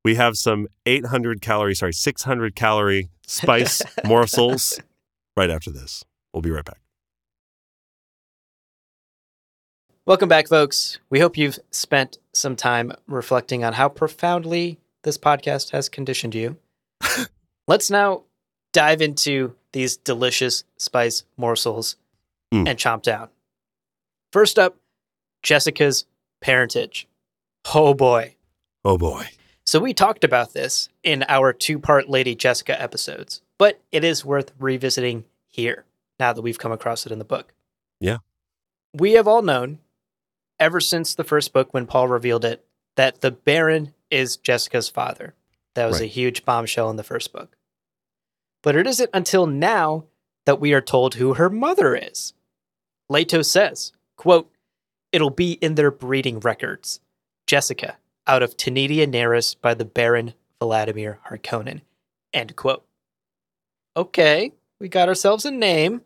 We 0.05 0.15
have 0.17 0.37
some 0.37 0.67
800 0.87 1.41
calorie, 1.43 1.75
sorry, 1.75 1.93
600 1.93 2.55
calorie 2.57 3.11
spice 3.27 3.83
morsels 4.05 4.81
right 5.37 5.51
after 5.51 5.71
this. 5.71 6.05
We'll 6.33 6.41
be 6.43 6.51
right 6.51 6.65
back. 6.65 6.81
Welcome 10.07 10.29
back, 10.29 10.49
folks. 10.49 10.99
We 11.11 11.21
hope 11.21 11.37
you've 11.37 11.59
spent 11.71 12.19
some 12.33 12.57
time 12.57 12.93
reflecting 13.07 13.63
on 13.65 13.75
how 13.75 13.89
profoundly 13.89 14.79
this 15.03 15.19
podcast 15.19 15.71
has 15.71 15.89
conditioned 15.89 16.35
you. 16.35 16.57
Let's 17.69 17.91
now 17.91 18.23
dive 18.73 19.03
into 19.03 19.55
these 19.73 19.97
delicious 19.97 20.65
spice 20.79 21.25
morsels 21.37 21.97
Mm. 22.53 22.69
and 22.69 22.77
chomp 22.81 23.03
down. 23.03 23.29
First 24.33 24.59
up, 24.59 24.75
Jessica's 25.43 26.07
parentage. 26.41 27.07
Oh 27.75 27.95
boy. 27.95 28.37
Oh 28.85 28.99
boy. 28.99 29.29
So 29.67 29.79
we 29.79 29.95
talked 29.95 30.25
about 30.25 30.53
this 30.53 30.89
in 31.03 31.25
our 31.29 31.53
two-part 31.53 32.09
Lady 32.09 32.35
Jessica 32.35 32.81
episodes, 32.81 33.43
but 33.59 33.81
it 33.93 34.03
is 34.05 34.25
worth 34.25 34.53
revisiting 34.59 35.25
here 35.47 35.85
now 36.19 36.33
that 36.33 36.43
we've 36.43 36.59
come 36.59 36.73
across 36.73 37.07
it 37.07 37.13
in 37.13 37.19
the 37.19 37.25
book. 37.25 37.53
Yeah. 38.01 38.19
We 38.93 39.13
have 39.13 39.29
all 39.29 39.43
known 39.43 39.79
ever 40.59 40.81
since 40.81 41.15
the 41.15 41.25
first 41.25 41.53
book 41.53 41.73
when 41.73 41.87
Paul 41.87 42.09
revealed 42.09 42.45
it 42.45 42.65
that 42.97 43.21
the 43.21 43.31
Baron 43.31 43.95
is 44.11 44.37
Jessica's 44.37 44.89
father. 44.89 45.35
That 45.75 45.87
was 45.87 46.01
a 46.01 46.07
huge 46.07 46.45
bombshell 46.45 46.91
in 46.91 46.97
the 46.97 47.05
first 47.05 47.33
book. 47.33 47.57
But 48.63 48.75
it 48.75 48.87
isn't 48.87 49.11
until 49.15 49.47
now 49.47 50.05
that 50.45 50.61
we 50.61 50.75
are 50.75 50.81
told 50.81 51.15
who 51.15 51.35
her 51.35 51.49
mother 51.49 51.95
is. 51.95 52.35
Leto 53.09 53.43
says, 53.43 53.93
quote, 54.17 54.50
It'll 55.13 55.31
be 55.31 55.53
in 55.55 55.75
their 55.75 55.91
breeding 55.91 56.41
records. 56.41 57.01
Jessica, 57.47 57.97
out 58.27 58.43
of 58.43 58.57
Tanidia 58.57 59.07
Nerus 59.07 59.57
by 59.61 59.75
the 59.75 59.85
Baron 59.85 60.35
Vladimir 60.61 61.19
Harkonnen. 61.29 61.81
End 62.33 62.55
quote. 62.55 62.85
Okay, 63.97 64.53
we 64.79 64.89
got 64.89 65.09
ourselves 65.09 65.45
a 65.45 65.51
name. 65.51 66.03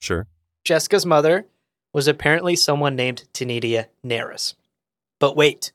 Sure. 0.00 0.26
Jessica's 0.64 1.04
mother 1.04 1.46
was 1.92 2.06
apparently 2.06 2.56
someone 2.56 2.96
named 2.96 3.24
Tanidia 3.32 3.86
Nerus. 4.04 4.54
But 5.18 5.36
wait, 5.36 5.72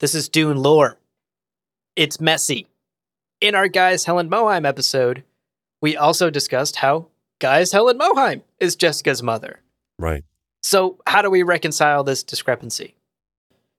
this 0.00 0.14
is 0.14 0.28
Dune 0.28 0.56
lore. 0.56 0.98
It's 1.96 2.20
messy. 2.20 2.66
In 3.40 3.54
our 3.54 3.68
Gaius 3.68 4.04
Helen 4.04 4.30
Mohiam 4.30 4.66
episode, 4.66 5.22
we 5.82 5.96
also 5.96 6.30
discussed 6.30 6.76
how 6.76 7.08
Gaius 7.38 7.72
Helen 7.72 7.98
Mohiam 7.98 8.42
is 8.60 8.76
Jessica's 8.76 9.22
mother. 9.22 9.60
Right. 9.98 10.24
So, 10.66 10.98
how 11.06 11.22
do 11.22 11.30
we 11.30 11.44
reconcile 11.44 12.02
this 12.02 12.24
discrepancy? 12.24 12.96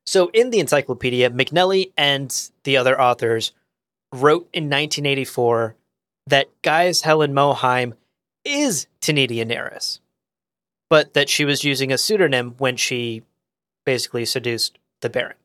So 0.05 0.29
in 0.33 0.51
the 0.51 0.61
encyclopedia, 0.61 1.29
McNelly 1.31 1.91
and 1.97 2.33
the 2.63 2.77
other 2.77 2.99
authors 2.99 3.51
wrote 4.13 4.47
in 4.53 4.69
1984 4.69 5.75
that 6.27 6.47
Gaius 6.61 7.01
Helen 7.01 7.33
Mohiam 7.33 7.91
is 8.45 8.87
Tanidia 9.01 9.45
Nerus, 9.45 9.99
but 10.89 11.13
that 11.13 11.27
she 11.27 11.43
was 11.43 11.65
using 11.65 11.91
a 11.91 11.97
pseudonym 11.97 12.55
when 12.57 12.77
she 12.77 13.23
basically 13.85 14.23
seduced 14.23 14.79
the 15.01 15.09
Baron. 15.09 15.35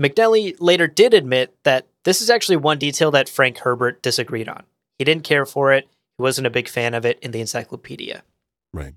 McNelly 0.00 0.54
later 0.60 0.86
did 0.86 1.12
admit 1.12 1.56
that 1.64 1.88
this 2.04 2.22
is 2.22 2.30
actually 2.30 2.58
one 2.58 2.78
detail 2.78 3.10
that 3.10 3.28
Frank 3.28 3.58
Herbert 3.58 4.00
disagreed 4.00 4.48
on. 4.48 4.62
He 4.96 5.04
didn't 5.04 5.24
care 5.24 5.44
for 5.44 5.72
it, 5.72 5.88
he 6.16 6.22
wasn't 6.22 6.46
a 6.46 6.50
big 6.50 6.68
fan 6.68 6.94
of 6.94 7.04
it 7.04 7.18
in 7.18 7.32
the 7.32 7.40
encyclopedia. 7.40 8.22
Right. 8.72 8.94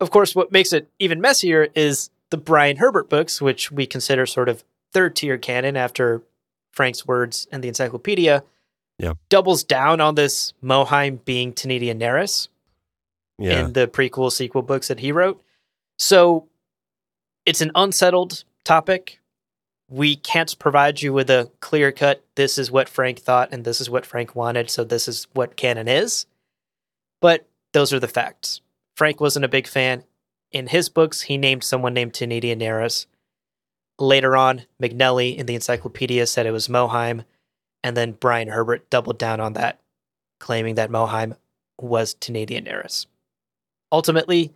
Of 0.00 0.10
course, 0.10 0.34
what 0.34 0.52
makes 0.52 0.72
it 0.72 0.88
even 0.98 1.20
messier 1.20 1.68
is 1.74 2.10
the 2.30 2.36
Brian 2.36 2.76
Herbert 2.78 3.08
books, 3.08 3.40
which 3.40 3.70
we 3.70 3.86
consider 3.86 4.26
sort 4.26 4.48
of 4.48 4.64
third 4.92 5.16
tier 5.16 5.38
canon 5.38 5.76
after 5.76 6.22
Frank's 6.72 7.06
words 7.06 7.46
and 7.52 7.62
the 7.62 7.68
encyclopedia, 7.68 8.42
Yeah. 8.98 9.14
doubles 9.28 9.62
down 9.64 10.00
on 10.00 10.14
this 10.14 10.52
Mohiam 10.62 11.24
being 11.24 11.52
Tanidia 11.52 11.94
Nerus 11.96 12.48
Yeah. 13.38 13.66
in 13.66 13.72
the 13.72 13.86
prequel 13.88 14.30
sequel 14.32 14.62
books 14.62 14.88
that 14.88 15.00
he 15.00 15.12
wrote. 15.12 15.42
So 15.98 16.48
it's 17.46 17.60
an 17.60 17.70
unsettled 17.74 18.44
topic. 18.64 19.20
We 19.88 20.16
can't 20.16 20.58
provide 20.58 21.02
you 21.02 21.12
with 21.12 21.28
a 21.30 21.50
clear 21.60 21.92
cut, 21.92 22.24
this 22.36 22.56
is 22.58 22.70
what 22.70 22.88
Frank 22.88 23.20
thought 23.20 23.50
and 23.52 23.64
this 23.64 23.80
is 23.80 23.90
what 23.90 24.06
Frank 24.06 24.34
wanted, 24.34 24.70
so 24.70 24.82
this 24.82 25.06
is 25.06 25.26
what 25.34 25.56
canon 25.56 25.86
is. 25.88 26.26
But 27.20 27.46
those 27.72 27.92
are 27.92 28.00
the 28.00 28.08
facts. 28.08 28.60
Frank 28.94 29.20
wasn't 29.20 29.44
a 29.44 29.48
big 29.48 29.66
fan. 29.66 30.04
In 30.52 30.68
his 30.68 30.88
books, 30.88 31.22
he 31.22 31.36
named 31.36 31.64
someone 31.64 31.94
named 31.94 32.12
Tanidia 32.12 32.56
Nerus. 32.56 33.06
Later 33.98 34.36
on, 34.36 34.62
McNelly 34.80 35.36
in 35.36 35.46
the 35.46 35.54
encyclopedia 35.54 36.26
said 36.26 36.46
it 36.46 36.52
was 36.52 36.68
Mohiam, 36.68 37.24
and 37.82 37.96
then 37.96 38.12
Brian 38.12 38.48
Herbert 38.48 38.88
doubled 38.90 39.18
down 39.18 39.40
on 39.40 39.54
that, 39.54 39.80
claiming 40.40 40.76
that 40.76 40.90
Mohiam 40.90 41.36
was 41.78 42.14
Tanidia 42.14 42.64
Nerus 42.64 43.06
ultimately 43.94 44.52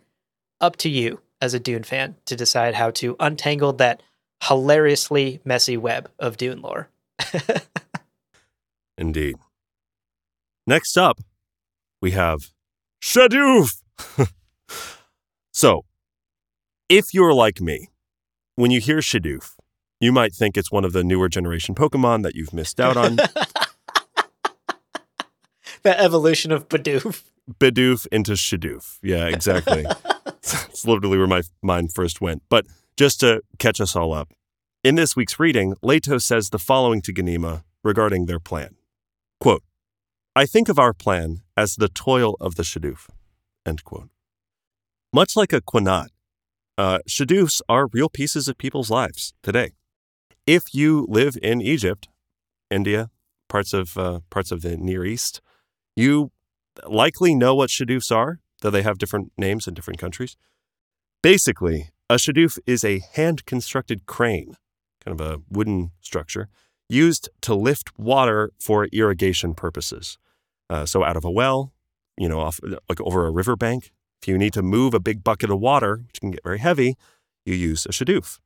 up 0.59 0.75
to 0.75 0.89
you 0.89 1.21
as 1.41 1.53
a 1.53 1.59
Dune 1.59 1.83
fan 1.83 2.17
to 2.25 2.35
decide 2.35 2.75
how 2.75 2.91
to 2.91 3.15
untangle 3.21 3.71
that 3.73 4.03
hilariously 4.43 5.39
messy 5.45 5.77
web 5.77 6.11
of 6.19 6.35
Dune 6.35 6.61
lore. 6.61 6.89
Indeed. 8.97 9.37
Next 10.67 10.97
up, 10.97 11.19
we 12.01 12.11
have 12.11 12.51
Shadoof. 13.01 13.69
so, 15.51 15.85
if 16.87 17.13
you're 17.13 17.33
like 17.33 17.61
me, 17.61 17.89
when 18.55 18.71
you 18.71 18.79
hear 18.79 18.97
Shadoof, 18.97 19.55
you 19.99 20.11
might 20.11 20.33
think 20.33 20.57
it's 20.57 20.71
one 20.71 20.85
of 20.85 20.93
the 20.93 21.03
newer 21.03 21.29
generation 21.29 21.75
Pokemon 21.75 22.23
that 22.23 22.35
you've 22.35 22.53
missed 22.53 22.79
out 22.79 22.97
on. 22.97 23.15
the 25.83 25.99
evolution 25.99 26.51
of 26.51 26.67
Bidoof. 26.69 27.23
Bidoof 27.59 28.07
into 28.11 28.33
Shadoof. 28.33 28.99
Yeah, 29.01 29.27
exactly. 29.27 29.85
It's 30.41 30.87
literally 30.87 31.17
where 31.17 31.27
my 31.27 31.41
mind 31.61 31.93
first 31.93 32.21
went. 32.21 32.43
But 32.49 32.65
just 32.95 33.19
to 33.19 33.41
catch 33.59 33.81
us 33.81 33.95
all 33.95 34.13
up, 34.13 34.31
in 34.83 34.95
this 34.95 35.15
week's 35.15 35.37
reading, 35.37 35.75
Leto 35.83 36.17
says 36.17 36.49
the 36.49 36.57
following 36.57 37.01
to 37.01 37.13
Ganima 37.13 37.63
regarding 37.83 38.25
their 38.25 38.39
plan. 38.39 38.75
Quote, 39.39 39.63
I 40.35 40.45
think 40.45 40.69
of 40.69 40.79
our 40.79 40.93
plan 40.93 41.41
as 41.57 41.75
the 41.75 41.89
toil 41.89 42.37
of 42.39 42.55
the 42.55 42.63
Shadoof. 42.63 43.09
Much 45.13 45.35
like 45.35 45.53
a 45.53 45.61
Qanat, 45.61 46.09
uh, 46.77 46.99
are 47.67 47.87
real 47.87 48.09
pieces 48.09 48.47
of 48.47 48.57
people's 48.57 48.89
lives 48.89 49.33
today. 49.43 49.71
If 50.47 50.73
you 50.73 51.05
live 51.09 51.37
in 51.41 51.61
Egypt, 51.61 52.07
India, 52.71 53.09
parts 53.49 53.73
of 53.73 53.97
uh, 53.97 54.21
parts 54.29 54.51
of 54.51 54.61
the 54.61 54.77
Near 54.77 55.03
East, 55.03 55.41
you 55.95 56.31
likely 56.87 57.35
know 57.35 57.53
what 57.53 57.69
shadoofs 57.69 58.15
are, 58.15 58.39
though 58.61 58.69
they 58.69 58.83
have 58.83 58.97
different 58.97 59.31
names 59.37 59.67
in 59.67 59.73
different 59.73 59.99
countries. 59.99 60.37
Basically, 61.21 61.89
a 62.09 62.15
shadoof 62.15 62.57
is 62.65 62.83
a 62.83 63.03
hand 63.13 63.45
constructed 63.45 64.05
crane, 64.05 64.55
kind 65.03 65.19
of 65.19 65.25
a 65.25 65.41
wooden 65.49 65.91
structure, 65.99 66.47
used 66.87 67.29
to 67.41 67.53
lift 67.53 67.91
water 67.99 68.51
for 68.59 68.85
irrigation 68.93 69.53
purposes. 69.53 70.17
Uh, 70.69 70.85
so, 70.85 71.03
out 71.03 71.17
of 71.17 71.25
a 71.25 71.31
well, 71.31 71.73
you 72.19 72.29
know, 72.29 72.39
off, 72.39 72.59
like 72.63 73.01
over 73.01 73.25
a 73.25 73.31
riverbank, 73.31 73.91
if 74.21 74.27
you 74.27 74.37
need 74.37 74.53
to 74.53 74.61
move 74.61 74.93
a 74.93 74.99
big 74.99 75.23
bucket 75.23 75.49
of 75.49 75.59
water, 75.59 76.01
which 76.05 76.19
can 76.19 76.31
get 76.31 76.43
very 76.43 76.59
heavy, 76.59 76.97
you 77.45 77.55
use 77.55 77.85
a 77.85 77.89
shadoof. 77.89 78.39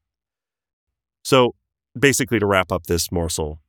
So, 1.24 1.56
basically, 1.98 2.40
to 2.40 2.45
wrap 2.45 2.72
up 2.72 2.86
this 2.86 3.12
morsel, 3.12 3.60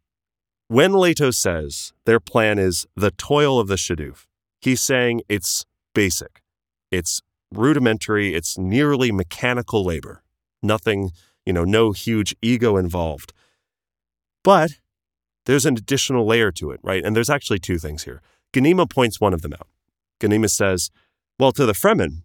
when 0.69 0.93
Leto 0.93 1.31
says 1.31 1.93
their 2.05 2.21
plan 2.21 2.59
is 2.59 2.87
the 2.95 3.11
toil 3.11 3.59
of 3.59 3.69
the 3.69 3.77
shadoof, 3.77 4.27
he's 4.61 4.83
saying 4.83 5.23
it's 5.29 5.65
basic, 5.95 6.43
it's 6.91 7.23
rudimentary, 7.53 8.35
it's 8.35 8.59
nearly 8.59 9.11
mechanical 9.11 9.85
labor. 9.85 10.23
Nothing, 10.63 11.13
you 11.47 11.53
know, 11.53 11.65
no 11.65 11.93
huge 11.93 12.35
ego 12.43 12.77
involved. 12.77 13.33
But 14.43 14.73
there's 15.47 15.67
an 15.67 15.77
additional 15.77 16.27
layer 16.27 16.51
to 16.53 16.71
it, 16.71 16.81
right? 16.83 17.05
And 17.05 17.15
there's 17.15 17.31
actually 17.31 17.59
two 17.59 17.79
things 17.79 18.05
here. 18.05 18.21
Ganima 18.53 18.89
points 18.89 19.21
one 19.21 19.35
of 19.35 19.43
them 19.43 19.53
out. 19.55 19.69
Ganima 20.21 20.51
says, 20.51 20.91
well, 21.39 21.53
to 21.53 21.67
the 21.67 21.73
Fremen, 21.73 22.23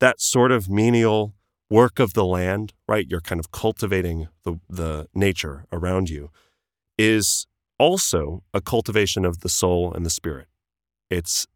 that 0.00 0.20
sort 0.20 0.52
of 0.52 0.68
menial 0.68 1.34
work 1.70 1.98
of 1.98 2.14
the 2.14 2.24
land, 2.24 2.72
right? 2.88 3.06
You're 3.08 3.20
kind 3.20 3.40
of 3.40 3.50
cultivating 3.50 4.28
the, 4.44 4.60
the 4.68 5.08
nature 5.14 5.64
around 5.72 6.10
you, 6.10 6.30
is 6.98 7.46
also 7.78 8.42
a 8.54 8.60
cultivation 8.60 9.24
of 9.24 9.40
the 9.40 9.48
soul 9.48 9.92
and 9.92 10.06
the 10.06 10.10
spirit. 10.10 10.48
It's 11.10 11.46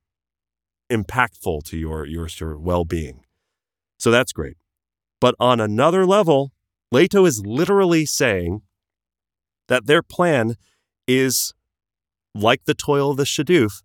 impactful 0.90 1.65
to 1.65 1.78
your, 1.78 2.05
your, 2.05 2.28
your 2.39 2.59
well 2.59 2.85
being. 2.85 3.24
So 3.98 4.11
that's 4.11 4.32
great. 4.32 4.57
But 5.20 5.35
on 5.39 5.61
another 5.61 6.07
level, 6.07 6.52
Leto 6.90 7.24
is 7.24 7.44
literally 7.47 8.05
saying 8.05 8.62
that 9.69 9.86
their 9.86 10.02
plan 10.02 10.57
is 11.07 11.55
like 12.35 12.65
the 12.65 12.74
toil 12.74 13.11
of 13.11 13.16
the 13.16 13.24
Shadoof, 13.24 13.82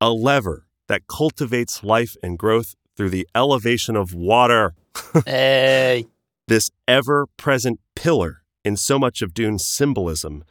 a 0.00 0.10
lever 0.10 0.66
that 0.92 1.06
cultivates 1.06 1.82
life 1.82 2.16
and 2.22 2.38
growth 2.38 2.74
through 2.96 3.08
the 3.08 3.26
elevation 3.34 3.96
of 3.96 4.12
water. 4.12 4.74
hey. 5.26 6.04
This 6.48 6.70
ever 6.86 7.26
present 7.38 7.80
pillar 7.96 8.42
in 8.62 8.76
so 8.76 8.98
much 8.98 9.22
of 9.22 9.32
Dune's 9.32 9.64
symbolism 9.64 10.44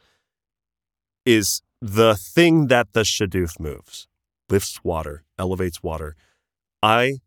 is 1.24 1.62
the 1.80 2.16
thing 2.16 2.66
that 2.66 2.92
the 2.92 3.02
Shadoof 3.02 3.60
moves 3.60 4.08
lifts 4.48 4.82
water, 4.82 5.22
elevates 5.38 5.80
water. 5.80 6.16
I 6.82 7.20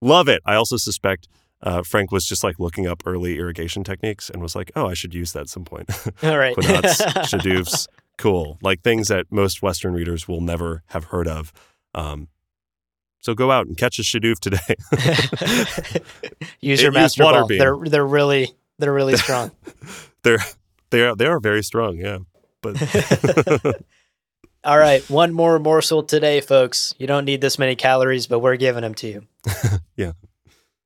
love 0.00 0.28
it. 0.28 0.40
I 0.46 0.54
also 0.54 0.76
suspect 0.76 1.26
uh, 1.62 1.82
Frank 1.82 2.12
was 2.12 2.26
just 2.26 2.44
like 2.44 2.60
looking 2.60 2.86
up 2.86 3.02
early 3.06 3.38
irrigation 3.38 3.82
techniques 3.82 4.30
and 4.30 4.40
was 4.40 4.54
like, 4.54 4.70
oh, 4.76 4.86
I 4.86 4.94
should 4.94 5.14
use 5.14 5.32
that 5.32 5.40
at 5.40 5.48
some 5.48 5.64
point. 5.64 5.90
All 6.22 6.38
right. 6.38 6.54
Qanats, 6.56 7.00
Shadoofs, 7.24 7.88
cool. 8.18 8.58
Like 8.62 8.82
things 8.82 9.08
that 9.08 9.26
most 9.30 9.62
Western 9.62 9.94
readers 9.94 10.28
will 10.28 10.40
never 10.40 10.84
have 10.90 11.06
heard 11.06 11.26
of. 11.26 11.52
Um, 11.92 12.28
so 13.26 13.34
go 13.34 13.50
out 13.50 13.66
and 13.66 13.76
catch 13.76 13.98
a 13.98 14.02
Shadoof 14.02 14.38
today. 14.38 14.76
Use 16.60 16.80
your 16.80 16.92
master 16.92 17.24
water 17.24 17.40
ball. 17.40 17.48
beam. 17.48 17.58
They're 17.58 17.76
they're 17.76 18.06
really 18.06 18.54
they're 18.78 18.92
really 18.92 19.16
strong. 19.26 19.50
they're 20.22 20.38
they 20.90 21.02
are 21.02 21.16
they 21.16 21.26
are 21.26 21.40
very 21.40 21.64
strong, 21.64 21.96
yeah. 21.96 22.18
But 22.62 22.76
All 24.64 24.78
right, 24.78 25.02
one 25.10 25.32
more 25.32 25.58
morsel 25.58 26.04
today, 26.04 26.40
folks. 26.40 26.94
You 26.98 27.08
don't 27.08 27.24
need 27.24 27.40
this 27.40 27.58
many 27.58 27.74
calories, 27.74 28.28
but 28.28 28.38
we're 28.38 28.56
giving 28.56 28.82
them 28.82 28.94
to 28.94 29.08
you. 29.08 29.26
Yeah. 29.96 30.12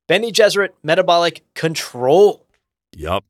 Bene 0.07 0.31
Gesserit 0.31 0.69
metabolic 0.81 1.43
control. 1.53 2.43
yup. 2.95 3.23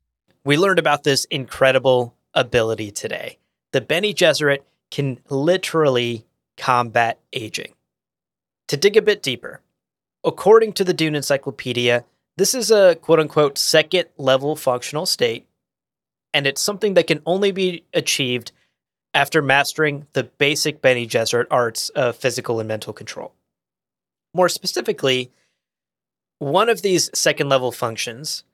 We 0.46 0.58
learned 0.58 0.80
about 0.80 1.04
this 1.04 1.26
incredible 1.26 2.16
ability 2.34 2.92
today. 2.92 3.40
The 3.74 3.82
Bene 3.82 4.14
Gesserit 4.14 4.60
can 4.90 5.20
literally 5.30 6.26
combat 6.58 7.20
aging. 7.34 7.74
To 8.72 8.78
dig 8.78 8.96
a 8.96 9.02
bit 9.02 9.22
deeper, 9.22 9.60
according 10.24 10.72
to 10.74 10.86
the 10.86 10.94
Dune 10.94 11.14
Encyclopedia, 11.14 12.06
this 12.38 12.56
is 12.56 12.72
a 12.72 12.96
quote 12.96 13.20
unquote 13.20 13.58
second 13.58 14.06
level 14.18 14.56
functional 14.56 15.06
state, 15.06 15.46
and 16.34 16.48
it's 16.48 16.62
something 16.62 16.94
that 16.94 17.08
can 17.08 17.22
only 17.26 17.52
be 17.52 17.84
achieved 17.94 18.54
after 19.14 19.42
mastering 19.42 20.08
the 20.14 20.24
basic 20.24 20.82
Bene 20.82 21.06
Gesserit 21.06 21.48
arts 21.52 21.90
of 21.90 22.16
physical 22.16 22.62
and 22.62 22.68
mental 22.70 22.94
control. 22.94 23.34
More 24.34 24.48
specifically, 24.48 25.32
one 26.40 26.70
of 26.70 26.82
these 26.82 27.10
second 27.14 27.50
level 27.50 27.74
functions 27.74 28.46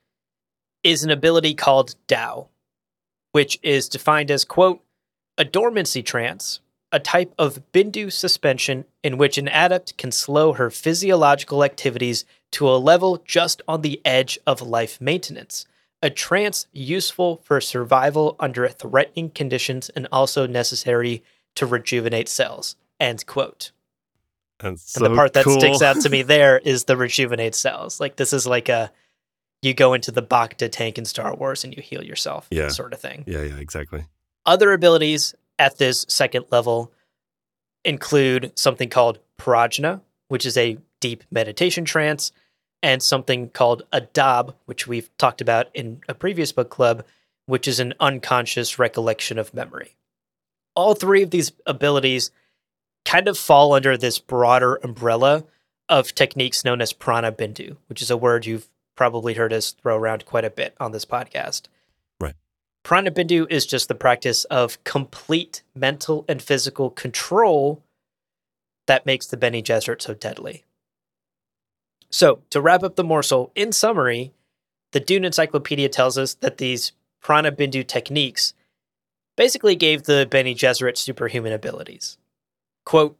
is 0.83 1.03
an 1.03 1.11
ability 1.11 1.53
called 1.53 1.93
Dao, 2.07 2.47
which 3.33 3.59
is 3.61 3.87
defined 3.87 4.31
as, 4.31 4.45
quote, 4.45 4.81
a 5.37 5.45
dormancy 5.45 6.01
trance, 6.01 6.59
a 6.91 6.99
type 6.99 7.33
of 7.37 7.61
Bindu 7.73 8.11
suspension 8.11 8.85
in 9.03 9.17
which 9.17 9.37
an 9.37 9.47
adept 9.49 9.97
can 9.97 10.11
slow 10.11 10.53
her 10.53 10.69
physiological 10.69 11.63
activities 11.63 12.25
to 12.51 12.69
a 12.69 12.77
level 12.77 13.21
just 13.25 13.61
on 13.67 13.81
the 13.81 14.01
edge 14.05 14.39
of 14.47 14.61
life 14.61 15.01
maintenance, 15.01 15.65
a 16.01 16.09
trance 16.09 16.67
useful 16.71 17.41
for 17.43 17.59
survival 17.59 18.35
under 18.39 18.67
threatening 18.69 19.29
conditions 19.31 19.89
and 19.89 20.07
also 20.11 20.47
necessary 20.47 21.23
to 21.55 21.65
rejuvenate 21.65 22.29
cells. 22.29 22.75
End 22.99 23.25
quote. 23.25 23.71
And, 24.59 24.79
And 24.95 25.05
the 25.05 25.13
part 25.13 25.33
that 25.33 25.45
sticks 25.45 25.81
out 25.81 26.01
to 26.01 26.09
me 26.09 26.21
there 26.23 26.57
is 26.59 26.85
the 26.85 26.95
rejuvenate 26.97 27.53
cells. 27.53 27.99
Like 27.99 28.15
this 28.15 28.33
is 28.33 28.47
like 28.47 28.69
a 28.69 28.91
you 29.61 29.73
go 29.73 29.93
into 29.93 30.11
the 30.11 30.23
Bacta 30.23 30.71
tank 30.71 30.97
in 30.97 31.05
Star 31.05 31.35
Wars 31.35 31.63
and 31.63 31.75
you 31.75 31.81
heal 31.81 32.03
yourself, 32.03 32.47
Yeah. 32.51 32.69
sort 32.69 32.93
of 32.93 32.99
thing. 32.99 33.23
Yeah, 33.27 33.41
yeah, 33.41 33.57
exactly. 33.57 34.05
Other 34.45 34.71
abilities 34.71 35.35
at 35.59 35.77
this 35.77 36.05
second 36.07 36.45
level 36.51 36.91
include 37.83 38.51
something 38.55 38.89
called 38.89 39.19
prajna, 39.39 40.01
which 40.27 40.45
is 40.45 40.57
a 40.57 40.77
deep 40.99 41.23
meditation 41.31 41.85
trance, 41.85 42.31
and 42.83 43.01
something 43.01 43.49
called 43.49 43.83
adab, 43.91 44.53
which 44.65 44.87
we've 44.87 45.15
talked 45.17 45.41
about 45.41 45.67
in 45.73 46.01
a 46.07 46.13
previous 46.13 46.51
book 46.51 46.69
club, 46.69 47.03
which 47.45 47.67
is 47.67 47.79
an 47.79 47.93
unconscious 47.99 48.77
recollection 48.77 49.39
of 49.39 49.53
memory. 49.53 49.95
All 50.75 50.93
three 50.93 51.23
of 51.23 51.31
these 51.31 51.51
abilities 51.65 52.29
kind 53.05 53.27
of 53.27 53.37
fall 53.37 53.73
under 53.73 53.97
this 53.97 54.19
broader 54.19 54.75
umbrella 54.83 55.45
of 55.89 56.13
techniques 56.13 56.65
known 56.65 56.81
as 56.81 56.93
prana 56.93 57.31
bindu, 57.31 57.77
which 57.87 58.01
is 58.01 58.11
a 58.11 58.17
word 58.17 58.45
you've 58.45 58.69
probably 58.95 59.35
heard 59.35 59.53
us 59.53 59.71
throw 59.71 59.95
around 59.95 60.25
quite 60.25 60.43
a 60.43 60.49
bit 60.49 60.75
on 60.79 60.91
this 60.91 61.05
podcast. 61.05 61.63
Prana 62.87 63.11
Bindu 63.11 63.45
is 63.51 63.65
just 63.65 63.89
the 63.89 63.95
practice 63.95 64.45
of 64.45 64.81
complete 64.85 65.61
mental 65.75 66.23
and 66.29 66.41
physical 66.41 66.89
control 66.89 67.83
that 68.85 69.05
makes 69.05 69.25
the 69.27 69.35
Bene 69.35 69.61
Gesserit 69.61 70.01
so 70.01 70.13
deadly. 70.13 70.63
So, 72.09 72.43
to 72.49 72.61
wrap 72.61 72.83
up 72.83 72.95
the 72.95 73.03
morsel, 73.03 73.51
in 73.55 73.73
summary, 73.73 74.31
the 74.93 75.01
Dune 75.01 75.25
Encyclopedia 75.25 75.89
tells 75.89 76.17
us 76.17 76.35
that 76.35 76.59
these 76.59 76.93
Prana 77.19 77.51
Bindu 77.51 77.85
techniques 77.85 78.53
basically 79.35 79.75
gave 79.75 80.03
the 80.03 80.25
Bene 80.25 80.55
Gesserit 80.55 80.95
superhuman 80.95 81.51
abilities. 81.51 82.17
Quote, 82.85 83.17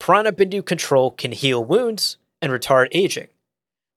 Prana 0.00 0.32
Bindu 0.32 0.62
control 0.62 1.12
can 1.12 1.32
heal 1.32 1.64
wounds 1.64 2.18
and 2.42 2.52
retard 2.52 2.88
aging. 2.92 3.28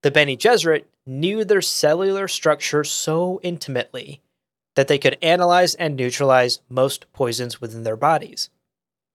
The 0.03 0.11
Bene 0.11 0.38
Gesserit 0.38 0.85
knew 1.05 1.43
their 1.43 1.61
cellular 1.61 2.30
structure 2.30 2.85
so 2.85 3.41
intimately 3.43 4.22
that 4.76 4.88
they 4.88 4.97
could 4.97 5.18
analyze 5.22 5.73
and 5.76 5.95
neutralize 5.95 6.60
most 6.69 7.11
poisons 7.14 7.60
within 7.60 7.84
their 7.84 7.97
bodies. 7.97 8.49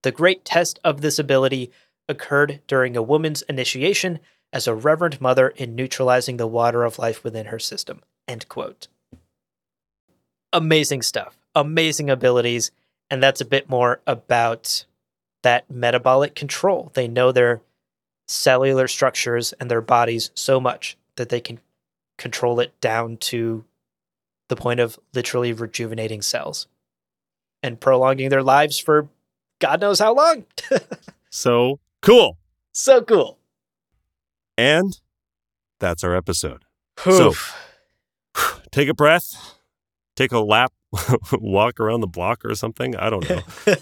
The 0.02 0.10
great 0.10 0.44
test 0.44 0.80
of 0.82 1.00
this 1.00 1.18
ability 1.18 1.70
occurred 2.08 2.60
during 2.66 2.96
a 2.96 3.02
woman's 3.02 3.42
initiation 3.42 4.18
as 4.52 4.66
a 4.66 4.74
reverend 4.74 5.20
mother 5.20 5.48
in 5.48 5.74
neutralizing 5.74 6.36
the 6.36 6.46
water 6.46 6.84
of 6.84 6.98
life 6.98 7.22
within 7.22 7.46
her 7.46 7.58
system. 7.58 8.00
End 8.26 8.48
quote. 8.48 8.88
Amazing 10.52 11.02
stuff. 11.02 11.38
Amazing 11.54 12.10
abilities. 12.10 12.72
And 13.10 13.22
that's 13.22 13.40
a 13.40 13.44
bit 13.44 13.68
more 13.68 14.00
about 14.06 14.84
that 15.42 15.70
metabolic 15.70 16.34
control. 16.34 16.90
They 16.94 17.08
know 17.08 17.32
their 17.32 17.60
cellular 18.26 18.88
structures 18.88 19.52
and 19.54 19.70
their 19.70 19.80
bodies 19.80 20.30
so 20.34 20.60
much 20.60 20.96
that 21.16 21.28
they 21.28 21.40
can 21.40 21.60
control 22.16 22.60
it 22.60 22.78
down 22.80 23.16
to 23.16 23.64
the 24.50 24.56
point 24.56 24.80
of 24.80 24.98
literally 25.14 25.52
rejuvenating 25.54 26.20
cells 26.20 26.66
and 27.62 27.80
prolonging 27.80 28.28
their 28.28 28.42
lives 28.42 28.78
for 28.78 29.08
God 29.60 29.80
knows 29.80 29.98
how 30.00 30.14
long. 30.14 30.44
So 31.32 31.78
cool. 32.02 32.38
so 32.72 33.02
cool. 33.02 33.38
And 34.58 34.98
that's 35.78 36.02
our 36.02 36.16
episode. 36.16 36.64
So- 36.98 37.34
Take 38.72 38.88
a 38.88 38.94
breath, 38.94 39.56
take 40.16 40.32
a 40.32 40.40
lap, 40.40 40.72
walk 41.32 41.78
around 41.78 42.00
the 42.00 42.08
block 42.08 42.44
or 42.44 42.54
something. 42.56 42.96
I 42.96 43.10
don't 43.10 43.28
know. 43.30 43.42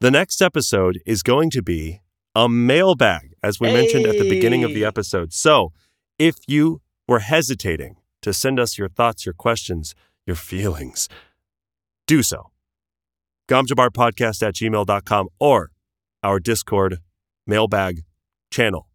The 0.00 0.10
next 0.10 0.42
episode 0.42 1.00
is 1.06 1.22
going 1.22 1.50
to 1.50 1.62
be 1.62 2.00
a 2.34 2.48
mailbag, 2.48 3.34
as 3.40 3.60
we 3.60 3.72
mentioned 3.72 4.04
at 4.06 4.18
the 4.18 4.28
beginning 4.28 4.64
of 4.64 4.74
the 4.74 4.84
episode. 4.84 5.32
So 5.32 5.72
if 6.18 6.34
you 6.48 6.80
were 7.06 7.20
hesitating 7.20 7.94
to 8.22 8.32
send 8.32 8.58
us 8.58 8.78
your 8.78 8.88
thoughts, 8.88 9.26
your 9.26 9.34
questions, 9.34 9.94
your 10.26 10.36
feelings, 10.36 11.08
do 12.06 12.22
so. 12.22 12.50
Gomjabarpodcast 13.48 14.42
at 14.42 14.54
gmail.com 14.54 15.28
or 15.38 15.70
our 16.22 16.40
Discord 16.40 16.98
mailbag 17.46 18.04
channel. 18.50 18.88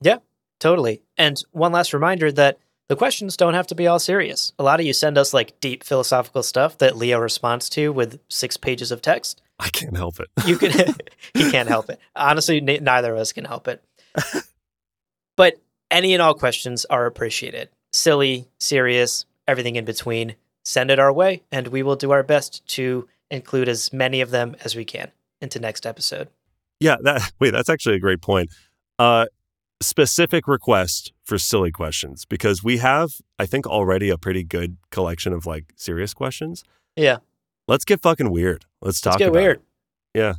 Yeah, 0.00 0.18
totally. 0.58 1.02
And 1.16 1.40
one 1.52 1.72
last 1.72 1.92
reminder 1.92 2.32
that 2.32 2.58
the 2.88 2.96
questions 2.96 3.36
don't 3.36 3.54
have 3.54 3.66
to 3.68 3.74
be 3.74 3.86
all 3.86 3.98
serious. 3.98 4.52
A 4.58 4.62
lot 4.62 4.80
of 4.80 4.86
you 4.86 4.92
send 4.92 5.16
us 5.16 5.32
like 5.32 5.58
deep 5.60 5.84
philosophical 5.84 6.42
stuff 6.42 6.78
that 6.78 6.96
Leo 6.96 7.18
responds 7.18 7.68
to 7.70 7.92
with 7.92 8.18
six 8.28 8.56
pages 8.56 8.90
of 8.90 9.00
text. 9.00 9.40
I 9.58 9.68
can't 9.68 9.96
help 9.96 10.18
it. 10.20 10.28
You 10.46 10.58
can 10.58 10.72
he 11.34 11.50
can't 11.50 11.68
help 11.68 11.88
it. 11.90 12.00
Honestly, 12.16 12.60
neither 12.60 13.14
of 13.14 13.20
us 13.20 13.32
can 13.32 13.44
help 13.44 13.68
it. 13.68 13.82
but 15.36 15.54
any 15.90 16.12
and 16.12 16.22
all 16.22 16.34
questions 16.34 16.84
are 16.86 17.06
appreciated. 17.06 17.68
Silly, 17.92 18.48
serious, 18.58 19.24
everything 19.46 19.76
in 19.76 19.84
between. 19.84 20.34
Send 20.64 20.90
it 20.90 20.98
our 20.98 21.12
way, 21.12 21.42
and 21.50 21.68
we 21.68 21.82
will 21.82 21.96
do 21.96 22.12
our 22.12 22.22
best 22.22 22.66
to 22.68 23.08
include 23.30 23.68
as 23.68 23.92
many 23.92 24.20
of 24.20 24.30
them 24.30 24.54
as 24.64 24.76
we 24.76 24.84
can 24.84 25.10
into 25.40 25.58
next 25.58 25.86
episode. 25.86 26.28
Yeah, 26.80 26.96
that 27.02 27.32
wait, 27.40 27.50
that's 27.50 27.68
actually 27.68 27.96
a 27.96 28.00
great 28.00 28.20
point. 28.22 28.50
Uh 28.98 29.26
specific 29.80 30.46
request 30.46 31.12
for 31.24 31.38
silly 31.38 31.72
questions 31.72 32.24
because 32.24 32.62
we 32.62 32.78
have 32.78 33.10
I 33.40 33.46
think 33.46 33.66
already 33.66 34.10
a 34.10 34.16
pretty 34.18 34.44
good 34.44 34.76
collection 34.90 35.32
of 35.32 35.44
like 35.44 35.72
serious 35.76 36.14
questions. 36.14 36.62
Yeah, 36.94 37.18
Let's 37.68 37.84
get 37.84 38.02
fucking 38.02 38.30
weird. 38.30 38.64
Let's 38.80 39.00
talk 39.00 39.12
let's 39.12 39.18
get 39.20 39.28
about 39.28 39.40
weird. 39.40 39.56
it. 40.14 40.18
Yeah. 40.18 40.34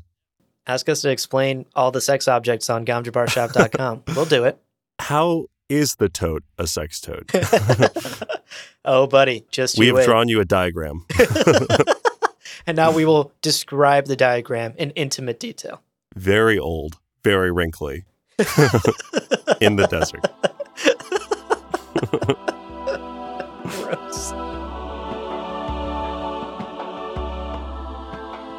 Ask 0.68 0.88
us 0.88 1.02
to 1.02 1.10
explain 1.10 1.66
all 1.76 1.92
the 1.92 2.02
sex 2.02 2.28
objects 2.28 2.70
on 2.70 2.86
gomjabarshop.com. 2.86 4.04
we'll 4.16 4.26
do 4.26 4.44
it. 4.46 4.58
How 5.00 5.48
is 5.74 5.96
the 5.96 6.10
toad 6.10 6.44
a 6.58 6.68
sex 6.68 7.02
toad? 7.02 7.30
oh, 8.86 9.08
buddy, 9.08 9.46
just 9.52 9.78
we 9.78 9.88
have 9.88 9.96
wait. 9.96 10.06
drawn 10.06 10.28
you 10.28 10.40
a 10.40 10.46
diagram. 10.46 11.06
and 12.68 12.78
now 12.78 12.92
we 12.92 13.06
will 13.06 13.32
describe 13.42 14.06
the 14.06 14.16
diagram 14.16 14.74
in 14.78 14.92
intimate 14.92 15.40
detail. 15.40 15.82
Very 16.16 16.60
old, 16.60 16.98
very 17.24 17.52
wrinkly 17.52 18.06
in 19.62 19.76
the 19.76 19.88
desert. 19.90 20.24
Gross. 23.70 24.32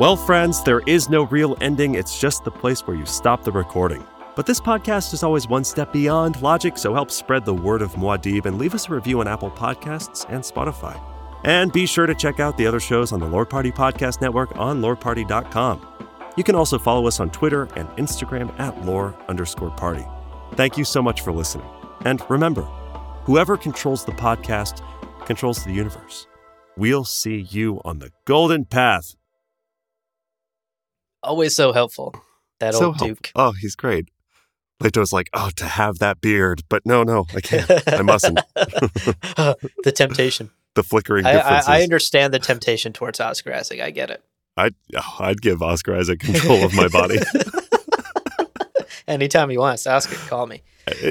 Well, 0.01 0.17
friends, 0.17 0.65
there 0.65 0.81
is 0.87 1.09
no 1.09 1.27
real 1.27 1.57
ending. 1.61 1.95
It's 1.95 2.19
just 2.19 2.43
the 2.43 2.51
place 2.51 2.85
where 2.87 2.97
you 2.97 3.07
stop 3.07 3.45
the 3.45 3.53
recording. 3.53 4.05
But 4.37 4.47
this 4.47 4.61
podcast 4.61 5.15
is 5.15 5.23
always 5.23 5.47
one 5.47 5.63
step 5.63 5.93
beyond 5.93 6.43
logic, 6.43 6.77
so 6.77 6.93
help 6.93 7.11
spread 7.11 7.45
the 7.45 7.55
word 7.55 7.83
of 7.83 7.93
Muad'Dib 7.93 8.47
and 8.47 8.59
leave 8.59 8.75
us 8.75 8.89
a 8.89 8.95
review 8.95 9.21
on 9.21 9.29
Apple 9.29 9.51
Podcasts 9.51 10.27
and 10.29 10.43
Spotify. 10.43 11.01
And 11.45 11.73
be 11.73 11.87
sure 11.87 12.07
to 12.07 12.15
check 12.15 12.41
out 12.41 12.57
the 12.57 12.67
other 12.67 12.81
shows 12.81 13.13
on 13.13 13.21
the 13.21 13.29
Lore 13.29 13.47
Party 13.47 13.71
Podcast 13.71 14.21
Network 14.21 14.57
on 14.57 14.81
loreparty.com. 14.81 15.87
You 16.37 16.43
can 16.43 16.57
also 16.57 16.79
follow 16.79 17.07
us 17.07 17.21
on 17.21 17.31
Twitter 17.31 17.69
and 17.77 17.89
Instagram 17.91 18.59
at 18.59 18.85
lore 18.85 19.15
underscore 19.29 19.71
party. 19.71 20.05
Thank 20.55 20.77
you 20.77 20.85
so 20.85 21.01
much 21.01 21.21
for 21.21 21.31
listening. 21.33 21.67
And 22.05 22.21
remember, 22.29 22.63
whoever 23.25 23.57
controls 23.57 24.05
the 24.05 24.13
podcast 24.13 24.83
controls 25.27 25.63
the 25.63 25.73
universe. 25.73 26.27
We'll 26.77 27.05
see 27.05 27.47
you 27.51 27.81
on 27.85 28.01
the 28.01 28.11
golden 28.25 28.65
path. 28.65 29.15
Always 31.23 31.55
so 31.55 31.73
helpful. 31.73 32.15
That 32.59 32.75
So 32.75 32.87
old 32.87 32.97
helpful. 32.97 33.09
Duke. 33.09 33.33
Oh, 33.37 33.53
he's 33.53 33.77
great. 33.77 34.09
Leto's 34.85 35.13
like, 35.13 35.31
oh, 35.33 35.51
to 35.57 35.65
have 35.65 35.99
that 36.01 36.21
beard, 36.21 36.63
but 36.69 36.85
no, 36.85 37.03
no, 37.03 37.25
I 37.35 37.41
can't. 37.41 37.71
I 37.89 38.03
mustn't. 38.03 38.39
the 38.55 39.93
temptation. 39.95 40.51
The 40.75 40.83
flickering 40.83 41.25
I. 41.25 41.39
I, 41.39 41.63
I 41.67 41.83
understand 41.83 42.35
the 42.35 42.39
temptation 42.39 42.93
towards 42.93 43.19
Oscar 43.19 43.55
Isaac. 43.55 43.81
I 43.81 43.91
get 43.91 44.11
it. 44.11 44.23
I'd, 44.57 44.75
oh, 44.97 45.17
I'd 45.21 45.41
give 45.41 45.63
Oscar 45.63 45.97
Isaac 45.97 46.21
control 46.21 46.65
of 46.65 46.75
my 46.75 46.89
body. 46.89 47.19
Anytime 49.09 49.51
he 49.51 49.59
wants, 49.59 49.87
Oscar, 49.87 50.17
call 50.29 50.47
me. 50.47 50.63